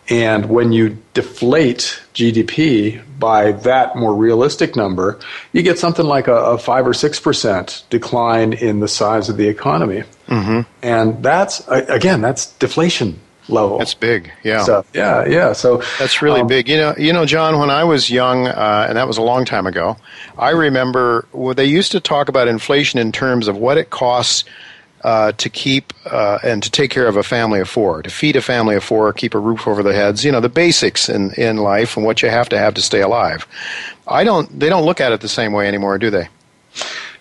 And 0.08 0.50
when 0.50 0.72
you 0.72 0.98
deflate 1.14 2.00
GDP 2.14 3.04
by 3.18 3.54
that 3.54 3.96
more 3.96 4.14
realistic 4.14 4.76
number, 4.76 5.20
you 5.52 5.64
get 5.64 5.80
something 5.80 6.06
like 6.06 6.28
a, 6.28 6.36
a 6.36 6.58
five 6.58 6.86
or 6.86 6.94
six 6.94 7.20
percent 7.20 7.84
decline 7.90 8.54
in 8.54 8.82
the 8.82 8.88
size 8.88 9.30
of 9.30 9.38
the 9.38 9.48
economy. 9.48 10.04
Mm-hmm. 10.28 10.62
And 10.84 11.24
that's 11.24 11.68
again, 11.68 12.22
that's 12.22 12.54
deflation 12.54 13.20
level. 13.48 13.78
That's 13.78 13.94
big, 13.94 14.32
yeah. 14.44 14.64
Stuff. 14.64 14.88
Yeah, 14.94 15.26
yeah. 15.26 15.54
So 15.54 15.82
that's 16.00 16.22
really 16.22 16.42
um, 16.42 16.48
big. 16.48 16.70
You 16.70 16.78
know, 16.78 16.96
you 16.98 17.14
know, 17.14 17.26
John. 17.26 17.60
When 17.60 17.70
I 17.70 17.84
was 17.84 18.10
young, 18.10 18.48
uh, 18.48 18.86
and 18.88 18.98
that 18.98 19.08
was 19.08 19.18
a 19.18 19.22
long 19.22 19.46
time 19.46 19.68
ago, 19.68 19.98
I 20.38 20.52
remember 20.52 21.28
well, 21.32 21.54
they 21.54 21.66
used 21.66 21.92
to 21.94 22.00
talk 22.00 22.30
about 22.30 22.48
inflation 22.48 23.00
in 23.00 23.12
terms 23.12 23.48
of 23.48 23.58
what 23.58 23.78
it 23.78 23.90
costs 23.90 24.46
uh, 25.06 25.32
to 25.34 25.50
keep 25.52 25.94
uh, 26.08 26.40
and 26.44 26.64
to 26.64 26.72
take 26.72 26.90
care 26.90 27.08
of 27.08 27.16
a 27.16 27.22
family 27.22 27.60
of 27.60 27.70
four, 27.70 28.02
to 28.02 28.10
feed 28.10 28.36
a 28.36 28.42
family 28.42 28.76
of 28.76 28.84
four, 28.84 29.14
keep 29.14 29.36
a 29.36 29.40
roof 29.40 29.68
over 29.68 29.84
their 29.84 29.94
heads, 29.94 30.26
you 30.26 30.32
know, 30.32 30.40
the 30.40 30.50
basics 30.50 31.08
in, 31.08 31.32
in 31.34 31.58
life 31.58 31.96
and 31.96 32.04
what 32.04 32.24
you 32.24 32.30
have 32.30 32.50
to 32.50 32.58
have 32.58 32.74
to 32.74 32.82
stay 32.82 33.02
alive. 33.02 33.46
I 34.08 34.24
don't, 34.24 34.60
they 34.60 34.68
don't 34.68 34.84
look 34.84 35.00
at 35.00 35.12
it 35.12 35.22
the 35.22 35.30
same 35.30 35.54
way 35.54 35.68
anymore, 35.68 36.00
do 36.00 36.10
they? 36.10 36.28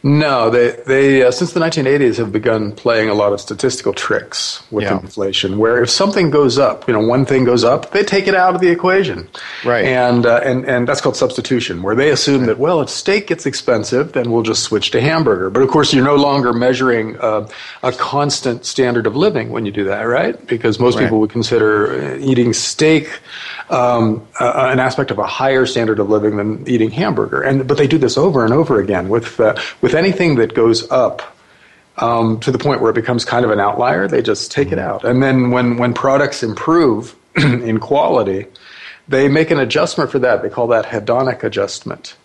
No, 0.06 0.50
they 0.50 0.72
they 0.86 1.22
uh, 1.22 1.30
since 1.30 1.54
the 1.54 1.60
1980s 1.60 2.18
have 2.18 2.30
begun 2.30 2.72
playing 2.72 3.08
a 3.08 3.14
lot 3.14 3.32
of 3.32 3.40
statistical 3.40 3.94
tricks 3.94 4.62
with 4.70 4.84
yeah. 4.84 5.00
inflation. 5.00 5.56
Where 5.56 5.82
if 5.82 5.88
something 5.88 6.28
goes 6.28 6.58
up, 6.58 6.86
you 6.86 6.92
know, 6.92 7.00
one 7.00 7.24
thing 7.24 7.44
goes 7.44 7.64
up, 7.64 7.90
they 7.92 8.02
take 8.04 8.28
it 8.28 8.34
out 8.34 8.54
of 8.54 8.60
the 8.60 8.68
equation, 8.68 9.26
right? 9.64 9.86
And 9.86 10.26
uh, 10.26 10.42
and 10.44 10.66
and 10.66 10.86
that's 10.86 11.00
called 11.00 11.16
substitution, 11.16 11.82
where 11.82 11.94
they 11.94 12.10
assume 12.10 12.44
that 12.44 12.58
well, 12.58 12.82
if 12.82 12.90
steak 12.90 13.28
gets 13.28 13.46
expensive, 13.46 14.12
then 14.12 14.30
we'll 14.30 14.42
just 14.42 14.62
switch 14.62 14.90
to 14.90 15.00
hamburger. 15.00 15.48
But 15.48 15.62
of 15.62 15.70
course, 15.70 15.94
you're 15.94 16.04
no 16.04 16.16
longer 16.16 16.52
measuring 16.52 17.18
uh, 17.18 17.48
a 17.82 17.92
constant 17.92 18.66
standard 18.66 19.06
of 19.06 19.16
living 19.16 19.48
when 19.48 19.64
you 19.64 19.72
do 19.72 19.84
that, 19.84 20.02
right? 20.02 20.46
Because 20.46 20.78
most 20.78 20.96
right. 20.96 21.04
people 21.04 21.18
would 21.20 21.30
consider 21.30 22.12
uh, 22.12 22.18
eating 22.18 22.52
steak 22.52 23.08
um, 23.70 24.26
uh, 24.38 24.68
an 24.70 24.80
aspect 24.80 25.10
of 25.10 25.18
a 25.18 25.26
higher 25.26 25.64
standard 25.64 25.98
of 25.98 26.10
living 26.10 26.36
than 26.36 26.68
eating 26.68 26.90
hamburger. 26.90 27.40
And 27.40 27.66
but 27.66 27.78
they 27.78 27.86
do 27.86 27.96
this 27.96 28.18
over 28.18 28.44
and 28.44 28.52
over 28.52 28.80
again 28.80 29.08
with 29.08 29.40
uh, 29.40 29.54
with 29.94 30.04
anything 30.04 30.34
that 30.36 30.54
goes 30.54 30.90
up. 30.90 31.22
Um, 31.96 32.40
to 32.40 32.50
the 32.50 32.58
point 32.58 32.80
where 32.80 32.90
it 32.90 32.94
becomes 32.94 33.24
kind 33.24 33.44
of 33.44 33.52
an 33.52 33.60
outlier, 33.60 34.08
they 34.08 34.20
just 34.20 34.50
take 34.50 34.72
it 34.72 34.80
out. 34.80 35.04
And 35.04 35.22
then 35.22 35.52
when, 35.52 35.76
when 35.76 35.94
products 35.94 36.42
improve 36.42 37.14
in 37.36 37.78
quality, 37.78 38.46
they 39.06 39.28
make 39.28 39.52
an 39.52 39.60
adjustment 39.60 40.10
for 40.10 40.18
that. 40.18 40.42
They 40.42 40.50
call 40.50 40.66
that 40.68 40.86
hedonic 40.86 41.44
adjustment. 41.44 42.16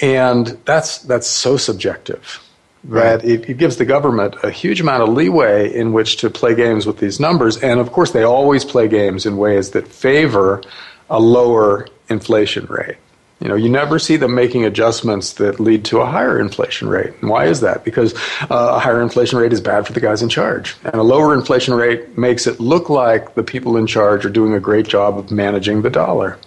And 0.00 0.58
that's, 0.64 1.00
that's 1.00 1.26
so 1.26 1.58
subjective 1.58 2.42
that 2.84 3.22
it, 3.22 3.50
it, 3.50 3.58
gives 3.58 3.76
the 3.76 3.84
government 3.84 4.36
a 4.42 4.50
huge 4.50 4.80
amount 4.80 5.02
of 5.02 5.10
leeway 5.10 5.70
in 5.70 5.92
which 5.92 6.16
to 6.16 6.30
play 6.30 6.54
games 6.54 6.86
with 6.86 6.96
these 6.96 7.20
numbers. 7.20 7.58
And 7.58 7.78
of 7.78 7.92
course, 7.92 8.12
they 8.12 8.22
always 8.22 8.64
play 8.64 8.88
games 8.88 9.26
in 9.26 9.36
ways 9.36 9.72
that 9.72 9.86
favor 9.86 10.62
a 11.10 11.20
lower 11.20 11.86
inflation 12.08 12.64
rate. 12.64 12.96
You 13.40 13.48
know, 13.48 13.54
you 13.54 13.70
never 13.70 13.98
see 13.98 14.16
them 14.16 14.34
making 14.34 14.66
adjustments 14.66 15.34
that 15.34 15.58
lead 15.58 15.86
to 15.86 16.00
a 16.00 16.06
higher 16.06 16.38
inflation 16.38 16.88
rate. 16.88 17.14
And 17.20 17.30
why 17.30 17.46
is 17.46 17.60
that? 17.60 17.84
Because 17.84 18.14
uh, 18.42 18.74
a 18.74 18.78
higher 18.78 19.00
inflation 19.00 19.38
rate 19.38 19.52
is 19.52 19.62
bad 19.62 19.86
for 19.86 19.94
the 19.94 20.00
guys 20.00 20.22
in 20.22 20.28
charge. 20.28 20.76
And 20.84 20.96
a 20.96 21.02
lower 21.02 21.32
inflation 21.32 21.72
rate 21.72 22.18
makes 22.18 22.46
it 22.46 22.60
look 22.60 22.90
like 22.90 23.34
the 23.34 23.42
people 23.42 23.78
in 23.78 23.86
charge 23.86 24.26
are 24.26 24.30
doing 24.30 24.52
a 24.52 24.60
great 24.60 24.86
job 24.86 25.16
of 25.16 25.30
managing 25.30 25.80
the 25.80 25.90
dollar. 25.90 26.38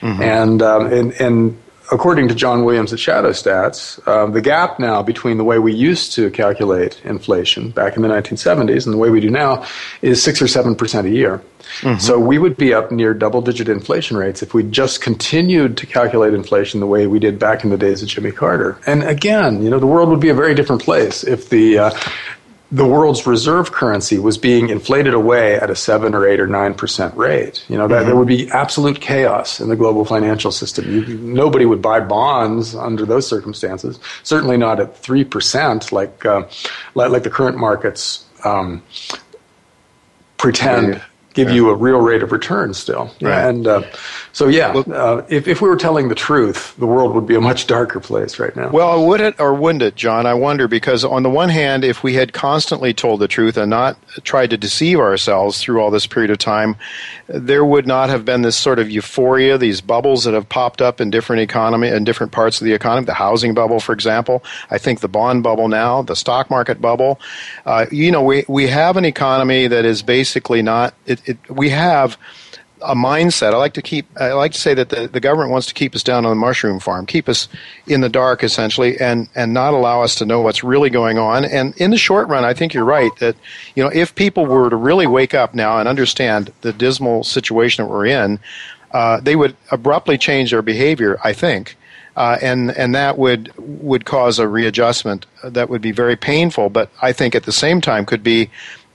Mm-hmm. 0.00 0.22
And, 0.22 0.62
um, 0.62 0.92
and, 0.92 1.12
and 1.20 1.62
according 1.90 2.28
to 2.28 2.34
John 2.34 2.64
Williams 2.64 2.92
at 2.92 3.00
Shadow 3.00 3.30
Stats, 3.30 4.06
um, 4.06 4.32
the 4.32 4.40
gap 4.40 4.78
now 4.78 5.02
between 5.02 5.38
the 5.38 5.44
way 5.44 5.58
we 5.58 5.72
used 5.72 6.12
to 6.14 6.30
calculate 6.30 7.00
inflation 7.04 7.70
back 7.70 7.96
in 7.96 8.02
the 8.02 8.08
1970s 8.08 8.84
and 8.84 8.92
the 8.92 8.98
way 8.98 9.10
we 9.10 9.20
do 9.20 9.30
now 9.30 9.64
is 10.02 10.22
six 10.22 10.42
or 10.42 10.48
seven 10.48 10.74
percent 10.74 11.06
a 11.06 11.10
year. 11.10 11.42
Mm-hmm. 11.80 11.98
So 11.98 12.18
we 12.18 12.38
would 12.38 12.56
be 12.56 12.72
up 12.72 12.90
near 12.90 13.14
double 13.14 13.42
digit 13.42 13.68
inflation 13.68 14.16
rates 14.16 14.42
if 14.42 14.54
we 14.54 14.62
just 14.62 15.00
continued 15.00 15.76
to 15.78 15.86
calculate 15.86 16.34
inflation 16.34 16.80
the 16.80 16.86
way 16.86 17.06
we 17.06 17.18
did 17.18 17.38
back 17.38 17.64
in 17.64 17.70
the 17.70 17.76
days 17.76 18.02
of 18.02 18.08
Jimmy 18.08 18.32
Carter. 18.32 18.78
And 18.86 19.02
again, 19.02 19.62
you 19.62 19.70
know, 19.70 19.78
the 19.78 19.86
world 19.86 20.08
would 20.08 20.20
be 20.20 20.28
a 20.28 20.34
very 20.34 20.54
different 20.54 20.82
place 20.82 21.24
if 21.24 21.50
the 21.50 21.78
uh, 21.78 21.90
the 22.70 22.84
world's 22.84 23.26
reserve 23.26 23.72
currency 23.72 24.18
was 24.18 24.36
being 24.36 24.68
inflated 24.68 25.14
away 25.14 25.54
at 25.56 25.70
a 25.70 25.74
seven 25.74 26.14
or 26.14 26.26
eight 26.28 26.38
or 26.38 26.46
nine 26.46 26.74
percent 26.74 27.16
rate. 27.16 27.64
You 27.68 27.78
know 27.78 27.88
that 27.88 28.00
mm-hmm. 28.00 28.06
there 28.06 28.16
would 28.16 28.28
be 28.28 28.50
absolute 28.50 29.00
chaos 29.00 29.58
in 29.58 29.70
the 29.70 29.76
global 29.76 30.04
financial 30.04 30.52
system. 30.52 30.84
You, 30.90 31.18
nobody 31.18 31.64
would 31.64 31.80
buy 31.80 32.00
bonds 32.00 32.74
under 32.74 33.06
those 33.06 33.26
circumstances. 33.26 33.98
Certainly 34.22 34.58
not 34.58 34.80
at 34.80 34.96
three 34.96 35.24
percent, 35.24 35.92
like, 35.92 36.26
uh, 36.26 36.46
like, 36.94 37.10
like 37.10 37.22
the 37.22 37.30
current 37.30 37.56
markets 37.56 38.26
um, 38.44 38.82
pretend 40.36 41.00
give 41.38 41.50
yeah. 41.50 41.54
you 41.54 41.70
a 41.70 41.74
real 41.74 42.00
rate 42.00 42.24
of 42.24 42.32
return 42.32 42.74
still. 42.74 43.14
Right. 43.22 43.48
And 43.48 43.66
uh, 43.66 43.82
so, 44.32 44.48
yeah, 44.48 44.70
uh, 44.70 45.24
if, 45.28 45.46
if 45.46 45.62
we 45.62 45.68
were 45.68 45.76
telling 45.76 46.08
the 46.08 46.16
truth, 46.16 46.74
the 46.78 46.86
world 46.86 47.14
would 47.14 47.26
be 47.26 47.36
a 47.36 47.40
much 47.40 47.68
darker 47.68 48.00
place 48.00 48.40
right 48.40 48.54
now. 48.56 48.70
Well, 48.70 49.06
would 49.06 49.20
it 49.20 49.38
or 49.38 49.54
wouldn't 49.54 49.82
it, 49.82 49.94
John? 49.94 50.26
I 50.26 50.34
wonder 50.34 50.66
because, 50.66 51.04
on 51.04 51.22
the 51.22 51.30
one 51.30 51.48
hand, 51.48 51.84
if 51.84 52.02
we 52.02 52.14
had 52.14 52.32
constantly 52.32 52.92
told 52.92 53.20
the 53.20 53.28
truth 53.28 53.56
and 53.56 53.70
not 53.70 53.96
tried 54.24 54.50
to 54.50 54.56
deceive 54.56 54.98
ourselves 54.98 55.62
through 55.62 55.80
all 55.80 55.92
this 55.92 56.08
period 56.08 56.32
of 56.32 56.38
time, 56.38 56.74
there 57.28 57.64
would 57.64 57.86
not 57.86 58.08
have 58.08 58.24
been 58.24 58.42
this 58.42 58.56
sort 58.56 58.80
of 58.80 58.90
euphoria, 58.90 59.58
these 59.58 59.80
bubbles 59.80 60.24
that 60.24 60.34
have 60.34 60.48
popped 60.48 60.82
up 60.82 61.00
in 61.00 61.08
different 61.10 61.42
economy 61.42 61.86
and 61.86 62.04
different 62.04 62.32
parts 62.32 62.60
of 62.60 62.64
the 62.64 62.72
economy. 62.72 63.04
The 63.04 63.14
housing 63.14 63.54
bubble, 63.54 63.78
for 63.78 63.92
example. 63.92 64.42
I 64.70 64.78
think 64.78 65.00
the 65.00 65.08
bond 65.08 65.44
bubble 65.44 65.68
now, 65.68 66.02
the 66.02 66.16
stock 66.16 66.50
market 66.50 66.80
bubble. 66.80 67.20
Uh, 67.64 67.86
you 67.92 68.10
know, 68.10 68.24
we 68.24 68.44
we 68.48 68.66
have 68.66 68.96
an 68.96 69.04
economy 69.04 69.68
that 69.68 69.84
is 69.84 70.02
basically 70.02 70.62
not. 70.62 70.94
It, 71.06 71.20
it, 71.28 71.50
we 71.50 71.70
have 71.70 72.18
a 72.82 72.94
mindset. 72.94 73.52
I 73.52 73.56
like 73.56 73.74
to 73.74 73.82
keep. 73.82 74.06
I 74.20 74.32
like 74.32 74.52
to 74.52 74.60
say 74.60 74.74
that 74.74 74.88
the, 74.88 75.08
the 75.08 75.20
government 75.20 75.50
wants 75.50 75.66
to 75.68 75.74
keep 75.74 75.94
us 75.94 76.02
down 76.02 76.24
on 76.24 76.30
the 76.30 76.36
mushroom 76.36 76.80
farm, 76.80 77.06
keep 77.06 77.28
us 77.28 77.48
in 77.86 78.00
the 78.00 78.08
dark 78.08 78.44
essentially, 78.44 78.98
and 79.00 79.28
and 79.34 79.52
not 79.52 79.74
allow 79.74 80.02
us 80.02 80.14
to 80.16 80.26
know 80.26 80.40
what's 80.40 80.62
really 80.62 80.90
going 80.90 81.18
on. 81.18 81.44
And 81.44 81.76
in 81.76 81.90
the 81.90 81.98
short 81.98 82.28
run, 82.28 82.44
I 82.44 82.54
think 82.54 82.74
you're 82.74 82.84
right 82.84 83.14
that 83.18 83.36
you 83.74 83.82
know 83.82 83.90
if 83.92 84.14
people 84.14 84.46
were 84.46 84.70
to 84.70 84.76
really 84.76 85.06
wake 85.06 85.34
up 85.34 85.54
now 85.54 85.78
and 85.78 85.88
understand 85.88 86.52
the 86.60 86.72
dismal 86.72 87.24
situation 87.24 87.84
that 87.84 87.90
we're 87.90 88.06
in, 88.06 88.38
uh, 88.92 89.20
they 89.20 89.36
would 89.36 89.56
abruptly 89.70 90.18
change 90.18 90.50
their 90.50 90.62
behavior. 90.62 91.18
I 91.24 91.32
think. 91.32 91.76
Uh, 92.16 92.36
and 92.42 92.72
and 92.72 92.96
that 92.96 93.16
would 93.16 93.52
would 93.58 94.04
cause 94.04 94.40
a 94.40 94.48
readjustment 94.48 95.24
that 95.44 95.70
would 95.70 95.80
be 95.80 95.92
very 95.92 96.16
painful, 96.16 96.68
but 96.68 96.90
I 97.00 97.12
think 97.12 97.36
at 97.36 97.44
the 97.44 97.52
same 97.52 97.80
time 97.80 98.04
could 98.04 98.24
be 98.24 98.50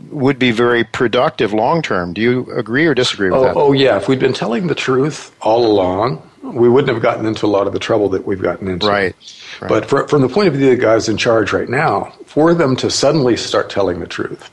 would 0.09 0.39
be 0.39 0.51
very 0.51 0.83
productive 0.83 1.53
long 1.53 1.81
term. 1.81 2.13
Do 2.13 2.21
you 2.21 2.51
agree 2.51 2.85
or 2.85 2.93
disagree 2.93 3.29
with 3.29 3.39
oh, 3.39 3.43
that? 3.43 3.55
Oh, 3.55 3.73
yeah. 3.73 3.97
If 3.97 4.07
we'd 4.07 4.19
been 4.19 4.33
telling 4.33 4.67
the 4.67 4.75
truth 4.75 5.35
all 5.41 5.65
along, 5.65 6.29
we 6.41 6.69
wouldn't 6.69 6.93
have 6.93 7.01
gotten 7.01 7.25
into 7.25 7.45
a 7.45 7.47
lot 7.47 7.67
of 7.67 7.73
the 7.73 7.79
trouble 7.79 8.09
that 8.09 8.25
we've 8.25 8.41
gotten 8.41 8.67
into. 8.67 8.87
Right. 8.87 9.15
right. 9.61 9.69
But 9.69 9.85
for, 9.85 10.07
from 10.07 10.21
the 10.21 10.29
point 10.29 10.47
of 10.47 10.53
view 10.53 10.71
of 10.71 10.77
the 10.77 10.83
guys 10.83 11.07
in 11.07 11.17
charge 11.17 11.53
right 11.53 11.69
now, 11.69 12.13
for 12.25 12.53
them 12.53 12.75
to 12.77 12.89
suddenly 12.89 13.37
start 13.37 13.69
telling 13.69 13.99
the 13.99 14.07
truth 14.07 14.49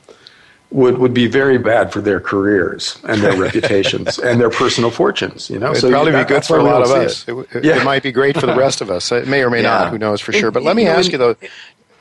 would, 0.71 0.97
would 0.97 1.13
be 1.13 1.27
very 1.27 1.57
bad 1.57 1.91
for 1.91 2.01
their 2.01 2.19
careers 2.19 2.97
and 3.03 3.21
their 3.21 3.35
reputations 3.41 4.17
and 4.19 4.39
their 4.39 4.49
personal 4.49 4.89
fortunes. 4.89 5.49
You 5.49 5.59
know, 5.59 5.71
it'd 5.71 5.81
so 5.81 5.89
probably 5.89 6.13
be 6.13 6.23
good 6.23 6.45
for 6.45 6.57
a 6.57 6.63
lot 6.63 6.81
of 6.81 6.91
us. 6.91 7.27
It. 7.27 7.37
It, 7.53 7.65
yeah. 7.65 7.81
it, 7.81 7.83
might 7.83 8.03
be 8.03 8.11
great 8.11 8.39
for 8.39 8.45
the 8.45 8.55
rest 8.55 8.81
of 8.81 8.89
us. 8.89 9.11
It 9.11 9.27
may 9.27 9.43
or 9.43 9.49
may 9.49 9.61
yeah. 9.61 9.69
not. 9.69 9.91
Who 9.91 9.97
knows 9.97 10.21
for 10.21 10.31
sure? 10.31 10.51
But 10.51 10.63
let 10.63 10.75
me 10.75 10.87
ask 10.87 11.11
you 11.11 11.17
though. 11.17 11.35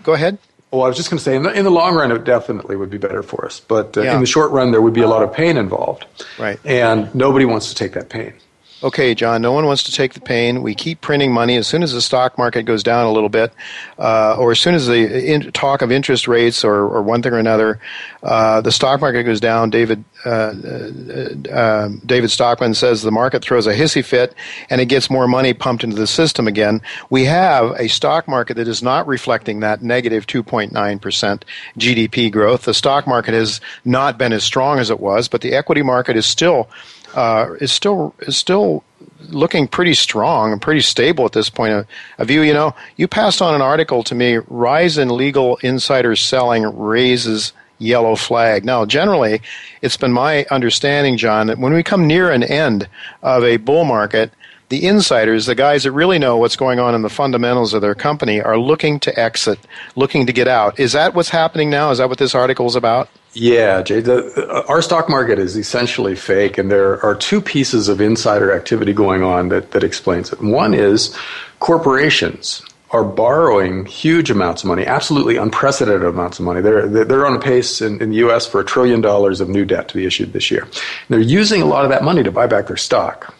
Go 0.03 0.15
ahead. 0.15 0.39
Well, 0.71 0.83
I 0.83 0.89
was 0.89 0.97
just 0.97 1.11
going 1.11 1.19
to 1.19 1.25
say, 1.25 1.35
in 1.35 1.43
the, 1.43 1.53
in 1.53 1.65
the 1.65 1.71
long 1.71 1.97
run, 1.97 2.13
it 2.13 2.25
definitely 2.25 2.77
would 2.77 2.91
be 2.91 2.99
better 2.99 3.23
for 3.23 3.45
us. 3.45 3.59
But 3.59 3.97
uh, 3.97 4.03
yeah. 4.03 4.15
in 4.15 4.21
the 4.21 4.27
short 4.27 4.53
run, 4.53 4.71
there 4.71 4.81
would 4.81 4.95
be 4.95 5.01
a 5.01 5.09
lot 5.09 5.23
of 5.23 5.33
pain 5.33 5.57
involved. 5.57 6.07
Right. 6.39 6.61
And 6.65 7.13
nobody 7.15 7.45
wants 7.45 7.71
to 7.71 7.75
take 7.75 7.93
that 7.95 8.09
pain 8.09 8.35
okay, 8.83 9.15
John, 9.15 9.43
no 9.43 9.53
one 9.53 9.67
wants 9.67 9.83
to 9.85 9.93
take 9.93 10.15
the 10.15 10.21
pain. 10.21 10.63
We 10.63 10.75
keep 10.75 11.01
printing 11.01 11.33
money. 11.33 11.57
As 11.57 11.67
soon 11.67 11.83
as 11.83 11.93
the 11.93 12.01
stock 12.01 12.39
market 12.39 12.63
goes 12.65 12.83
down 12.83 13.07
a 13.07 13.13
little 13.13 13.29
bit, 13.29 13.53
uh, 13.99 14.37
or 14.39 14.53
as 14.53 14.61
soon 14.61 14.75
as 14.75 14.87
the 14.87 15.33
in- 15.33 15.53
talk 15.53 15.83
of 15.83 15.93
interest 15.93 16.27
rates 16.29 16.65
or, 16.65 16.75
or 16.75 17.03
one 17.03 17.23
thing 17.23 17.33
or 17.33 17.39
another, 17.39 17.81
uh, 18.23 18.61
the 18.61 18.73
stock 18.73 19.01
market 19.01 19.25
goes 19.25 19.41
down. 19.41 19.71
David 19.71 20.05
uh, 20.25 20.29
uh 20.29 21.51
um, 21.51 22.03
David 22.05 22.31
Stockman 22.31 22.75
says 22.75 23.03
the 23.03 23.11
market 23.11 23.43
throws 23.43 23.67
a 23.67 23.75
hissy 23.75 24.05
fit 24.05 24.35
and 24.69 24.81
it 24.81 24.87
gets 24.87 25.09
more 25.09 25.27
money 25.27 25.55
pumped 25.55 25.83
into 25.83 25.97
the 25.97 26.07
system 26.07 26.47
again. 26.47 26.83
We 27.09 27.25
have 27.25 27.73
a 27.79 27.89
stock 27.89 28.29
market 28.29 28.55
that 28.55 28.69
is 28.69 28.83
not 28.83 29.07
reflecting 29.07 29.61
that 29.61 29.83
negative 29.83 30.27
2.9 30.27 31.01
percent 31.01 31.45
GDP 31.79 32.31
growth. 32.31 32.65
The 32.65 32.75
stock 32.75 33.07
market 33.07 33.35
has 33.35 33.61
not 33.85 34.19
been 34.19 34.33
as 34.33 34.45
strong 34.45 34.79
as 34.79 34.91
it 34.91 35.01
was, 35.01 35.29
but 35.29 35.41
the 35.41 35.53
equity 35.53 35.83
market 35.83 36.17
is 36.17 36.27
still 36.27 36.69
uh, 37.15 37.55
is 37.61 37.73
still 37.73 38.15
is 38.21 38.37
still 38.37 38.85
looking 39.29 39.69
pretty 39.69 39.95
strong 39.95 40.53
and 40.53 40.63
pretty 40.63 40.81
stable 40.81 41.25
at 41.25 41.33
this 41.33 41.51
point 41.51 41.73
of, 41.73 41.87
of 42.19 42.29
view. 42.29 42.43
You 42.43 42.55
know, 42.55 42.75
you 42.97 43.07
passed 43.09 43.43
on 43.43 43.55
an 43.55 43.63
article 43.63 44.03
to 44.05 44.15
me: 44.15 44.39
rise 44.49 44.99
in 44.99 45.09
legal 45.09 45.57
insider 45.63 46.17
selling 46.17 46.65
raises 46.79 47.53
yellow 47.81 48.15
flag. 48.15 48.65
Now, 48.65 48.85
generally, 48.85 49.41
it's 49.83 49.97
been 49.97 50.13
my 50.13 50.45
understanding, 50.51 51.17
John, 51.17 51.47
that 51.49 51.59
when 51.59 51.73
we 51.73 51.83
come 51.83 52.07
near 52.07 52.31
an 52.31 52.43
end 52.43 52.89
of 53.23 53.43
a 53.43 53.57
bull 53.57 53.85
market, 53.85 54.33
the 54.71 54.87
insiders, 54.87 55.47
the 55.47 55.55
guys 55.55 55.83
that 55.83 55.93
really 55.93 56.19
know 56.19 56.37
what's 56.37 56.57
going 56.57 56.79
on 56.79 56.95
in 56.95 57.03
the 57.03 57.11
fundamentals 57.11 57.75
of 57.75 57.83
their 57.83 57.95
company, 57.95 58.41
are 58.41 58.57
looking 58.57 59.01
to 59.01 59.21
exit, 59.21 59.59
looking 59.97 60.27
to 60.27 60.33
get 60.33 60.49
out. 60.49 60.79
Is 60.79 60.93
that 60.93 61.13
what's 61.13 61.29
happening 61.29 61.71
now? 61.71 61.91
Is 61.91 61.99
that 61.99 62.09
what 62.09 62.19
this 62.19 62.35
article 62.35 62.67
is 62.67 62.77
about? 62.77 63.09
Yeah, 63.33 63.83
Jay. 63.83 64.01
The, 64.01 64.25
uh, 64.49 64.65
our 64.69 64.81
stock 64.81 65.09
market 65.09 65.39
is 65.39 65.57
essentially 65.57 66.15
fake, 66.15 66.57
and 66.57 66.71
there 66.71 67.05
are 67.05 67.17
two 67.17 67.41
pieces 67.41 67.89
of 67.89 68.01
insider 68.01 68.53
activity 68.53 68.93
going 68.93 69.23
on 69.23 69.49
that, 69.49 69.73
that 69.73 69.83
explains 69.83 70.33
it. 70.33 70.41
One 70.41 70.73
is 70.73 71.17
corporations 71.59 72.63
are 72.93 73.05
borrowing 73.05 73.87
huge 73.87 74.31
amounts 74.31 74.63
of 74.63 74.69
money, 74.69 74.85
absolutely 74.85 75.37
unprecedented 75.37 76.05
amounts 76.05 76.39
of 76.39 76.45
money. 76.45 76.61
They're, 76.61 76.89
they're 76.89 77.27
on 77.27 77.37
a 77.37 77.41
pace 77.41 77.81
in, 77.81 78.01
in 78.03 78.11
the 78.11 78.17
U.S. 78.17 78.47
for 78.47 78.61
a 78.61 78.65
trillion 78.65 79.01
dollars 79.01 79.41
of 79.41 79.49
new 79.49 79.65
debt 79.65 79.89
to 79.89 79.95
be 79.95 80.07
issued 80.07 80.33
this 80.33 80.51
year. 80.51 80.67
they're 81.09 81.21
using 81.21 81.63
a 81.63 81.67
lot 81.67 81.85
of 81.85 81.91
that 81.91 82.03
money 82.03 82.25
to 82.25 82.33
buy 82.33 82.49
back 82.49 82.67
their 82.67 82.77
stock. 82.77 83.35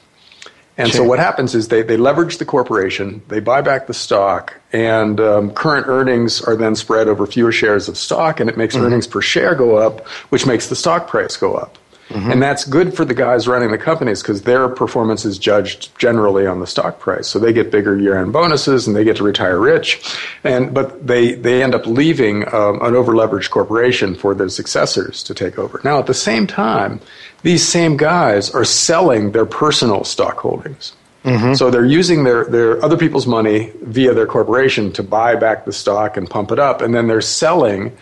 And 0.81 0.93
so 0.93 1.05
what 1.05 1.19
happens 1.19 1.55
is 1.55 1.69
they, 1.69 1.83
they 1.83 1.97
leverage 1.97 2.39
the 2.39 2.45
corporation, 2.45 3.23
they 3.29 3.41
buy 3.41 3.61
back 3.61 3.87
the 3.87 3.95
stock, 3.95 4.59
and 4.73 5.21
um, 5.21 5.51
current 5.53 5.87
earnings 5.89 6.41
are 6.43 6.57
then 6.57 6.75
spread 6.75 7.07
over 7.09 7.27
fewer 7.27 7.53
shares 7.53 7.89
of 7.89 7.97
stock, 7.97 8.41
and 8.41 8.49
it 8.49 8.57
makes 8.57 8.75
mm-hmm. 8.75 8.87
earnings 8.87 9.07
per 9.07 9.21
share 9.21 9.55
go 9.55 9.77
up, 9.77 10.07
which 10.31 10.47
makes 10.47 10.69
the 10.69 10.77
stock 10.77 11.07
price 11.07 11.37
go 11.37 11.55
up. 11.55 11.77
Mm-hmm. 12.11 12.33
And 12.33 12.43
that's 12.43 12.65
good 12.65 12.95
for 12.95 13.05
the 13.05 13.15
guys 13.15 13.47
running 13.47 13.71
the 13.71 13.79
companies 13.79 14.21
because 14.21 14.43
their 14.43 14.69
performance 14.69 15.25
is 15.25 15.39
judged 15.39 15.97
generally 15.97 16.45
on 16.45 16.59
the 16.59 16.67
stock 16.67 16.99
price. 16.99 17.29
So 17.29 17.39
they 17.39 17.53
get 17.53 17.71
bigger 17.71 17.97
year-end 17.97 18.33
bonuses 18.33 18.87
and 18.87 18.97
they 18.97 19.05
get 19.05 19.17
to 19.17 19.25
retire 19.25 19.59
rich. 19.59 20.03
And 20.43 20.75
but 20.75 21.07
they 21.07 21.35
they 21.35 21.63
end 21.63 21.75
up 21.75 21.87
leaving 21.87 22.53
um, 22.53 22.83
an 22.83 22.97
over-leveraged 22.97 23.51
corporation 23.51 24.17
for 24.17 24.35
their 24.35 24.49
successors 24.49 25.23
to 25.23 25.35
take 25.35 25.57
over. 25.57 25.81
Now 25.85 26.01
at 26.01 26.07
the 26.07 26.15
same 26.15 26.47
time, 26.49 27.01
these 27.43 27.67
same 27.67 27.97
guys 27.97 28.51
are 28.51 28.65
selling 28.65 29.33
their 29.33 29.47
personal 29.47 30.05
stock 30.05 30.39
holdings. 30.39 30.95
Mm-hmm. 31.25 31.55
So 31.55 31.71
they're 31.71 31.85
using 31.85 32.25
their, 32.25 32.45
their 32.47 32.83
other 32.85 32.97
people's 32.97 33.27
money 33.27 33.73
via 33.83 34.15
their 34.15 34.27
corporation 34.27 34.91
to 34.93 35.03
buy 35.03 35.37
back 35.37 35.65
the 35.65 35.73
stock 35.73 36.17
and 36.17 36.29
pump 36.29 36.51
it 36.51 36.59
up, 36.59 36.81
and 36.81 36.95
then 36.95 37.09
they're 37.09 37.21
selling 37.21 37.97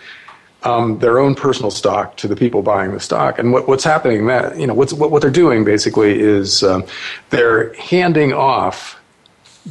um, 0.65 0.99
their 0.99 1.19
own 1.19 1.35
personal 1.35 1.71
stock 1.71 2.17
to 2.17 2.29
the 2.29 2.37
people 2.37 2.63
buying 2.63 2.93
the 2.93 3.01
stock. 3.01 3.39
And 3.39 3.53
what, 3.53 3.69
what's 3.69 3.85
happening 3.85 4.27
that 4.27 4.59
you 4.59 4.67
know 4.67 4.75
what's 4.75 4.93
what, 4.93 5.11
what 5.11 5.23
they're 5.23 5.31
doing 5.31 5.65
basically 5.65 6.19
is 6.21 6.63
um, 6.63 6.85
they're 7.31 7.73
handing 7.75 8.33
off 8.33 8.98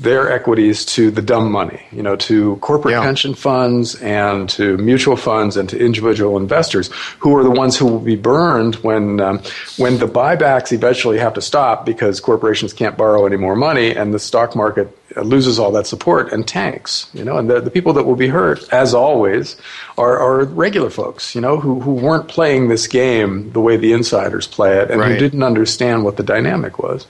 their 0.01 0.31
equities 0.31 0.85
to 0.85 1.09
the 1.09 1.21
dumb 1.21 1.51
money, 1.51 1.81
you 1.91 2.03
know, 2.03 2.15
to 2.15 2.57
corporate 2.57 2.93
yeah. 2.93 3.01
pension 3.01 3.33
funds 3.33 3.95
and 3.95 4.47
to 4.49 4.77
mutual 4.77 5.15
funds 5.15 5.57
and 5.57 5.67
to 5.69 5.79
individual 5.79 6.37
investors 6.37 6.89
who 7.19 7.35
are 7.35 7.43
the 7.43 7.49
ones 7.49 7.77
who 7.77 7.85
will 7.85 7.99
be 7.99 8.15
burned 8.15 8.75
when 8.75 9.19
um, 9.19 9.41
when 9.77 9.97
the 9.97 10.07
buybacks 10.07 10.71
eventually 10.71 11.17
have 11.17 11.33
to 11.33 11.41
stop 11.41 11.85
because 11.85 12.19
corporations 12.19 12.73
can't 12.73 12.95
borrow 12.95 13.25
any 13.25 13.37
more 13.37 13.55
money 13.55 13.95
and 13.95 14.13
the 14.13 14.19
stock 14.19 14.55
market 14.55 14.95
loses 15.15 15.57
all 15.57 15.71
that 15.71 15.87
support 15.87 16.31
and 16.31 16.47
tanks, 16.47 17.09
you 17.13 17.23
know, 17.23 17.37
and 17.37 17.49
the, 17.49 17.59
the 17.59 17.71
people 17.71 17.93
that 17.93 18.03
will 18.03 18.15
be 18.15 18.27
hurt, 18.27 18.71
as 18.71 18.93
always, 18.93 19.55
are, 19.97 20.19
are 20.19 20.45
regular 20.45 20.89
folks, 20.89 21.33
you 21.33 21.41
know, 21.41 21.59
who, 21.59 21.79
who 21.79 21.93
weren't 21.93 22.27
playing 22.27 22.67
this 22.67 22.87
game 22.87 23.51
the 23.53 23.61
way 23.61 23.77
the 23.77 23.93
insiders 23.93 24.47
play 24.47 24.77
it 24.77 24.91
and 24.91 25.01
right. 25.01 25.11
who 25.11 25.17
didn't 25.17 25.43
understand 25.43 26.03
what 26.03 26.17
the 26.17 26.23
dynamic 26.23 26.77
was. 26.79 27.07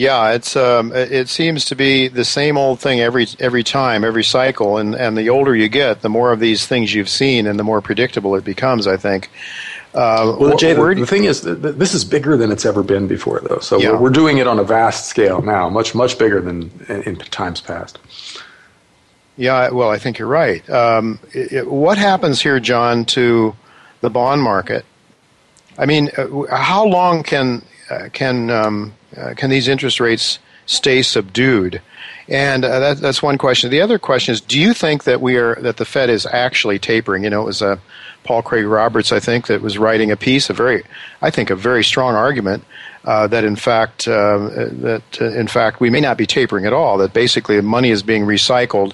Yeah, 0.00 0.30
it's 0.30 0.56
um, 0.56 0.92
it 0.94 1.28
seems 1.28 1.66
to 1.66 1.76
be 1.76 2.08
the 2.08 2.24
same 2.24 2.56
old 2.56 2.80
thing 2.80 3.00
every 3.00 3.26
every 3.38 3.62
time, 3.62 4.02
every 4.02 4.24
cycle, 4.24 4.78
and 4.78 4.94
and 4.94 5.14
the 5.14 5.28
older 5.28 5.54
you 5.54 5.68
get, 5.68 6.00
the 6.00 6.08
more 6.08 6.32
of 6.32 6.40
these 6.40 6.66
things 6.66 6.94
you've 6.94 7.10
seen, 7.10 7.46
and 7.46 7.58
the 7.58 7.64
more 7.64 7.82
predictable 7.82 8.34
it 8.34 8.42
becomes. 8.42 8.86
I 8.86 8.96
think. 8.96 9.28
Uh, 9.92 10.36
well, 10.40 10.56
Jay, 10.56 10.72
the, 10.72 10.94
the, 10.94 11.06
thing 11.06 11.24
is, 11.24 11.42
this 11.42 11.92
is 11.92 12.06
bigger 12.06 12.38
than 12.38 12.50
it's 12.50 12.64
ever 12.64 12.82
been 12.82 13.08
before, 13.08 13.40
though. 13.40 13.58
So 13.58 13.78
yeah. 13.78 13.90
we're, 13.90 14.04
we're, 14.04 14.10
doing 14.10 14.38
it 14.38 14.46
on 14.46 14.58
a 14.58 14.64
vast 14.64 15.04
scale 15.04 15.42
now, 15.42 15.68
much 15.68 15.94
much 15.94 16.16
bigger 16.16 16.40
than 16.40 16.70
in, 16.88 17.02
in 17.02 17.16
times 17.16 17.60
past. 17.60 17.98
Yeah, 19.36 19.68
well, 19.68 19.90
I 19.90 19.98
think 19.98 20.18
you're 20.18 20.28
right. 20.28 20.66
Um, 20.70 21.18
it, 21.34 21.70
what 21.70 21.98
happens 21.98 22.40
here, 22.40 22.58
John, 22.58 23.04
to 23.16 23.54
the 24.00 24.08
bond 24.08 24.40
market? 24.40 24.86
I 25.76 25.84
mean, 25.84 26.08
uh, 26.16 26.56
how 26.56 26.86
long 26.86 27.22
can 27.22 27.62
uh, 27.90 28.08
can 28.14 28.48
um, 28.48 28.94
uh, 29.16 29.34
can 29.36 29.50
these 29.50 29.68
interest 29.68 30.00
rates 30.00 30.38
stay 30.66 31.02
subdued? 31.02 31.82
And 32.28 32.64
uh, 32.64 32.78
that, 32.78 32.98
that's 32.98 33.22
one 33.22 33.38
question. 33.38 33.70
The 33.70 33.80
other 33.80 33.98
question 33.98 34.32
is, 34.32 34.40
do 34.40 34.58
you 34.58 34.72
think 34.72 35.04
that 35.04 35.20
we 35.20 35.36
are 35.36 35.56
that 35.56 35.78
the 35.78 35.84
Fed 35.84 36.10
is 36.10 36.26
actually 36.26 36.78
tapering? 36.78 37.24
You 37.24 37.30
know, 37.30 37.42
it 37.42 37.46
was 37.46 37.62
uh, 37.62 37.76
Paul 38.22 38.42
Craig 38.42 38.66
Roberts, 38.66 39.10
I 39.10 39.18
think, 39.18 39.48
that 39.48 39.62
was 39.62 39.78
writing 39.78 40.10
a 40.10 40.16
piece, 40.16 40.48
a 40.48 40.52
very, 40.52 40.84
I 41.22 41.30
think, 41.30 41.50
a 41.50 41.56
very 41.56 41.82
strong 41.82 42.14
argument 42.14 42.64
uh, 43.04 43.26
that 43.26 43.44
in 43.44 43.56
fact 43.56 44.06
uh, 44.06 44.36
that 44.38 45.02
uh, 45.20 45.30
in 45.30 45.48
fact 45.48 45.80
we 45.80 45.88
may 45.88 46.00
not 46.00 46.18
be 46.18 46.26
tapering 46.26 46.66
at 46.66 46.72
all. 46.72 46.98
That 46.98 47.12
basically 47.12 47.60
money 47.60 47.90
is 47.90 48.02
being 48.02 48.24
recycled. 48.24 48.92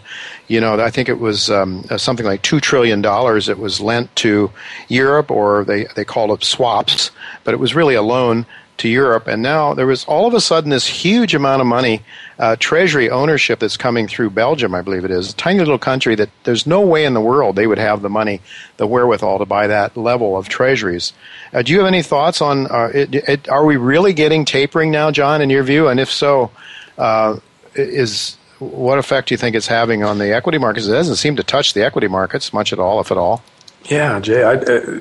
You 0.48 0.60
know, 0.60 0.80
I 0.80 0.90
think 0.90 1.08
it 1.08 1.18
was 1.18 1.50
um, 1.50 1.84
something 1.96 2.24
like 2.24 2.42
two 2.42 2.60
trillion 2.60 3.02
dollars 3.02 3.46
that 3.46 3.58
was 3.58 3.80
lent 3.80 4.14
to 4.16 4.50
Europe, 4.88 5.30
or 5.30 5.64
they 5.64 5.86
they 5.96 6.04
called 6.04 6.30
it 6.30 6.44
swaps, 6.44 7.10
but 7.44 7.52
it 7.52 7.58
was 7.58 7.74
really 7.74 7.94
a 7.94 8.02
loan 8.02 8.46
to 8.78 8.88
Europe, 8.88 9.26
and 9.26 9.42
now 9.42 9.74
there 9.74 9.86
was 9.86 10.04
all 10.04 10.26
of 10.26 10.34
a 10.34 10.40
sudden 10.40 10.70
this 10.70 10.86
huge 10.86 11.34
amount 11.34 11.60
of 11.60 11.66
money, 11.66 12.02
uh, 12.38 12.56
treasury 12.58 13.08
ownership 13.08 13.58
that's 13.58 13.76
coming 13.76 14.06
through 14.06 14.30
Belgium, 14.30 14.74
I 14.74 14.82
believe 14.82 15.04
it 15.04 15.10
is, 15.10 15.30
a 15.30 15.36
tiny 15.36 15.60
little 15.60 15.78
country 15.78 16.14
that 16.16 16.28
there's 16.44 16.66
no 16.66 16.80
way 16.80 17.04
in 17.04 17.14
the 17.14 17.20
world 17.20 17.56
they 17.56 17.66
would 17.66 17.78
have 17.78 18.02
the 18.02 18.10
money, 18.10 18.40
the 18.76 18.86
wherewithal 18.86 19.38
to 19.38 19.46
buy 19.46 19.66
that 19.66 19.96
level 19.96 20.36
of 20.36 20.48
treasuries. 20.48 21.12
Uh, 21.52 21.62
do 21.62 21.72
you 21.72 21.78
have 21.78 21.88
any 21.88 22.02
thoughts 22.02 22.42
on? 22.42 22.66
Uh, 22.70 22.90
it, 22.92 23.14
it, 23.14 23.48
are 23.48 23.64
we 23.64 23.76
really 23.76 24.12
getting 24.12 24.44
tapering 24.44 24.90
now, 24.90 25.10
John, 25.10 25.40
in 25.40 25.48
your 25.48 25.62
view? 25.62 25.88
And 25.88 25.98
if 25.98 26.10
so, 26.10 26.50
uh, 26.98 27.38
is 27.74 28.36
what 28.58 28.98
effect 28.98 29.28
do 29.28 29.34
you 29.34 29.38
think 29.38 29.56
it's 29.56 29.66
having 29.66 30.02
on 30.02 30.18
the 30.18 30.34
equity 30.34 30.58
markets? 30.58 30.86
It 30.86 30.92
doesn't 30.92 31.16
seem 31.16 31.36
to 31.36 31.42
touch 31.42 31.74
the 31.74 31.84
equity 31.84 32.08
markets 32.08 32.52
much 32.52 32.72
at 32.72 32.78
all, 32.78 33.00
if 33.00 33.10
at 33.10 33.18
all. 33.18 33.42
Yeah, 33.84 34.18
Jay. 34.20 34.42
I, 34.42 34.54
uh, 34.54 35.00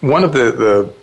one 0.00 0.24
of 0.24 0.32
the, 0.32 0.52
the 0.52 0.94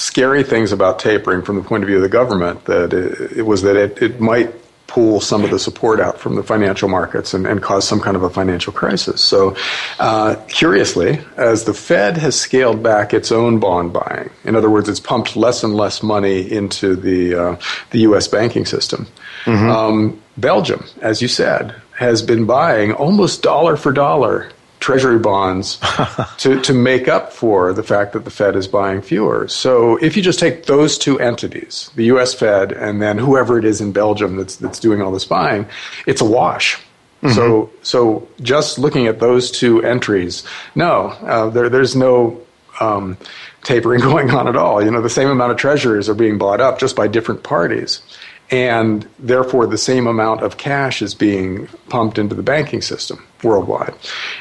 scary 0.00 0.42
things 0.42 0.72
about 0.72 0.98
tapering 0.98 1.42
from 1.42 1.56
the 1.56 1.62
point 1.62 1.82
of 1.82 1.86
view 1.86 1.96
of 1.96 2.02
the 2.02 2.08
government 2.08 2.64
that 2.64 2.92
it, 2.92 3.38
it 3.38 3.42
was 3.42 3.62
that 3.62 3.76
it, 3.76 4.00
it 4.02 4.20
might 4.20 4.54
pull 4.86 5.20
some 5.20 5.44
of 5.44 5.50
the 5.50 5.58
support 5.58 6.00
out 6.00 6.18
from 6.18 6.34
the 6.34 6.42
financial 6.42 6.88
markets 6.88 7.32
and, 7.32 7.46
and 7.46 7.62
cause 7.62 7.86
some 7.86 8.00
kind 8.00 8.16
of 8.16 8.24
a 8.24 8.30
financial 8.30 8.72
crisis. 8.72 9.22
So, 9.22 9.54
uh, 10.00 10.34
curiously, 10.48 11.20
as 11.36 11.64
the 11.64 11.74
Fed 11.74 12.16
has 12.16 12.34
scaled 12.34 12.82
back 12.82 13.14
its 13.14 13.30
own 13.30 13.60
bond 13.60 13.92
buying, 13.92 14.30
in 14.42 14.56
other 14.56 14.68
words, 14.68 14.88
it's 14.88 14.98
pumped 14.98 15.36
less 15.36 15.62
and 15.62 15.76
less 15.76 16.02
money 16.02 16.50
into 16.50 16.96
the 16.96 17.34
uh, 17.34 17.56
the 17.90 18.00
U.S. 18.00 18.26
banking 18.26 18.66
system. 18.66 19.06
Mm-hmm. 19.44 19.70
Um, 19.70 20.22
Belgium, 20.38 20.84
as 21.02 21.22
you 21.22 21.28
said, 21.28 21.74
has 21.96 22.22
been 22.22 22.46
buying 22.46 22.92
almost 22.92 23.42
dollar 23.42 23.76
for 23.76 23.92
dollar 23.92 24.50
treasury 24.80 25.18
bonds 25.18 25.78
to, 26.38 26.60
to 26.62 26.72
make 26.72 27.06
up 27.06 27.32
for 27.32 27.72
the 27.72 27.82
fact 27.82 28.14
that 28.14 28.24
the 28.24 28.30
Fed 28.30 28.56
is 28.56 28.66
buying 28.66 29.02
fewer. 29.02 29.46
So 29.46 29.96
if 29.98 30.16
you 30.16 30.22
just 30.22 30.38
take 30.38 30.66
those 30.66 30.98
two 30.98 31.20
entities, 31.20 31.90
the 31.94 32.04
US 32.06 32.34
Fed 32.34 32.72
and 32.72 33.00
then 33.00 33.18
whoever 33.18 33.58
it 33.58 33.64
is 33.64 33.80
in 33.80 33.92
Belgium 33.92 34.36
that's, 34.36 34.56
that's 34.56 34.80
doing 34.80 35.02
all 35.02 35.12
this 35.12 35.24
buying, 35.26 35.66
it's 36.06 36.20
a 36.20 36.24
wash. 36.24 36.76
Mm-hmm. 37.22 37.34
So, 37.34 37.70
so 37.82 38.28
just 38.40 38.78
looking 38.78 39.06
at 39.06 39.20
those 39.20 39.50
two 39.50 39.82
entries, 39.82 40.44
no, 40.74 41.08
uh, 41.08 41.50
there, 41.50 41.68
there's 41.68 41.94
no 41.94 42.40
um, 42.80 43.18
tapering 43.62 44.00
going 44.02 44.30
on 44.30 44.48
at 44.48 44.56
all. 44.56 44.82
You 44.82 44.90
know, 44.90 45.02
the 45.02 45.10
same 45.10 45.28
amount 45.28 45.52
of 45.52 45.58
treasuries 45.58 46.08
are 46.08 46.14
being 46.14 46.38
bought 46.38 46.62
up 46.62 46.78
just 46.78 46.96
by 46.96 47.06
different 47.06 47.42
parties 47.42 48.00
and 48.50 49.08
therefore 49.18 49.66
the 49.66 49.78
same 49.78 50.06
amount 50.06 50.42
of 50.42 50.56
cash 50.56 51.02
is 51.02 51.14
being 51.14 51.66
pumped 51.88 52.18
into 52.18 52.34
the 52.34 52.42
banking 52.42 52.82
system 52.82 53.24
worldwide. 53.42 53.94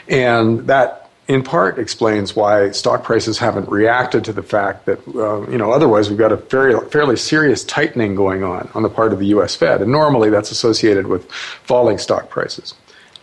And 0.07 0.68
that 0.68 1.10
in 1.28 1.43
part 1.43 1.78
explains 1.78 2.36
why 2.36 2.72
stock 2.72 3.03
prices 3.03 3.38
haven't 3.38 3.70
reacted 3.70 4.26
to 4.26 4.34
the 4.34 4.41
fact 4.41 4.86
that 4.86 4.99
uh, 5.10 5.47
you 5.49 5.57
know 5.57 5.72
otherwise 5.72 6.10
we've 6.10 6.18
got 6.18 6.32
a 6.32 6.38
fairly 6.38 6.89
fairly 6.89 7.16
serious 7.16 7.64
tightening 7.64 8.16
going 8.16 8.43
on 8.43 8.68
on 8.74 8.82
the 8.82 8.89
part 8.89 9.14
of 9.14 9.20
the 9.20 9.28
U.S. 9.28 9.55
Fed, 9.55 9.82
and 9.82 9.91
normally 9.91 10.30
that's 10.32 10.49
associated 10.51 11.07
with 11.07 11.32
falling 11.32 11.99
stock 11.99 12.30
prices 12.30 12.74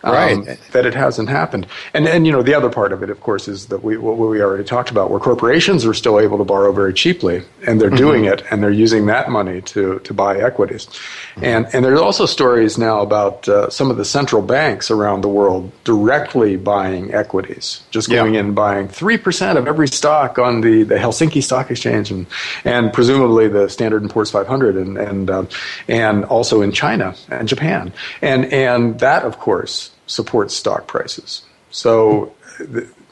right. 0.02 0.36
Um, 0.36 0.56
that 0.72 0.86
it 0.86 0.94
hasn't 0.94 1.28
happened. 1.28 1.66
And 1.94 2.06
and 2.06 2.26
you 2.26 2.32
know 2.32 2.42
the 2.42 2.54
other 2.54 2.70
part 2.70 2.92
of 2.92 3.02
it, 3.02 3.10
of 3.10 3.20
course, 3.20 3.48
is 3.48 3.66
that 3.66 3.82
we 3.82 3.96
what 3.96 4.16
we 4.16 4.40
already 4.40 4.64
talked 4.64 4.90
about, 4.90 5.10
where 5.10 5.20
corporations 5.20 5.84
are 5.84 5.94
still 5.94 6.20
able 6.20 6.38
to 6.38 6.44
borrow 6.44 6.72
very 6.72 6.94
cheaply, 6.94 7.42
and 7.66 7.80
they're 7.80 7.88
mm-hmm. 7.88 7.96
doing 7.96 8.24
it, 8.24 8.42
and 8.50 8.62
they're 8.62 8.70
using 8.70 9.06
that 9.06 9.30
money 9.30 9.60
to 9.62 9.98
to 10.00 10.14
buy 10.14 10.38
equities. 10.38 10.86
Mm-hmm. 10.86 11.44
And 11.44 11.66
and 11.72 11.84
there's 11.84 12.00
also 12.00 12.26
stories 12.26 12.78
now 12.78 13.00
about 13.00 13.48
uh, 13.48 13.70
some 13.70 13.90
of 13.90 13.96
the 13.96 14.04
central 14.04 14.42
banks 14.42 14.90
around 14.90 15.22
the 15.22 15.28
world 15.28 15.72
directly 15.84 16.56
buying 16.56 17.12
equities, 17.12 17.82
just 17.90 18.08
going 18.08 18.34
yeah. 18.34 18.40
in 18.40 18.54
buying 18.54 18.88
three 18.88 19.18
percent 19.18 19.58
of 19.58 19.66
every 19.66 19.88
stock 19.88 20.38
on 20.38 20.60
the, 20.60 20.82
the 20.82 20.96
Helsinki 20.96 21.42
Stock 21.42 21.70
Exchange, 21.70 22.10
and 22.10 22.26
and 22.64 22.92
presumably 22.92 23.48
the 23.48 23.68
Standard 23.68 24.02
and 24.02 24.10
Poor's 24.10 24.30
500, 24.30 24.76
and 24.76 24.98
and 24.98 25.30
uh, 25.30 25.44
and 25.88 26.24
also 26.26 26.62
in 26.62 26.72
China 26.72 27.14
and 27.28 27.48
Japan, 27.48 27.92
and 28.22 28.44
and 28.52 29.00
that 29.00 29.24
of 29.24 29.38
course 29.38 29.90
supports 30.06 30.54
stock 30.54 30.86
prices. 30.86 31.42
So, 31.70 32.34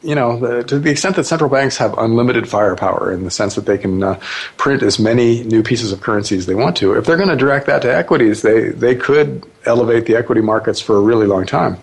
you 0.03 0.15
know, 0.15 0.39
the, 0.39 0.65
to 0.65 0.79
the 0.79 0.91
extent 0.91 1.17
that 1.17 1.25
central 1.25 1.51
banks 1.51 1.77
have 1.79 1.97
unlimited 1.99 2.49
firepower 2.49 3.13
in 3.13 3.25
the 3.25 3.31
sense 3.31 3.55
that 3.55 3.67
they 3.67 3.79
can 3.79 4.03
uh, 4.03 4.21
print 4.57 4.83
as 4.83 4.99
many 4.99 5.43
new 5.45 5.63
pieces 5.63 5.93
of 5.93 6.01
currency 6.01 6.37
as 6.37 6.47
they 6.47 6.55
want 6.55 6.77
to, 6.79 6.95
if 6.95 7.05
they're 7.05 7.17
going 7.17 7.29
to 7.29 7.37
direct 7.37 7.67
that 7.67 7.83
to 7.83 7.95
equities, 7.95 8.43
they, 8.43 8.69
they 8.69 8.95
could 8.95 9.45
elevate 9.65 10.07
the 10.07 10.17
equity 10.17 10.41
markets 10.41 10.81
for 10.81 10.97
a 10.97 11.01
really 11.01 11.27
long 11.27 11.47
time. 11.47 11.79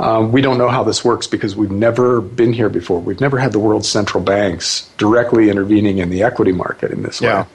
Um, 0.00 0.32
we 0.32 0.40
don't 0.40 0.58
know 0.58 0.68
how 0.68 0.82
this 0.82 1.04
works 1.04 1.26
because 1.26 1.54
we've 1.54 1.70
never 1.70 2.20
been 2.20 2.52
here 2.52 2.68
before. 2.68 3.00
We've 3.00 3.20
never 3.20 3.38
had 3.38 3.52
the 3.52 3.60
world's 3.60 3.88
central 3.88 4.22
banks 4.22 4.90
directly 4.98 5.50
intervening 5.50 5.98
in 5.98 6.10
the 6.10 6.24
equity 6.24 6.52
market 6.52 6.90
in 6.90 7.02
this 7.02 7.20
yeah. 7.20 7.42
way. 7.42 7.48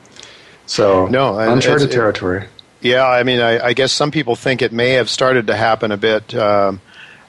So, 0.65 1.07
no, 1.07 1.37
uncharted 1.37 1.91
territory. 1.91 2.47
yeah, 2.81 3.05
I 3.05 3.23
mean, 3.23 3.39
I, 3.39 3.59
I, 3.67 3.73
guess 3.73 3.91
some 3.91 4.11
people 4.11 4.35
think 4.35 4.61
it 4.61 4.71
may 4.71 4.91
have 4.91 5.09
started 5.09 5.47
to 5.47 5.55
happen 5.55 5.91
a 5.91 5.97
bit. 5.97 6.33
Um, 6.35 6.79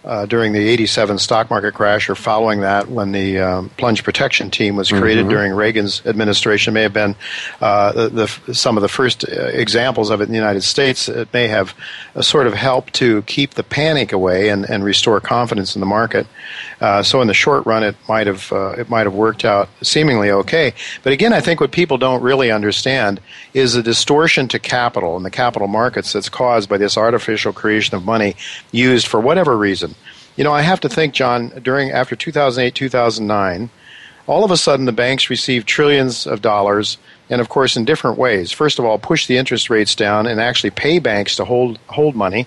uh, 0.04 0.26
during 0.26 0.52
the 0.52 0.68
87 0.68 1.18
stock 1.18 1.50
market 1.50 1.74
crash 1.74 2.08
or 2.08 2.14
following 2.14 2.60
that 2.60 2.88
when 2.88 3.12
the 3.12 3.38
um, 3.38 3.68
plunge 3.70 4.02
protection 4.02 4.50
team 4.50 4.76
was 4.76 4.90
created 4.90 5.22
mm-hmm. 5.22 5.30
during 5.30 5.52
Reagan's 5.52 6.04
administration 6.06 6.74
may 6.74 6.82
have 6.82 6.92
been 6.92 7.14
uh, 7.60 7.92
the, 7.92 8.28
the, 8.46 8.54
some 8.54 8.76
of 8.76 8.82
the 8.82 8.88
first 8.88 9.28
uh, 9.28 9.32
examples 9.46 10.10
of 10.10 10.20
it 10.20 10.24
in 10.24 10.30
the 10.30 10.38
United 10.38 10.62
States. 10.62 11.08
It 11.08 11.32
may 11.32 11.48
have 11.48 11.74
uh, 12.14 12.22
sort 12.22 12.46
of 12.46 12.54
helped 12.54 12.94
to 12.94 13.22
keep 13.22 13.54
the 13.54 13.62
panic 13.62 14.12
away 14.12 14.48
and, 14.48 14.68
and 14.68 14.84
restore 14.84 15.20
confidence 15.20 15.76
in 15.76 15.80
the 15.80 15.86
market. 15.86 16.26
Uh, 16.80 17.02
so 17.02 17.20
in 17.20 17.28
the 17.28 17.34
short 17.34 17.66
run, 17.66 17.82
it 17.82 17.94
might 18.08 18.26
have 18.26 18.50
uh, 18.52 18.70
it 18.70 18.88
might 18.88 19.04
have 19.04 19.14
worked 19.14 19.44
out 19.44 19.68
seemingly 19.82 20.30
okay. 20.30 20.72
But 21.02 21.12
again, 21.12 21.32
I 21.32 21.40
think 21.40 21.60
what 21.60 21.72
people 21.72 21.98
don't 21.98 22.22
really 22.22 22.50
understand 22.50 23.20
is 23.52 23.74
the 23.74 23.82
distortion 23.82 24.48
to 24.48 24.58
capital 24.58 25.16
and 25.16 25.24
the 25.24 25.30
capital 25.30 25.68
markets 25.68 26.12
that's 26.12 26.28
caused 26.28 26.68
by 26.68 26.78
this 26.78 26.96
artificial 26.96 27.52
creation 27.52 27.94
of 27.94 28.04
money 28.04 28.34
used 28.72 29.06
for 29.06 29.20
whatever 29.20 29.56
reason 29.56 29.94
you 30.40 30.44
know, 30.44 30.54
I 30.54 30.62
have 30.62 30.80
to 30.80 30.88
think, 30.88 31.12
John, 31.12 31.48
during 31.62 31.90
after 31.90 32.16
2008, 32.16 32.74
2009, 32.74 33.68
all 34.26 34.42
of 34.42 34.50
a 34.50 34.56
sudden 34.56 34.86
the 34.86 34.92
banks 34.92 35.28
received 35.28 35.66
trillions 35.66 36.26
of 36.26 36.40
dollars, 36.40 36.98
and 37.28 37.42
of 37.42 37.50
course 37.50 37.76
in 37.76 37.84
different 37.84 38.16
ways. 38.16 38.50
First 38.50 38.78
of 38.78 38.86
all, 38.86 38.98
push 38.98 39.26
the 39.26 39.36
interest 39.36 39.68
rates 39.68 39.94
down 39.94 40.26
and 40.26 40.40
actually 40.40 40.70
pay 40.70 40.98
banks 40.98 41.36
to 41.36 41.44
hold 41.44 41.78
hold 41.88 42.14
money. 42.14 42.46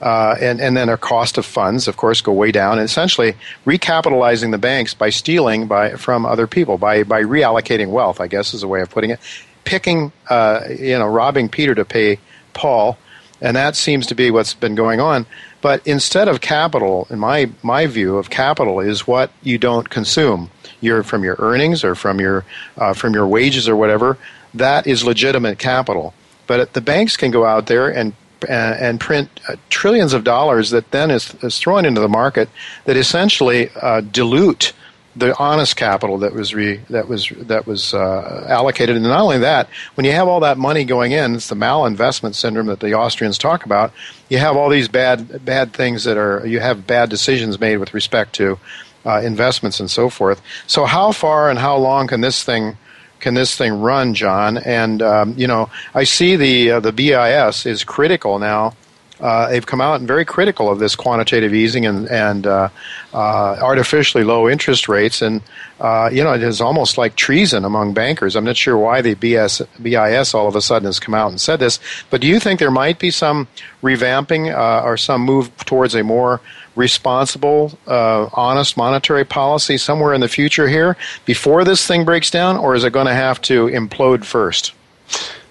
Uh, 0.00 0.36
and, 0.40 0.60
and 0.60 0.76
then 0.76 0.86
their 0.86 0.96
cost 0.96 1.38
of 1.38 1.44
funds, 1.44 1.88
of 1.88 1.96
course, 1.96 2.20
go 2.20 2.32
way 2.32 2.52
down. 2.52 2.78
And 2.78 2.84
essentially, 2.84 3.34
recapitalizing 3.66 4.52
the 4.52 4.58
banks 4.58 4.94
by 4.94 5.10
stealing 5.10 5.66
by 5.66 5.96
from 5.96 6.24
other 6.24 6.46
people, 6.46 6.78
by 6.78 7.02
by 7.02 7.22
reallocating 7.22 7.90
wealth, 7.90 8.20
I 8.20 8.28
guess 8.28 8.54
is 8.54 8.62
a 8.62 8.68
way 8.68 8.80
of 8.80 8.90
putting 8.90 9.10
it. 9.10 9.20
Picking, 9.64 10.12
uh, 10.30 10.60
you 10.70 10.98
know, 10.98 11.06
robbing 11.06 11.48
Peter 11.48 11.74
to 11.74 11.84
pay 11.84 12.18
Paul, 12.54 12.96
and 13.40 13.56
that 13.56 13.76
seems 13.76 14.06
to 14.06 14.14
be 14.14 14.30
what's 14.30 14.54
been 14.54 14.74
going 14.74 15.00
on. 15.00 15.26
But 15.60 15.84
instead 15.86 16.28
of 16.28 16.40
capital, 16.40 17.06
in 17.10 17.18
my, 17.18 17.50
my 17.62 17.86
view 17.86 18.16
of 18.16 18.30
capital, 18.30 18.80
is 18.80 19.06
what 19.06 19.30
you 19.42 19.58
don't 19.58 19.90
consume. 19.90 20.50
Your, 20.80 21.02
from 21.02 21.24
your 21.24 21.34
earnings 21.40 21.82
or 21.82 21.96
from 21.96 22.20
your, 22.20 22.44
uh, 22.76 22.94
from 22.94 23.12
your 23.12 23.26
wages 23.26 23.68
or 23.68 23.74
whatever, 23.74 24.16
that 24.54 24.86
is 24.86 25.04
legitimate 25.04 25.58
capital. 25.58 26.14
But 26.46 26.72
the 26.72 26.80
banks 26.80 27.16
can 27.16 27.32
go 27.32 27.44
out 27.44 27.66
there 27.66 27.88
and 27.88 28.12
and 28.48 29.00
print 29.00 29.28
uh, 29.48 29.56
trillions 29.70 30.12
of 30.12 30.24
dollars 30.24 30.70
that 30.70 30.90
then 30.90 31.10
is, 31.10 31.34
is 31.42 31.58
thrown 31.58 31.84
into 31.84 32.00
the 32.00 32.08
market 32.08 32.48
that 32.84 32.96
essentially 32.96 33.70
uh, 33.80 34.00
dilute 34.00 34.72
the 35.16 35.36
honest 35.38 35.76
capital 35.76 36.18
that 36.18 36.32
was 36.32 36.54
re, 36.54 36.80
that 36.90 37.08
was 37.08 37.28
that 37.40 37.66
was 37.66 37.92
uh, 37.92 38.46
allocated, 38.48 38.94
and 38.94 39.04
not 39.04 39.20
only 39.20 39.38
that, 39.38 39.68
when 39.94 40.04
you 40.04 40.12
have 40.12 40.28
all 40.28 40.40
that 40.40 40.58
money 40.58 40.84
going 40.84 41.12
in, 41.12 41.34
it's 41.34 41.48
the 41.48 41.56
malinvestment 41.56 42.34
syndrome 42.34 42.66
that 42.66 42.80
the 42.80 42.94
Austrians 42.94 43.36
talk 43.36 43.64
about. 43.64 43.92
You 44.28 44.38
have 44.38 44.56
all 44.56 44.68
these 44.68 44.86
bad 44.86 45.44
bad 45.44 45.72
things 45.72 46.04
that 46.04 46.16
are 46.16 46.46
you 46.46 46.60
have 46.60 46.86
bad 46.86 47.10
decisions 47.10 47.58
made 47.58 47.78
with 47.78 47.94
respect 47.94 48.34
to 48.34 48.58
uh, 49.04 49.20
investments 49.20 49.80
and 49.80 49.90
so 49.90 50.08
forth. 50.08 50.40
So 50.66 50.84
how 50.84 51.12
far 51.12 51.50
and 51.50 51.58
how 51.58 51.76
long 51.76 52.06
can 52.06 52.20
this 52.20 52.44
thing 52.44 52.76
can 53.20 53.34
this 53.34 53.56
thing 53.56 53.80
run, 53.80 54.14
John? 54.14 54.58
And 54.58 55.02
um, 55.02 55.34
you 55.36 55.46
know, 55.46 55.70
I 55.94 56.04
see 56.04 56.36
the 56.36 56.72
uh, 56.72 56.80
the 56.80 56.92
BIS 56.92 57.66
is 57.66 57.84
critical 57.84 58.38
now 58.38 58.74
uh, 59.20 59.48
they've 59.48 59.66
come 59.66 59.80
out 59.80 59.98
and 59.98 60.06
very 60.06 60.24
critical 60.24 60.70
of 60.70 60.78
this 60.78 60.94
quantitative 60.94 61.52
easing 61.52 61.86
and, 61.86 62.08
and 62.08 62.46
uh, 62.46 62.68
uh, 63.12 63.56
artificially 63.60 64.22
low 64.22 64.48
interest 64.48 64.88
rates. 64.88 65.22
And, 65.22 65.42
uh, 65.80 66.08
you 66.12 66.22
know, 66.22 66.32
it 66.32 66.42
is 66.42 66.60
almost 66.60 66.98
like 66.98 67.16
treason 67.16 67.64
among 67.64 67.94
bankers. 67.94 68.36
I'm 68.36 68.44
not 68.44 68.56
sure 68.56 68.76
why 68.76 69.02
the 69.02 69.14
BS, 69.14 69.66
BIS 69.82 70.34
all 70.34 70.46
of 70.46 70.54
a 70.54 70.60
sudden 70.60 70.86
has 70.86 71.00
come 71.00 71.14
out 71.14 71.30
and 71.30 71.40
said 71.40 71.58
this, 71.58 71.80
but 72.10 72.20
do 72.20 72.26
you 72.26 72.38
think 72.38 72.60
there 72.60 72.70
might 72.70 72.98
be 72.98 73.10
some 73.10 73.48
revamping 73.82 74.54
uh, 74.54 74.84
or 74.84 74.96
some 74.96 75.22
move 75.22 75.54
towards 75.58 75.94
a 75.94 76.04
more 76.04 76.40
responsible, 76.78 77.78
uh, 77.86 78.28
honest 78.32 78.76
monetary 78.76 79.24
policy 79.24 79.76
somewhere 79.76 80.14
in 80.14 80.20
the 80.20 80.28
future 80.28 80.68
here 80.68 80.96
before 81.26 81.64
this 81.64 81.86
thing 81.86 82.04
breaks 82.04 82.30
down, 82.30 82.56
or 82.56 82.74
is 82.74 82.84
it 82.84 82.92
going 82.92 83.06
to 83.06 83.14
have 83.14 83.40
to 83.42 83.66
implode 83.66 84.24
first? 84.24 84.72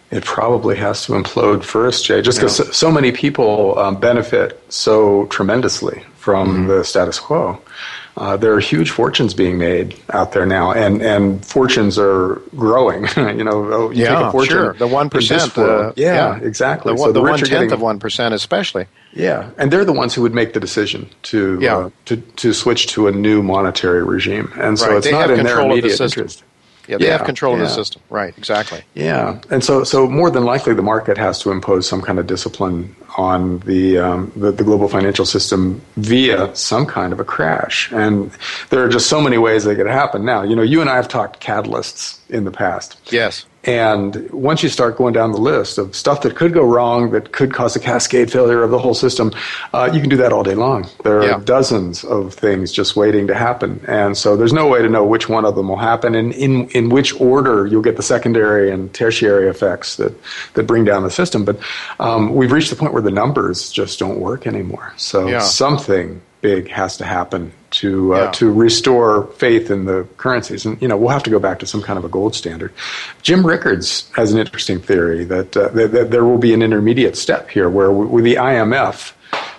it 0.09 0.23
probably 0.23 0.75
has 0.77 1.05
to 1.05 1.11
implode 1.13 1.63
first, 1.63 2.05
Jay, 2.05 2.21
just 2.21 2.37
because 2.37 2.57
yeah. 2.59 2.65
so, 2.65 2.71
so, 2.71 2.91
many 2.91 3.11
people 3.11 3.77
um, 3.77 3.99
benefit 3.99 4.59
so 4.71 5.25
tremendously 5.25 6.01
from 6.15 6.47
mm-hmm. 6.47 6.67
the 6.67 6.83
status 6.83 7.19
quo. 7.19 7.61
Uh, 8.17 8.35
there 8.35 8.51
are 8.51 8.59
huge 8.59 8.89
fortunes 8.89 9.35
being 9.35 9.59
made 9.59 9.95
out 10.09 10.31
there 10.31 10.45
now, 10.47 10.71
and, 10.71 11.03
and 11.03 11.45
fortunes 11.45 11.99
are 11.99 12.41
growing. 12.55 13.03
you 13.15 13.43
know, 13.43 13.71
oh, 13.71 13.91
you 13.91 14.03
yeah, 14.03 14.15
take 14.15 14.25
a 14.25 14.31
fortune 14.31 14.49
sure. 14.49 14.73
The 14.73 14.87
one 14.87 15.09
percent. 15.11 15.55
Uh, 15.55 15.93
yeah, 15.95 16.15
yeah, 16.35 16.39
exactly. 16.39 16.93
The, 16.93 16.97
so 16.97 17.05
the, 17.07 17.13
the 17.13 17.21
one 17.21 17.39
tenth 17.39 17.71
of 17.71 17.79
one 17.79 17.99
percent, 17.99 18.33
especially. 18.33 18.87
Yeah, 19.13 19.51
and 19.59 19.71
they're 19.71 19.85
the 19.85 19.93
ones 19.93 20.15
who 20.15 20.23
would 20.23 20.33
make 20.33 20.53
the 20.53 20.59
decision 20.59 21.07
to 21.23 21.59
yeah. 21.61 21.77
uh, 21.77 21.89
to 22.05 22.17
to 22.17 22.53
switch 22.53 22.87
to 22.87 23.07
a 23.07 23.11
new 23.11 23.43
monetary 23.43 24.03
regime, 24.03 24.51
and 24.55 24.79
so 24.79 24.87
right. 24.87 24.97
it's 24.97 25.05
they 25.05 25.11
not 25.11 25.29
in 25.29 25.43
their 25.43 25.59
immediate 25.59 25.95
the 25.95 26.03
interest. 26.03 26.43
Yeah, 26.87 26.97
they 26.97 27.05
yeah, 27.05 27.17
have 27.17 27.25
control 27.25 27.53
of 27.53 27.59
the 27.59 27.69
system. 27.69 28.01
Right, 28.09 28.37
exactly. 28.37 28.83
Yeah, 28.93 29.41
and 29.49 29.63
so 29.63 29.83
so 29.83 30.07
more 30.07 30.29
than 30.29 30.45
likely 30.45 30.73
the 30.73 30.81
market 30.81 31.17
has 31.17 31.39
to 31.39 31.51
impose 31.51 31.87
some 31.87 32.01
kind 32.01 32.19
of 32.19 32.27
discipline 32.27 32.95
on 33.17 33.59
the, 33.59 33.97
um, 33.97 34.31
the, 34.35 34.51
the 34.51 34.63
global 34.63 34.87
financial 34.87 35.25
system 35.25 35.81
via 35.95 36.55
some 36.55 36.85
kind 36.85 37.11
of 37.11 37.19
a 37.19 37.23
crash. 37.23 37.91
And 37.91 38.31
there 38.69 38.83
are 38.83 38.87
just 38.87 39.07
so 39.07 39.19
many 39.19 39.39
ways 39.39 39.63
that 39.63 39.75
could 39.75 39.87
happen. 39.87 40.23
Now, 40.23 40.43
you 40.43 40.55
know, 40.55 40.61
you 40.61 40.81
and 40.81 40.89
I 40.89 40.95
have 40.95 41.07
talked 41.07 41.41
catalysts 41.41 42.19
in 42.29 42.43
the 42.43 42.51
past. 42.51 42.97
Yes. 43.11 43.45
And 43.67 44.31
once 44.31 44.63
you 44.63 44.69
start 44.69 44.95
going 44.95 45.13
down 45.13 45.33
the 45.33 45.41
list 45.41 45.77
of 45.77 45.93
stuff 45.93 46.21
that 46.21 46.37
could 46.37 46.53
go 46.53 46.63
wrong, 46.63 47.11
that 47.11 47.33
could 47.33 47.53
cause 47.53 47.75
a 47.75 47.81
cascade 47.81 48.31
failure 48.31 48.63
of 48.63 48.71
the 48.71 48.79
whole 48.79 48.93
system, 48.93 49.33
uh, 49.73 49.89
you 49.93 49.99
can 49.99 50.09
do 50.09 50.15
that 50.17 50.31
all 50.31 50.41
day 50.41 50.55
long. 50.55 50.87
There 51.03 51.19
are 51.19 51.25
yeah. 51.25 51.41
dozens 51.43 52.05
of 52.05 52.33
things 52.33 52.71
just 52.71 52.95
waiting 52.95 53.27
to 53.27 53.35
happen. 53.35 53.83
And 53.85 54.17
so 54.17 54.37
there's 54.37 54.53
no 54.53 54.67
way 54.67 54.81
to 54.81 54.87
know 54.87 55.05
which 55.05 55.27
one 55.27 55.43
of 55.43 55.55
them 55.55 55.67
will 55.67 55.75
happen 55.75 56.15
and 56.15 56.31
in, 56.31 56.69
in 56.69 56.87
which 56.87 57.19
order 57.19 57.67
you'll 57.67 57.81
get 57.81 57.97
the 57.97 58.03
secondary 58.03 58.71
and 58.71 58.93
tertiary 58.93 59.49
effects 59.49 59.97
that, 59.97 60.13
that 60.53 60.63
bring 60.63 60.85
down 60.85 61.03
the 61.03 61.11
system. 61.11 61.43
But 61.43 61.59
um, 61.99 62.33
we've 62.33 62.53
reached 62.53 62.69
the 62.69 62.77
point 62.77 62.93
where 62.93 63.01
the 63.01 63.11
numbers 63.11 63.69
just 63.69 63.99
don't 63.99 64.21
work 64.21 64.47
anymore. 64.47 64.93
So 64.95 65.27
yeah. 65.27 65.39
something 65.39 66.21
big 66.41 66.69
has 66.69 66.97
to 66.97 67.05
happen 67.05 67.51
to 67.69 68.15
uh, 68.15 68.17
yeah. 68.17 68.31
to 68.31 68.51
restore 68.51 69.27
faith 69.33 69.69
in 69.69 69.85
the 69.85 70.07
currencies. 70.17 70.65
And 70.65 70.81
you 70.81 70.87
know, 70.87 70.97
we'll 70.97 71.09
have 71.09 71.23
to 71.23 71.29
go 71.29 71.39
back 71.39 71.59
to 71.59 71.65
some 71.65 71.81
kind 71.81 71.97
of 71.97 72.05
a 72.05 72.09
gold 72.09 72.35
standard. 72.35 72.73
Jim 73.21 73.45
Rickards 73.45 74.09
has 74.15 74.31
an 74.31 74.39
interesting 74.39 74.79
theory 74.79 75.23
that, 75.25 75.55
uh, 75.55 75.69
that, 75.69 75.91
that, 75.91 76.11
there 76.11 76.25
will 76.25 76.37
be 76.37 76.53
an 76.53 76.61
intermediate 76.61 77.17
step 77.17 77.49
here 77.49 77.69
where 77.69 77.91
we, 77.91 78.21
the 78.21 78.35
IMF 78.35 79.13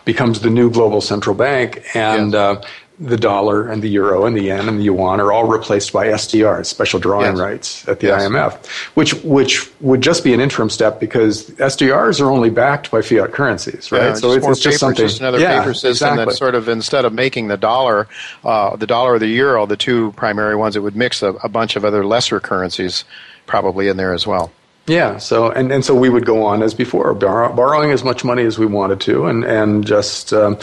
becomes 0.04 0.40
the 0.40 0.50
new 0.50 0.70
global 0.70 1.00
central 1.00 1.34
bank, 1.34 1.82
and 1.94 2.32
yes. 2.32 2.34
uh, 2.34 2.62
the 3.00 3.16
dollar 3.16 3.68
and 3.68 3.80
the 3.80 3.88
euro 3.88 4.26
and 4.26 4.36
the 4.36 4.42
yen 4.42 4.68
and 4.68 4.80
the 4.80 4.84
yuan 4.84 5.20
are 5.20 5.32
all 5.32 5.46
replaced 5.46 5.92
by 5.92 6.08
SDRs, 6.08 6.66
special 6.66 6.98
drawing 6.98 7.32
yes. 7.32 7.38
rights 7.38 7.88
at 7.88 8.00
the 8.00 8.08
yes. 8.08 8.22
IMF, 8.22 8.66
which 8.96 9.14
which 9.22 9.70
would 9.80 10.00
just 10.00 10.24
be 10.24 10.34
an 10.34 10.40
interim 10.40 10.68
step 10.68 10.98
because 10.98 11.48
SDRs 11.50 12.20
are 12.20 12.30
only 12.30 12.50
backed 12.50 12.90
by 12.90 13.00
fiat 13.00 13.32
currencies, 13.32 13.92
right? 13.92 14.02
Yeah, 14.02 14.14
so 14.14 14.32
it's, 14.32 14.46
it's 14.46 14.60
just 14.60 14.80
something. 14.80 15.06
Just 15.06 15.20
another 15.20 15.38
yeah, 15.38 15.60
paper 15.60 15.74
system 15.74 15.90
exactly. 15.90 16.24
that 16.24 16.32
sort 16.32 16.54
of 16.56 16.68
instead 16.68 17.04
of 17.04 17.12
making 17.12 17.48
the 17.48 17.56
dollar, 17.56 18.08
uh, 18.44 18.74
the 18.74 18.86
dollar 18.86 19.14
or 19.14 19.18
the 19.18 19.28
euro, 19.28 19.64
the 19.66 19.76
two 19.76 20.12
primary 20.12 20.56
ones, 20.56 20.74
it 20.74 20.80
would 20.80 20.96
mix 20.96 21.22
a, 21.22 21.34
a 21.34 21.48
bunch 21.48 21.76
of 21.76 21.84
other 21.84 22.04
lesser 22.04 22.40
currencies 22.40 23.04
probably 23.46 23.88
in 23.88 23.96
there 23.96 24.12
as 24.12 24.26
well. 24.26 24.50
Yeah. 24.88 25.18
So 25.18 25.50
and, 25.50 25.70
and 25.70 25.84
so 25.84 25.94
we 25.94 26.08
would 26.08 26.24
go 26.24 26.44
on 26.44 26.62
as 26.62 26.74
before, 26.74 27.12
borrow, 27.14 27.52
borrowing 27.54 27.92
as 27.92 28.02
much 28.02 28.24
money 28.24 28.42
as 28.44 28.58
we 28.58 28.66
wanted 28.66 29.00
to, 29.02 29.26
and 29.26 29.44
and 29.44 29.86
just 29.86 30.32
um, 30.32 30.58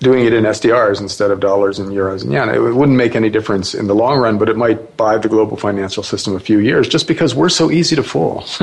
doing 0.00 0.24
it 0.24 0.32
in 0.32 0.44
SDRs 0.44 0.98
instead 0.98 1.30
of 1.30 1.40
dollars 1.40 1.78
and 1.78 1.90
euros 1.90 2.22
and 2.22 2.32
yen. 2.32 2.48
It 2.48 2.58
wouldn't 2.58 2.96
make 2.96 3.14
any 3.14 3.28
difference 3.28 3.74
in 3.74 3.86
the 3.86 3.94
long 3.94 4.18
run, 4.18 4.38
but 4.38 4.48
it 4.48 4.56
might 4.56 4.96
buy 4.96 5.18
the 5.18 5.28
global 5.28 5.58
financial 5.58 6.02
system 6.02 6.34
a 6.34 6.40
few 6.40 6.58
years 6.58 6.88
just 6.88 7.06
because 7.06 7.34
we're 7.34 7.50
so 7.50 7.70
easy 7.70 7.96
to 7.96 8.02
fool. 8.02 8.42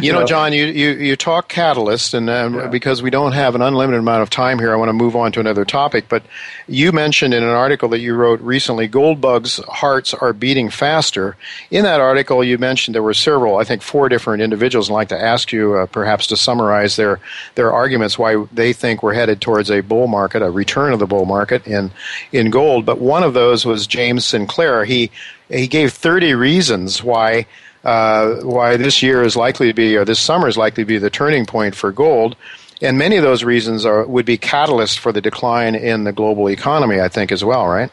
you, 0.00 0.12
know, 0.12 0.24
John, 0.24 0.52
you, 0.52 0.66
you, 0.66 0.90
you 0.90 1.16
talk 1.16 1.48
catalyst, 1.48 2.14
and 2.14 2.30
um, 2.30 2.54
yeah. 2.54 2.66
because 2.68 3.02
we 3.02 3.10
don't 3.10 3.32
have 3.32 3.56
an 3.56 3.62
unlimited 3.62 3.98
amount 3.98 4.22
of 4.22 4.30
time 4.30 4.60
here, 4.60 4.72
I 4.72 4.76
want 4.76 4.88
to 4.88 4.92
move 4.92 5.16
on 5.16 5.32
to 5.32 5.40
another 5.40 5.64
topic. 5.64 6.08
But 6.08 6.22
you 6.68 6.92
mentioned 6.92 7.34
in 7.34 7.42
an 7.42 7.48
article 7.48 7.88
that 7.88 7.98
you 7.98 8.14
wrote 8.14 8.40
recently, 8.40 8.86
gold 8.86 9.20
bugs' 9.20 9.56
hearts 9.68 10.14
are 10.14 10.32
beating 10.32 10.70
faster. 10.70 11.36
In 11.72 11.82
that 11.82 12.00
article, 12.00 12.44
you 12.44 12.56
mentioned 12.56 12.94
there 12.94 13.02
were 13.02 13.14
several, 13.14 13.56
I 13.56 13.64
think 13.64 13.82
four 13.82 14.08
different 14.08 14.44
individuals, 14.44 14.88
and 14.88 14.94
I'd 14.94 15.00
like 15.00 15.08
to 15.08 15.20
ask 15.20 15.52
you 15.52 15.74
uh, 15.74 15.86
perhaps 15.86 16.28
to 16.28 16.36
summarize 16.36 16.94
their, 16.94 17.18
their 17.56 17.72
arguments 17.72 18.16
why 18.16 18.46
they 18.52 18.72
think 18.72 19.02
we're 19.02 19.14
headed 19.14 19.40
towards 19.40 19.72
a 19.72 19.80
bull 19.80 20.06
market 20.06 20.35
market, 20.38 20.46
a 20.46 20.50
return 20.50 20.92
of 20.92 20.98
the 20.98 21.06
bull 21.06 21.24
market 21.24 21.66
in 21.66 21.90
in 22.32 22.50
gold. 22.50 22.84
But 22.84 22.98
one 22.98 23.22
of 23.22 23.34
those 23.34 23.64
was 23.64 23.86
James 23.86 24.24
Sinclair. 24.24 24.84
He 24.84 25.10
he 25.48 25.66
gave 25.66 25.92
30 25.92 26.34
reasons 26.34 27.02
why 27.02 27.46
uh, 27.84 28.36
why 28.42 28.76
this 28.76 29.02
year 29.02 29.22
is 29.22 29.36
likely 29.36 29.68
to 29.68 29.74
be, 29.74 29.96
or 29.96 30.04
this 30.04 30.18
summer 30.18 30.48
is 30.48 30.56
likely 30.56 30.82
to 30.82 30.88
be 30.88 30.98
the 30.98 31.10
turning 31.10 31.46
point 31.46 31.74
for 31.74 31.92
gold. 31.92 32.36
And 32.82 32.98
many 32.98 33.16
of 33.16 33.22
those 33.22 33.42
reasons 33.44 33.86
are 33.86 34.04
would 34.06 34.26
be 34.26 34.38
catalysts 34.38 34.98
for 34.98 35.12
the 35.12 35.20
decline 35.20 35.74
in 35.74 36.04
the 36.04 36.12
global 36.12 36.48
economy, 36.48 37.00
I 37.00 37.08
think, 37.08 37.32
as 37.32 37.44
well, 37.44 37.66
right? 37.66 37.90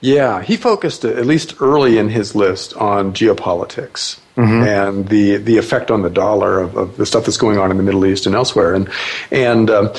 Yeah, 0.00 0.42
he 0.42 0.56
focused 0.56 1.04
at 1.04 1.26
least 1.26 1.60
early 1.60 1.96
in 1.96 2.08
his 2.08 2.34
list 2.34 2.74
on 2.74 3.12
geopolitics. 3.12 4.18
Mm-hmm. 4.34 4.62
and 4.62 5.08
the 5.10 5.36
the 5.36 5.58
effect 5.58 5.90
on 5.90 6.00
the 6.00 6.08
dollar 6.08 6.58
of, 6.58 6.74
of, 6.74 6.96
the 6.96 7.04
stuff 7.04 7.26
that's 7.26 7.36
going 7.36 7.58
on 7.58 7.70
in 7.70 7.76
the 7.76 7.82
Middle 7.82 8.06
East 8.06 8.24
and 8.24 8.34
elsewhere. 8.34 8.72
And 8.72 8.88
and 9.30 9.68
um, 9.68 9.92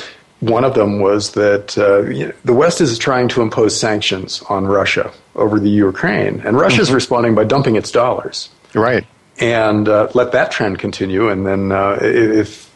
one 0.44 0.64
of 0.64 0.74
them 0.74 1.00
was 1.00 1.32
that 1.34 1.78
uh, 1.78 2.04
you 2.04 2.28
know, 2.28 2.34
the 2.44 2.54
West 2.54 2.82
is 2.82 2.98
trying 2.98 3.28
to 3.30 3.41
impose 3.41 3.80
sanctions 3.80 4.41
on 4.50 4.66
Russia 4.66 5.12
over 5.36 5.60
the 5.60 5.70
Ukraine, 5.70 6.41
and 6.46 6.58
Russia 6.58 6.82
is 6.82 6.88
mm-hmm. 6.88 6.96
responding 6.96 7.36
by 7.36 7.44
dumping 7.44 7.76
its 7.76 7.91
dollars. 7.91 8.50
Right. 8.74 9.06
And 9.39 9.88
uh, 9.88 10.10
let 10.14 10.32
that 10.34 10.52
trend 10.52 10.80
continue, 10.80 11.30
and 11.30 11.46
then 11.46 11.72
uh, 11.72 11.98
if 12.02 12.70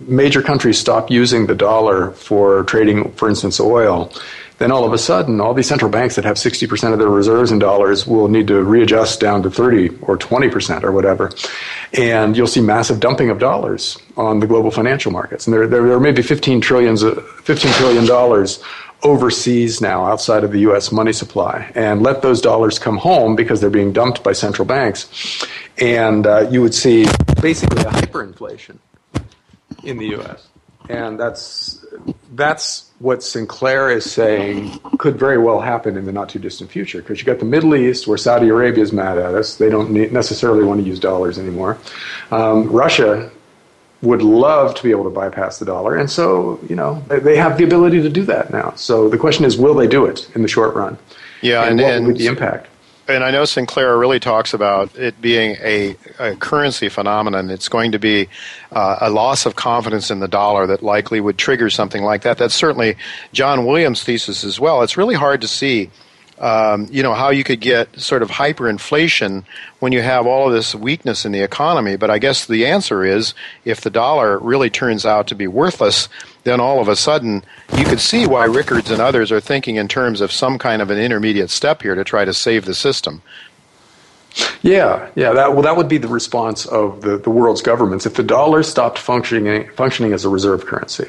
major 0.00 0.42
countries 0.42 0.78
stop 0.78 1.10
using 1.10 1.46
the 1.46 1.54
dollar 1.54 2.10
for 2.12 2.64
trading, 2.64 3.12
for 3.12 3.28
instance, 3.28 3.60
oil, 3.60 4.12
then 4.62 4.70
all 4.70 4.84
of 4.84 4.92
a 4.92 4.98
sudden, 4.98 5.40
all 5.40 5.54
these 5.54 5.66
central 5.66 5.90
banks 5.90 6.14
that 6.14 6.24
have 6.24 6.36
60% 6.36 6.92
of 6.92 7.00
their 7.00 7.08
reserves 7.08 7.50
in 7.50 7.58
dollars 7.58 8.06
will 8.06 8.28
need 8.28 8.46
to 8.46 8.62
readjust 8.62 9.18
down 9.18 9.42
to 9.42 9.50
30 9.50 9.88
or 10.02 10.16
20% 10.16 10.84
or 10.84 10.92
whatever. 10.92 11.32
And 11.92 12.36
you'll 12.36 12.46
see 12.46 12.60
massive 12.60 13.00
dumping 13.00 13.28
of 13.28 13.40
dollars 13.40 13.98
on 14.16 14.38
the 14.38 14.46
global 14.46 14.70
financial 14.70 15.10
markets. 15.10 15.48
And 15.48 15.54
there, 15.54 15.66
there, 15.66 15.82
there 15.88 15.98
may 15.98 16.12
be 16.12 16.22
15 16.22 16.60
trillions, 16.60 17.02
uh, 17.02 17.14
$15 17.42 17.72
trillion 17.74 18.46
overseas 19.02 19.80
now 19.80 20.04
outside 20.04 20.44
of 20.44 20.52
the 20.52 20.60
US 20.60 20.92
money 20.92 21.12
supply 21.12 21.72
and 21.74 22.00
let 22.00 22.22
those 22.22 22.40
dollars 22.40 22.78
come 22.78 22.98
home 22.98 23.34
because 23.34 23.60
they're 23.60 23.68
being 23.68 23.92
dumped 23.92 24.22
by 24.22 24.30
central 24.30 24.64
banks. 24.64 25.44
And 25.78 26.24
uh, 26.24 26.48
you 26.52 26.62
would 26.62 26.74
see 26.74 27.06
basically 27.40 27.82
a 27.82 27.86
hyperinflation 27.86 28.78
in 29.82 29.98
the 29.98 30.14
US. 30.14 30.46
And 30.88 31.18
that's, 31.18 31.84
that's 32.34 32.91
what 33.02 33.20
Sinclair 33.20 33.90
is 33.90 34.08
saying 34.08 34.78
could 34.98 35.18
very 35.18 35.36
well 35.36 35.60
happen 35.60 35.96
in 35.96 36.04
the 36.04 36.12
not 36.12 36.28
too 36.28 36.38
distant 36.38 36.70
future 36.70 36.98
because 36.98 37.18
you 37.18 37.24
got 37.24 37.40
the 37.40 37.44
Middle 37.44 37.74
East 37.74 38.06
where 38.06 38.16
Saudi 38.16 38.48
Arabia 38.48 38.84
is 38.84 38.92
mad 38.92 39.18
at 39.18 39.34
us. 39.34 39.56
They 39.56 39.68
don't 39.68 39.90
necessarily 40.12 40.62
want 40.62 40.80
to 40.80 40.86
use 40.86 41.00
dollars 41.00 41.36
anymore. 41.36 41.78
Um, 42.30 42.70
Russia 42.70 43.28
would 44.02 44.22
love 44.22 44.76
to 44.76 44.82
be 44.84 44.92
able 44.92 45.02
to 45.04 45.10
bypass 45.10 45.58
the 45.58 45.64
dollar, 45.64 45.96
and 45.96 46.08
so 46.08 46.60
you 46.68 46.76
know 46.76 47.02
they 47.08 47.36
have 47.36 47.58
the 47.58 47.64
ability 47.64 48.02
to 48.02 48.08
do 48.08 48.24
that 48.26 48.52
now. 48.52 48.72
So 48.76 49.08
the 49.08 49.18
question 49.18 49.44
is, 49.44 49.56
will 49.56 49.74
they 49.74 49.88
do 49.88 50.06
it 50.06 50.30
in 50.36 50.42
the 50.42 50.48
short 50.48 50.74
run? 50.74 50.96
Yeah, 51.40 51.62
and, 51.62 51.72
and 51.72 51.80
what 51.80 51.92
and, 51.92 52.06
would 52.06 52.18
be 52.18 52.24
the 52.24 52.30
impact? 52.30 52.68
And 53.08 53.24
I 53.24 53.30
know 53.30 53.44
Sinclair 53.44 53.98
really 53.98 54.20
talks 54.20 54.54
about 54.54 54.96
it 54.96 55.20
being 55.20 55.56
a, 55.60 55.96
a 56.18 56.36
currency 56.36 56.88
phenomenon. 56.88 57.50
It's 57.50 57.68
going 57.68 57.92
to 57.92 57.98
be 57.98 58.28
uh, 58.70 58.98
a 59.00 59.10
loss 59.10 59.46
of 59.46 59.56
confidence 59.56 60.10
in 60.10 60.20
the 60.20 60.28
dollar 60.28 60.66
that 60.66 60.82
likely 60.82 61.20
would 61.20 61.38
trigger 61.38 61.70
something 61.70 62.02
like 62.02 62.22
that. 62.22 62.38
That's 62.38 62.54
certainly 62.54 62.96
John 63.32 63.66
Williams' 63.66 64.04
thesis 64.04 64.44
as 64.44 64.60
well. 64.60 64.82
It's 64.82 64.96
really 64.96 65.14
hard 65.14 65.40
to 65.40 65.48
see 65.48 65.90
um, 66.42 66.88
you 66.90 67.04
know, 67.04 67.14
how 67.14 67.30
you 67.30 67.44
could 67.44 67.60
get 67.60 68.00
sort 68.00 68.20
of 68.20 68.28
hyperinflation 68.28 69.44
when 69.78 69.92
you 69.92 70.02
have 70.02 70.26
all 70.26 70.48
of 70.48 70.52
this 70.52 70.74
weakness 70.74 71.24
in 71.24 71.30
the 71.30 71.40
economy. 71.40 71.94
But 71.94 72.10
I 72.10 72.18
guess 72.18 72.46
the 72.46 72.66
answer 72.66 73.04
is 73.04 73.32
if 73.64 73.80
the 73.80 73.90
dollar 73.90 74.38
really 74.40 74.68
turns 74.68 75.06
out 75.06 75.28
to 75.28 75.36
be 75.36 75.46
worthless, 75.46 76.08
then 76.42 76.58
all 76.58 76.80
of 76.80 76.88
a 76.88 76.96
sudden 76.96 77.44
you 77.76 77.84
could 77.84 78.00
see 78.00 78.26
why 78.26 78.46
Rickards 78.46 78.90
and 78.90 79.00
others 79.00 79.30
are 79.30 79.40
thinking 79.40 79.76
in 79.76 79.86
terms 79.86 80.20
of 80.20 80.32
some 80.32 80.58
kind 80.58 80.82
of 80.82 80.90
an 80.90 80.98
intermediate 80.98 81.48
step 81.48 81.80
here 81.80 81.94
to 81.94 82.02
try 82.02 82.24
to 82.24 82.34
save 82.34 82.64
the 82.64 82.74
system. 82.74 83.22
Yeah, 84.62 85.10
yeah. 85.14 85.32
That 85.34 85.52
well, 85.52 85.62
that 85.62 85.76
would 85.76 85.88
be 85.88 85.98
the 85.98 86.08
response 86.08 86.66
of 86.66 87.02
the, 87.02 87.18
the 87.18 87.30
world's 87.30 87.62
governments 87.62 88.04
if 88.04 88.14
the 88.14 88.22
dollar 88.22 88.62
stopped 88.62 88.98
functioning 88.98 89.68
functioning 89.76 90.12
as 90.12 90.24
a 90.24 90.28
reserve 90.28 90.66
currency. 90.66 91.08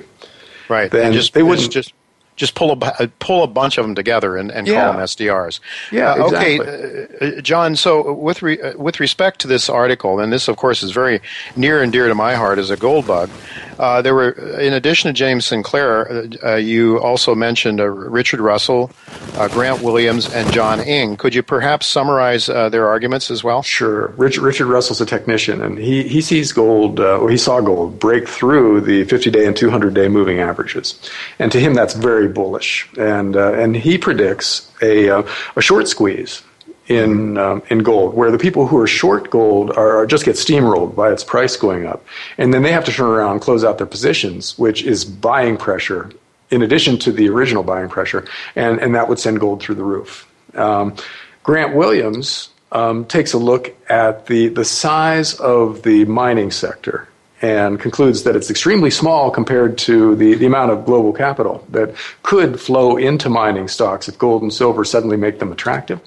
Right. 0.69 0.91
Then 0.91 1.07
and 1.07 1.13
just, 1.13 1.33
they 1.33 1.41
wouldn't 1.41 1.71
just 1.71 1.93
just 2.35 2.55
pull 2.55 2.71
a 2.71 3.07
pull 3.19 3.43
a 3.43 3.47
bunch 3.47 3.77
of 3.77 3.85
them 3.85 3.95
together 3.95 4.37
and, 4.37 4.51
and 4.51 4.67
Yeah. 4.67 4.83
call 4.83 4.93
them 4.93 5.01
SDRs. 5.01 5.59
Yeah, 5.91 6.13
Uh, 6.13 6.27
okay, 6.27 6.55
exactly. 6.55 7.37
uh, 7.37 7.41
John. 7.41 7.75
So 7.75 8.13
with 8.13 8.41
re, 8.41 8.59
uh, 8.59 8.77
with 8.77 8.99
respect 8.99 9.39
to 9.41 9.47
this 9.47 9.69
article, 9.69 10.19
and 10.19 10.33
this 10.33 10.47
of 10.47 10.57
course 10.57 10.81
is 10.83 10.91
very 10.91 11.21
near 11.55 11.81
and 11.81 11.91
dear 11.91 12.07
to 12.07 12.15
my 12.15 12.35
heart 12.35 12.57
as 12.59 12.69
a 12.69 12.77
gold 12.77 13.05
bug. 13.05 13.33
Uh, 13.79 14.01
there 14.01 14.13
were, 14.13 14.31
in 14.59 14.73
addition 14.73 15.09
to 15.09 15.13
James 15.13 15.45
Sinclair, 15.45 16.11
uh, 16.11 16.27
uh, 16.43 16.55
you 16.55 16.99
also 16.99 17.35
mentioned 17.35 17.79
uh, 17.79 17.87
Richard 17.87 18.39
Russell, 18.39 18.91
uh, 19.35 19.47
Grant 19.47 19.81
Williams, 19.81 20.31
and 20.33 20.51
John 20.53 20.79
Ing. 20.79 21.17
Could 21.17 21.33
you 21.35 21.43
perhaps 21.43 21.87
summarize 21.87 22.47
their 22.47 22.87
arguments 22.87 23.31
as 23.31 23.43
well? 23.43 23.63
Sure. 23.63 24.07
Richard, 24.17 24.41
Richard 24.43 24.67
Russell's 24.67 25.01
a 25.01 25.05
technician, 25.05 25.61
and 25.61 25.77
he, 25.77 26.07
he 26.07 26.21
sees 26.21 26.51
gold, 26.51 26.99
or 26.99 27.29
he 27.29 27.37
saw 27.37 27.61
gold 27.61 27.99
break 27.99 28.27
through 28.27 28.81
the 28.81 29.03
50 29.05 29.31
day 29.31 29.45
and 29.45 29.55
200 29.55 29.93
day 29.93 30.07
moving 30.07 30.39
averages. 30.39 30.99
And 31.39 31.51
to 31.51 31.59
him, 31.59 31.73
that's 31.73 31.93
very 31.93 32.27
bullish. 32.27 32.89
And, 32.97 33.35
and 33.35 33.75
he 33.75 33.97
predicts 33.97 34.71
a, 34.81 35.23
a 35.55 35.61
short 35.61 35.87
squeeze 35.87 36.43
in, 36.87 37.37
um, 37.37 37.61
in 37.69 37.79
gold, 37.79 38.13
where 38.13 38.31
the 38.31 38.37
people 38.37 38.67
who 38.67 38.77
are 38.77 38.87
short 38.87 39.29
gold 39.29 39.71
are, 39.71 39.97
are 39.97 40.05
just 40.05 40.25
get 40.25 40.35
steamrolled 40.35 40.95
by 40.95 41.11
its 41.11 41.23
price 41.23 41.55
going 41.55 41.85
up. 41.85 42.03
And 42.37 42.53
then 42.53 42.61
they 42.63 42.71
have 42.71 42.85
to 42.85 42.91
turn 42.91 43.07
around 43.07 43.33
and 43.33 43.41
close 43.41 43.63
out 43.63 43.77
their 43.77 43.87
positions, 43.87 44.57
which 44.57 44.83
is 44.83 45.05
buying 45.05 45.57
pressure 45.57 46.09
in 46.51 46.61
addition 46.61 46.97
to 46.99 47.11
the 47.11 47.29
original 47.29 47.63
buying 47.63 47.89
pressure, 47.89 48.25
and, 48.55 48.79
and 48.79 48.93
that 48.93 49.09
would 49.09 49.17
send 49.17 49.39
gold 49.39 49.61
through 49.61 49.75
the 49.75 49.83
roof. 49.83 50.27
Um, 50.53 50.95
Grant 51.41 51.75
Williams 51.75 52.49
um, 52.71 53.05
takes 53.05 53.33
a 53.33 53.37
look 53.37 53.75
at 53.89 54.27
the, 54.27 54.49
the 54.49 54.63
size 54.63 55.33
of 55.39 55.81
the 55.81 56.05
mining 56.05 56.51
sector 56.51 57.07
and 57.43 57.77
concludes 57.77 58.23
that 58.23 58.37
it's 58.37 58.49
extremely 58.49 58.89
small 58.89 59.29
compared 59.29 59.77
to 59.77 60.15
the, 60.15 60.33
the 60.35 60.45
amount 60.45 60.71
of 60.71 60.85
global 60.85 61.11
capital 61.11 61.63
that 61.69 61.93
could 62.23 62.57
flow 62.57 62.95
into 62.95 63.29
mining 63.29 63.67
stocks 63.67 64.07
if 64.07 64.17
gold 64.17 64.41
and 64.41 64.53
silver 64.53 64.85
suddenly 64.85 65.17
make 65.17 65.39
them 65.39 65.51
attractive. 65.51 65.99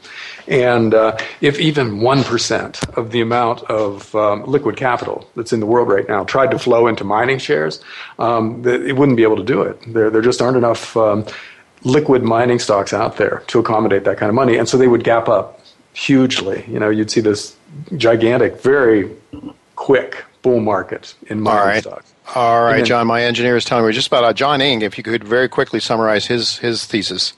And 0.49 0.95
uh, 0.95 1.19
if 1.43 1.61
even 1.61 1.99
1% 1.99 2.97
of 2.97 3.11
the 3.11 3.21
amount 3.21 3.63
of 3.65 4.15
um, 4.15 4.45
liquid 4.45 4.79
capital 4.79 5.29
that's 5.37 5.53
in 5.53 5.61
the 5.61 5.67
world 5.67 5.89
right 5.89 6.09
now 6.09 6.25
tried 6.25 6.53
to 6.53 6.59
flow 6.59 6.87
into 6.87 7.05
mining 7.05 7.39
shares, 7.39 7.83
um, 8.19 8.67
it 8.67 8.97
wouldn't 8.97 9.19
be 9.19 9.23
able 9.23 9.37
to 9.37 9.45
do 9.45 9.61
it. 9.61 9.79
There, 9.93 10.09
there 10.09 10.23
just 10.23 10.41
aren't 10.41 10.57
enough 10.57 10.97
um, 10.97 11.27
liquid 11.83 12.23
mining 12.23 12.61
stocks 12.61 12.95
out 12.95 13.19
there 13.19 13.43
to 13.49 13.59
accommodate 13.59 14.05
that 14.05 14.17
kind 14.17 14.31
of 14.31 14.35
money. 14.35 14.57
And 14.57 14.67
so 14.67 14.79
they 14.79 14.89
would 14.89 15.05
gap 15.05 15.29
up 15.29 15.61
hugely. 15.93 16.65
You 16.67 16.79
know, 16.79 16.89
you'd 16.89 17.11
see 17.11 17.21
this 17.21 17.55
gigantic, 17.95 18.63
very 18.63 19.15
quick 19.75 20.25
bull 20.43 20.61
market 20.61 21.15
in 21.27 21.41
mining 21.41 21.61
All 21.61 21.67
right. 21.67 21.83
stocks. 21.83 22.13
All 22.35 22.63
right, 22.65 22.77
then- 22.77 22.85
John. 22.85 23.07
My 23.07 23.23
engineer 23.23 23.57
is 23.57 23.65
telling 23.65 23.87
me 23.87 23.93
just 23.93 24.09
about 24.09 24.25
out. 24.25 24.35
John 24.37 24.61
Ing, 24.61 24.83
if 24.83 24.99
you 24.99 25.05
could 25.05 25.25
very 25.25 25.49
quickly 25.49 25.81
summarize 25.81 26.27
his 26.27 26.59
his 26.59 26.85
thesis. 26.87 27.33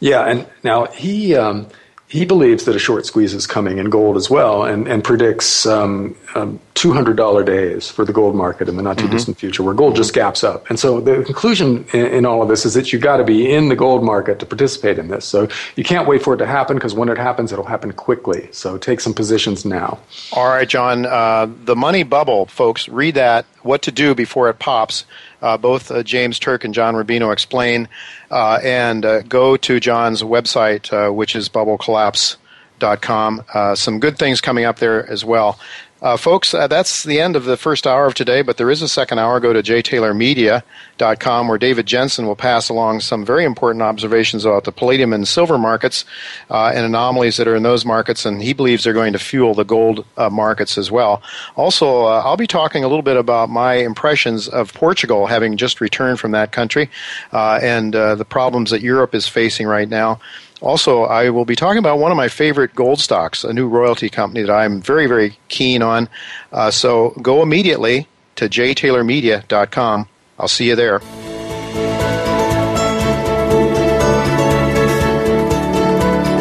Yeah, 0.00 0.24
and 0.26 0.46
now 0.64 0.86
he 0.86 1.36
um, 1.36 1.68
he 2.08 2.24
believes 2.24 2.64
that 2.64 2.74
a 2.74 2.78
short 2.78 3.06
squeeze 3.06 3.34
is 3.34 3.46
coming 3.46 3.78
in 3.78 3.88
gold 3.90 4.16
as 4.16 4.28
well, 4.28 4.64
and 4.64 4.88
and 4.88 5.04
predicts 5.04 5.64
um, 5.66 6.16
um, 6.34 6.58
two 6.76 6.92
hundred 6.92 7.16
dollar 7.16 7.42
days 7.42 7.90
for 7.90 8.04
the 8.04 8.12
gold 8.12 8.36
market 8.36 8.68
in 8.68 8.76
the 8.76 8.82
not 8.82 8.98
too 8.98 9.08
distant 9.08 9.38
future, 9.38 9.62
where 9.62 9.74
gold 9.74 9.96
just 9.96 10.12
gaps 10.14 10.44
up. 10.44 10.68
And 10.70 10.78
so 10.78 11.00
the 11.00 11.24
conclusion 11.24 11.84
in, 11.92 12.06
in 12.06 12.26
all 12.26 12.42
of 12.42 12.48
this 12.48 12.64
is 12.64 12.74
that 12.74 12.92
you 12.92 12.98
got 12.98 13.16
to 13.16 13.24
be 13.24 13.50
in 13.50 13.68
the 13.68 13.74
gold 13.76 14.04
market 14.04 14.38
to 14.40 14.46
participate 14.46 14.98
in 14.98 15.08
this. 15.08 15.24
So 15.24 15.48
you 15.74 15.82
can't 15.82 16.06
wait 16.06 16.22
for 16.22 16.34
it 16.34 16.36
to 16.36 16.46
happen 16.46 16.76
because 16.76 16.94
when 16.94 17.08
it 17.08 17.18
happens, 17.18 17.50
it'll 17.50 17.64
happen 17.64 17.92
quickly. 17.92 18.48
So 18.52 18.78
take 18.78 19.00
some 19.00 19.14
positions 19.14 19.64
now. 19.64 19.98
All 20.32 20.46
right, 20.48 20.68
John. 20.68 21.06
Uh, 21.06 21.48
the 21.64 21.74
money 21.74 22.02
bubble, 22.04 22.46
folks. 22.46 22.88
Read 22.88 23.14
that. 23.16 23.46
What 23.62 23.82
to 23.82 23.90
do 23.90 24.14
before 24.14 24.48
it 24.48 24.58
pops. 24.60 25.04
Uh, 25.42 25.56
both 25.56 25.90
uh, 25.90 26.02
James 26.02 26.38
Turk 26.38 26.64
and 26.64 26.72
John 26.74 26.94
Rubino 26.94 27.32
explain, 27.32 27.88
uh, 28.30 28.58
and 28.62 29.04
uh, 29.04 29.22
go 29.22 29.56
to 29.56 29.80
John's 29.80 30.22
website, 30.22 30.92
uh, 30.92 31.12
which 31.12 31.34
is 31.34 31.48
bubblecollapse.com. 31.48 33.44
Uh, 33.52 33.74
some 33.74 34.00
good 34.00 34.18
things 34.18 34.40
coming 34.40 34.64
up 34.64 34.78
there 34.78 35.08
as 35.10 35.24
well. 35.24 35.58
Uh, 36.02 36.14
folks, 36.14 36.52
uh, 36.52 36.66
that's 36.66 37.04
the 37.04 37.18
end 37.18 37.36
of 37.36 37.44
the 37.44 37.56
first 37.56 37.86
hour 37.86 38.04
of 38.04 38.12
today, 38.12 38.42
but 38.42 38.58
there 38.58 38.70
is 38.70 38.82
a 38.82 38.88
second 38.88 39.18
hour. 39.18 39.40
Go 39.40 39.54
to 39.54 39.62
jtaylormedia.com 39.62 41.48
where 41.48 41.56
David 41.56 41.86
Jensen 41.86 42.26
will 42.26 42.36
pass 42.36 42.68
along 42.68 43.00
some 43.00 43.24
very 43.24 43.44
important 43.44 43.80
observations 43.80 44.44
about 44.44 44.64
the 44.64 44.72
palladium 44.72 45.14
and 45.14 45.26
silver 45.26 45.56
markets 45.56 46.04
uh, 46.50 46.70
and 46.74 46.84
anomalies 46.84 47.38
that 47.38 47.48
are 47.48 47.56
in 47.56 47.62
those 47.62 47.86
markets, 47.86 48.26
and 48.26 48.42
he 48.42 48.52
believes 48.52 48.84
they're 48.84 48.92
going 48.92 49.14
to 49.14 49.18
fuel 49.18 49.54
the 49.54 49.64
gold 49.64 50.04
uh, 50.18 50.28
markets 50.28 50.76
as 50.76 50.90
well. 50.90 51.22
Also, 51.56 52.04
uh, 52.04 52.22
I'll 52.22 52.36
be 52.36 52.46
talking 52.46 52.84
a 52.84 52.88
little 52.88 53.02
bit 53.02 53.16
about 53.16 53.48
my 53.48 53.74
impressions 53.74 54.48
of 54.48 54.74
Portugal, 54.74 55.26
having 55.26 55.56
just 55.56 55.80
returned 55.80 56.20
from 56.20 56.32
that 56.32 56.52
country, 56.52 56.90
uh, 57.32 57.58
and 57.62 57.94
the 57.94 58.26
problems 58.28 58.70
that 58.70 58.82
Europe 58.82 59.14
is 59.14 59.26
facing 59.26 59.66
right 59.66 59.88
now. 59.88 60.20
Also, 60.62 61.02
I 61.02 61.30
will 61.30 61.44
be 61.44 61.56
talking 61.56 61.78
about 61.78 61.98
one 61.98 62.10
of 62.10 62.16
my 62.16 62.28
favorite 62.28 62.74
gold 62.74 62.98
stocks, 62.98 63.44
a 63.44 63.52
new 63.52 63.68
royalty 63.68 64.08
company 64.08 64.42
that 64.42 64.52
I'm 64.52 64.80
very, 64.80 65.06
very 65.06 65.38
keen 65.48 65.82
on. 65.82 66.08
Uh, 66.52 66.70
so 66.70 67.10
go 67.22 67.42
immediately 67.42 68.08
to 68.36 68.48
jtaylormedia.com. 68.48 70.08
I'll 70.38 70.48
see 70.48 70.68
you 70.68 70.76
there. 70.76 71.00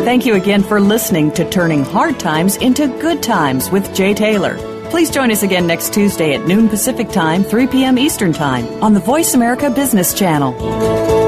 Thank 0.05 0.25
you 0.25 0.35
again 0.35 0.63
for 0.63 0.79
listening 0.79 1.31
to 1.33 1.49
Turning 1.49 1.83
Hard 1.83 2.19
Times 2.19 2.55
into 2.57 2.87
Good 2.99 3.21
Times 3.21 3.69
with 3.69 3.93
Jay 3.93 4.13
Taylor. 4.13 4.55
Please 4.89 5.09
join 5.09 5.29
us 5.29 5.43
again 5.43 5.67
next 5.67 5.93
Tuesday 5.93 6.35
at 6.35 6.47
noon 6.47 6.69
Pacific 6.69 7.09
Time, 7.09 7.43
3 7.43 7.67
p.m. 7.67 7.97
Eastern 7.97 8.31
Time 8.31 8.65
on 8.81 8.93
the 8.93 8.99
Voice 9.01 9.33
America 9.33 9.69
Business 9.69 10.13
Channel. 10.13 11.24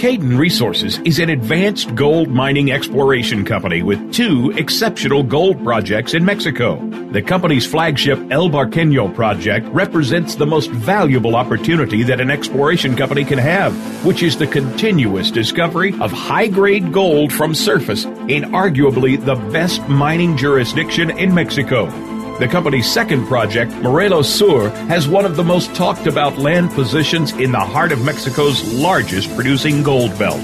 Cayden 0.00 0.38
Resources 0.38 0.98
is 1.00 1.18
an 1.18 1.28
advanced 1.28 1.94
gold 1.94 2.30
mining 2.30 2.72
exploration 2.72 3.44
company 3.44 3.82
with 3.82 4.14
two 4.14 4.50
exceptional 4.56 5.22
gold 5.22 5.62
projects 5.62 6.14
in 6.14 6.24
Mexico. 6.24 6.76
The 7.10 7.20
company's 7.20 7.66
flagship 7.66 8.18
El 8.30 8.48
Barqueño 8.48 9.14
project 9.14 9.66
represents 9.74 10.36
the 10.36 10.46
most 10.46 10.70
valuable 10.70 11.36
opportunity 11.36 12.02
that 12.04 12.18
an 12.18 12.30
exploration 12.30 12.96
company 12.96 13.26
can 13.26 13.36
have, 13.36 13.74
which 14.02 14.22
is 14.22 14.38
the 14.38 14.46
continuous 14.46 15.30
discovery 15.30 15.92
of 16.00 16.10
high 16.12 16.46
grade 16.46 16.94
gold 16.94 17.30
from 17.30 17.54
surface 17.54 18.06
in 18.06 18.44
arguably 18.54 19.22
the 19.22 19.34
best 19.52 19.86
mining 19.86 20.34
jurisdiction 20.34 21.10
in 21.10 21.34
Mexico. 21.34 22.19
The 22.40 22.48
company's 22.48 22.90
second 22.90 23.26
project, 23.26 23.70
Morelos 23.82 24.26
Sur, 24.26 24.70
has 24.88 25.06
one 25.06 25.26
of 25.26 25.36
the 25.36 25.44
most 25.44 25.74
talked 25.74 26.06
about 26.06 26.38
land 26.38 26.70
positions 26.70 27.32
in 27.32 27.52
the 27.52 27.60
heart 27.60 27.92
of 27.92 28.02
Mexico's 28.02 28.64
largest 28.72 29.28
producing 29.34 29.82
gold 29.82 30.18
belt. 30.18 30.40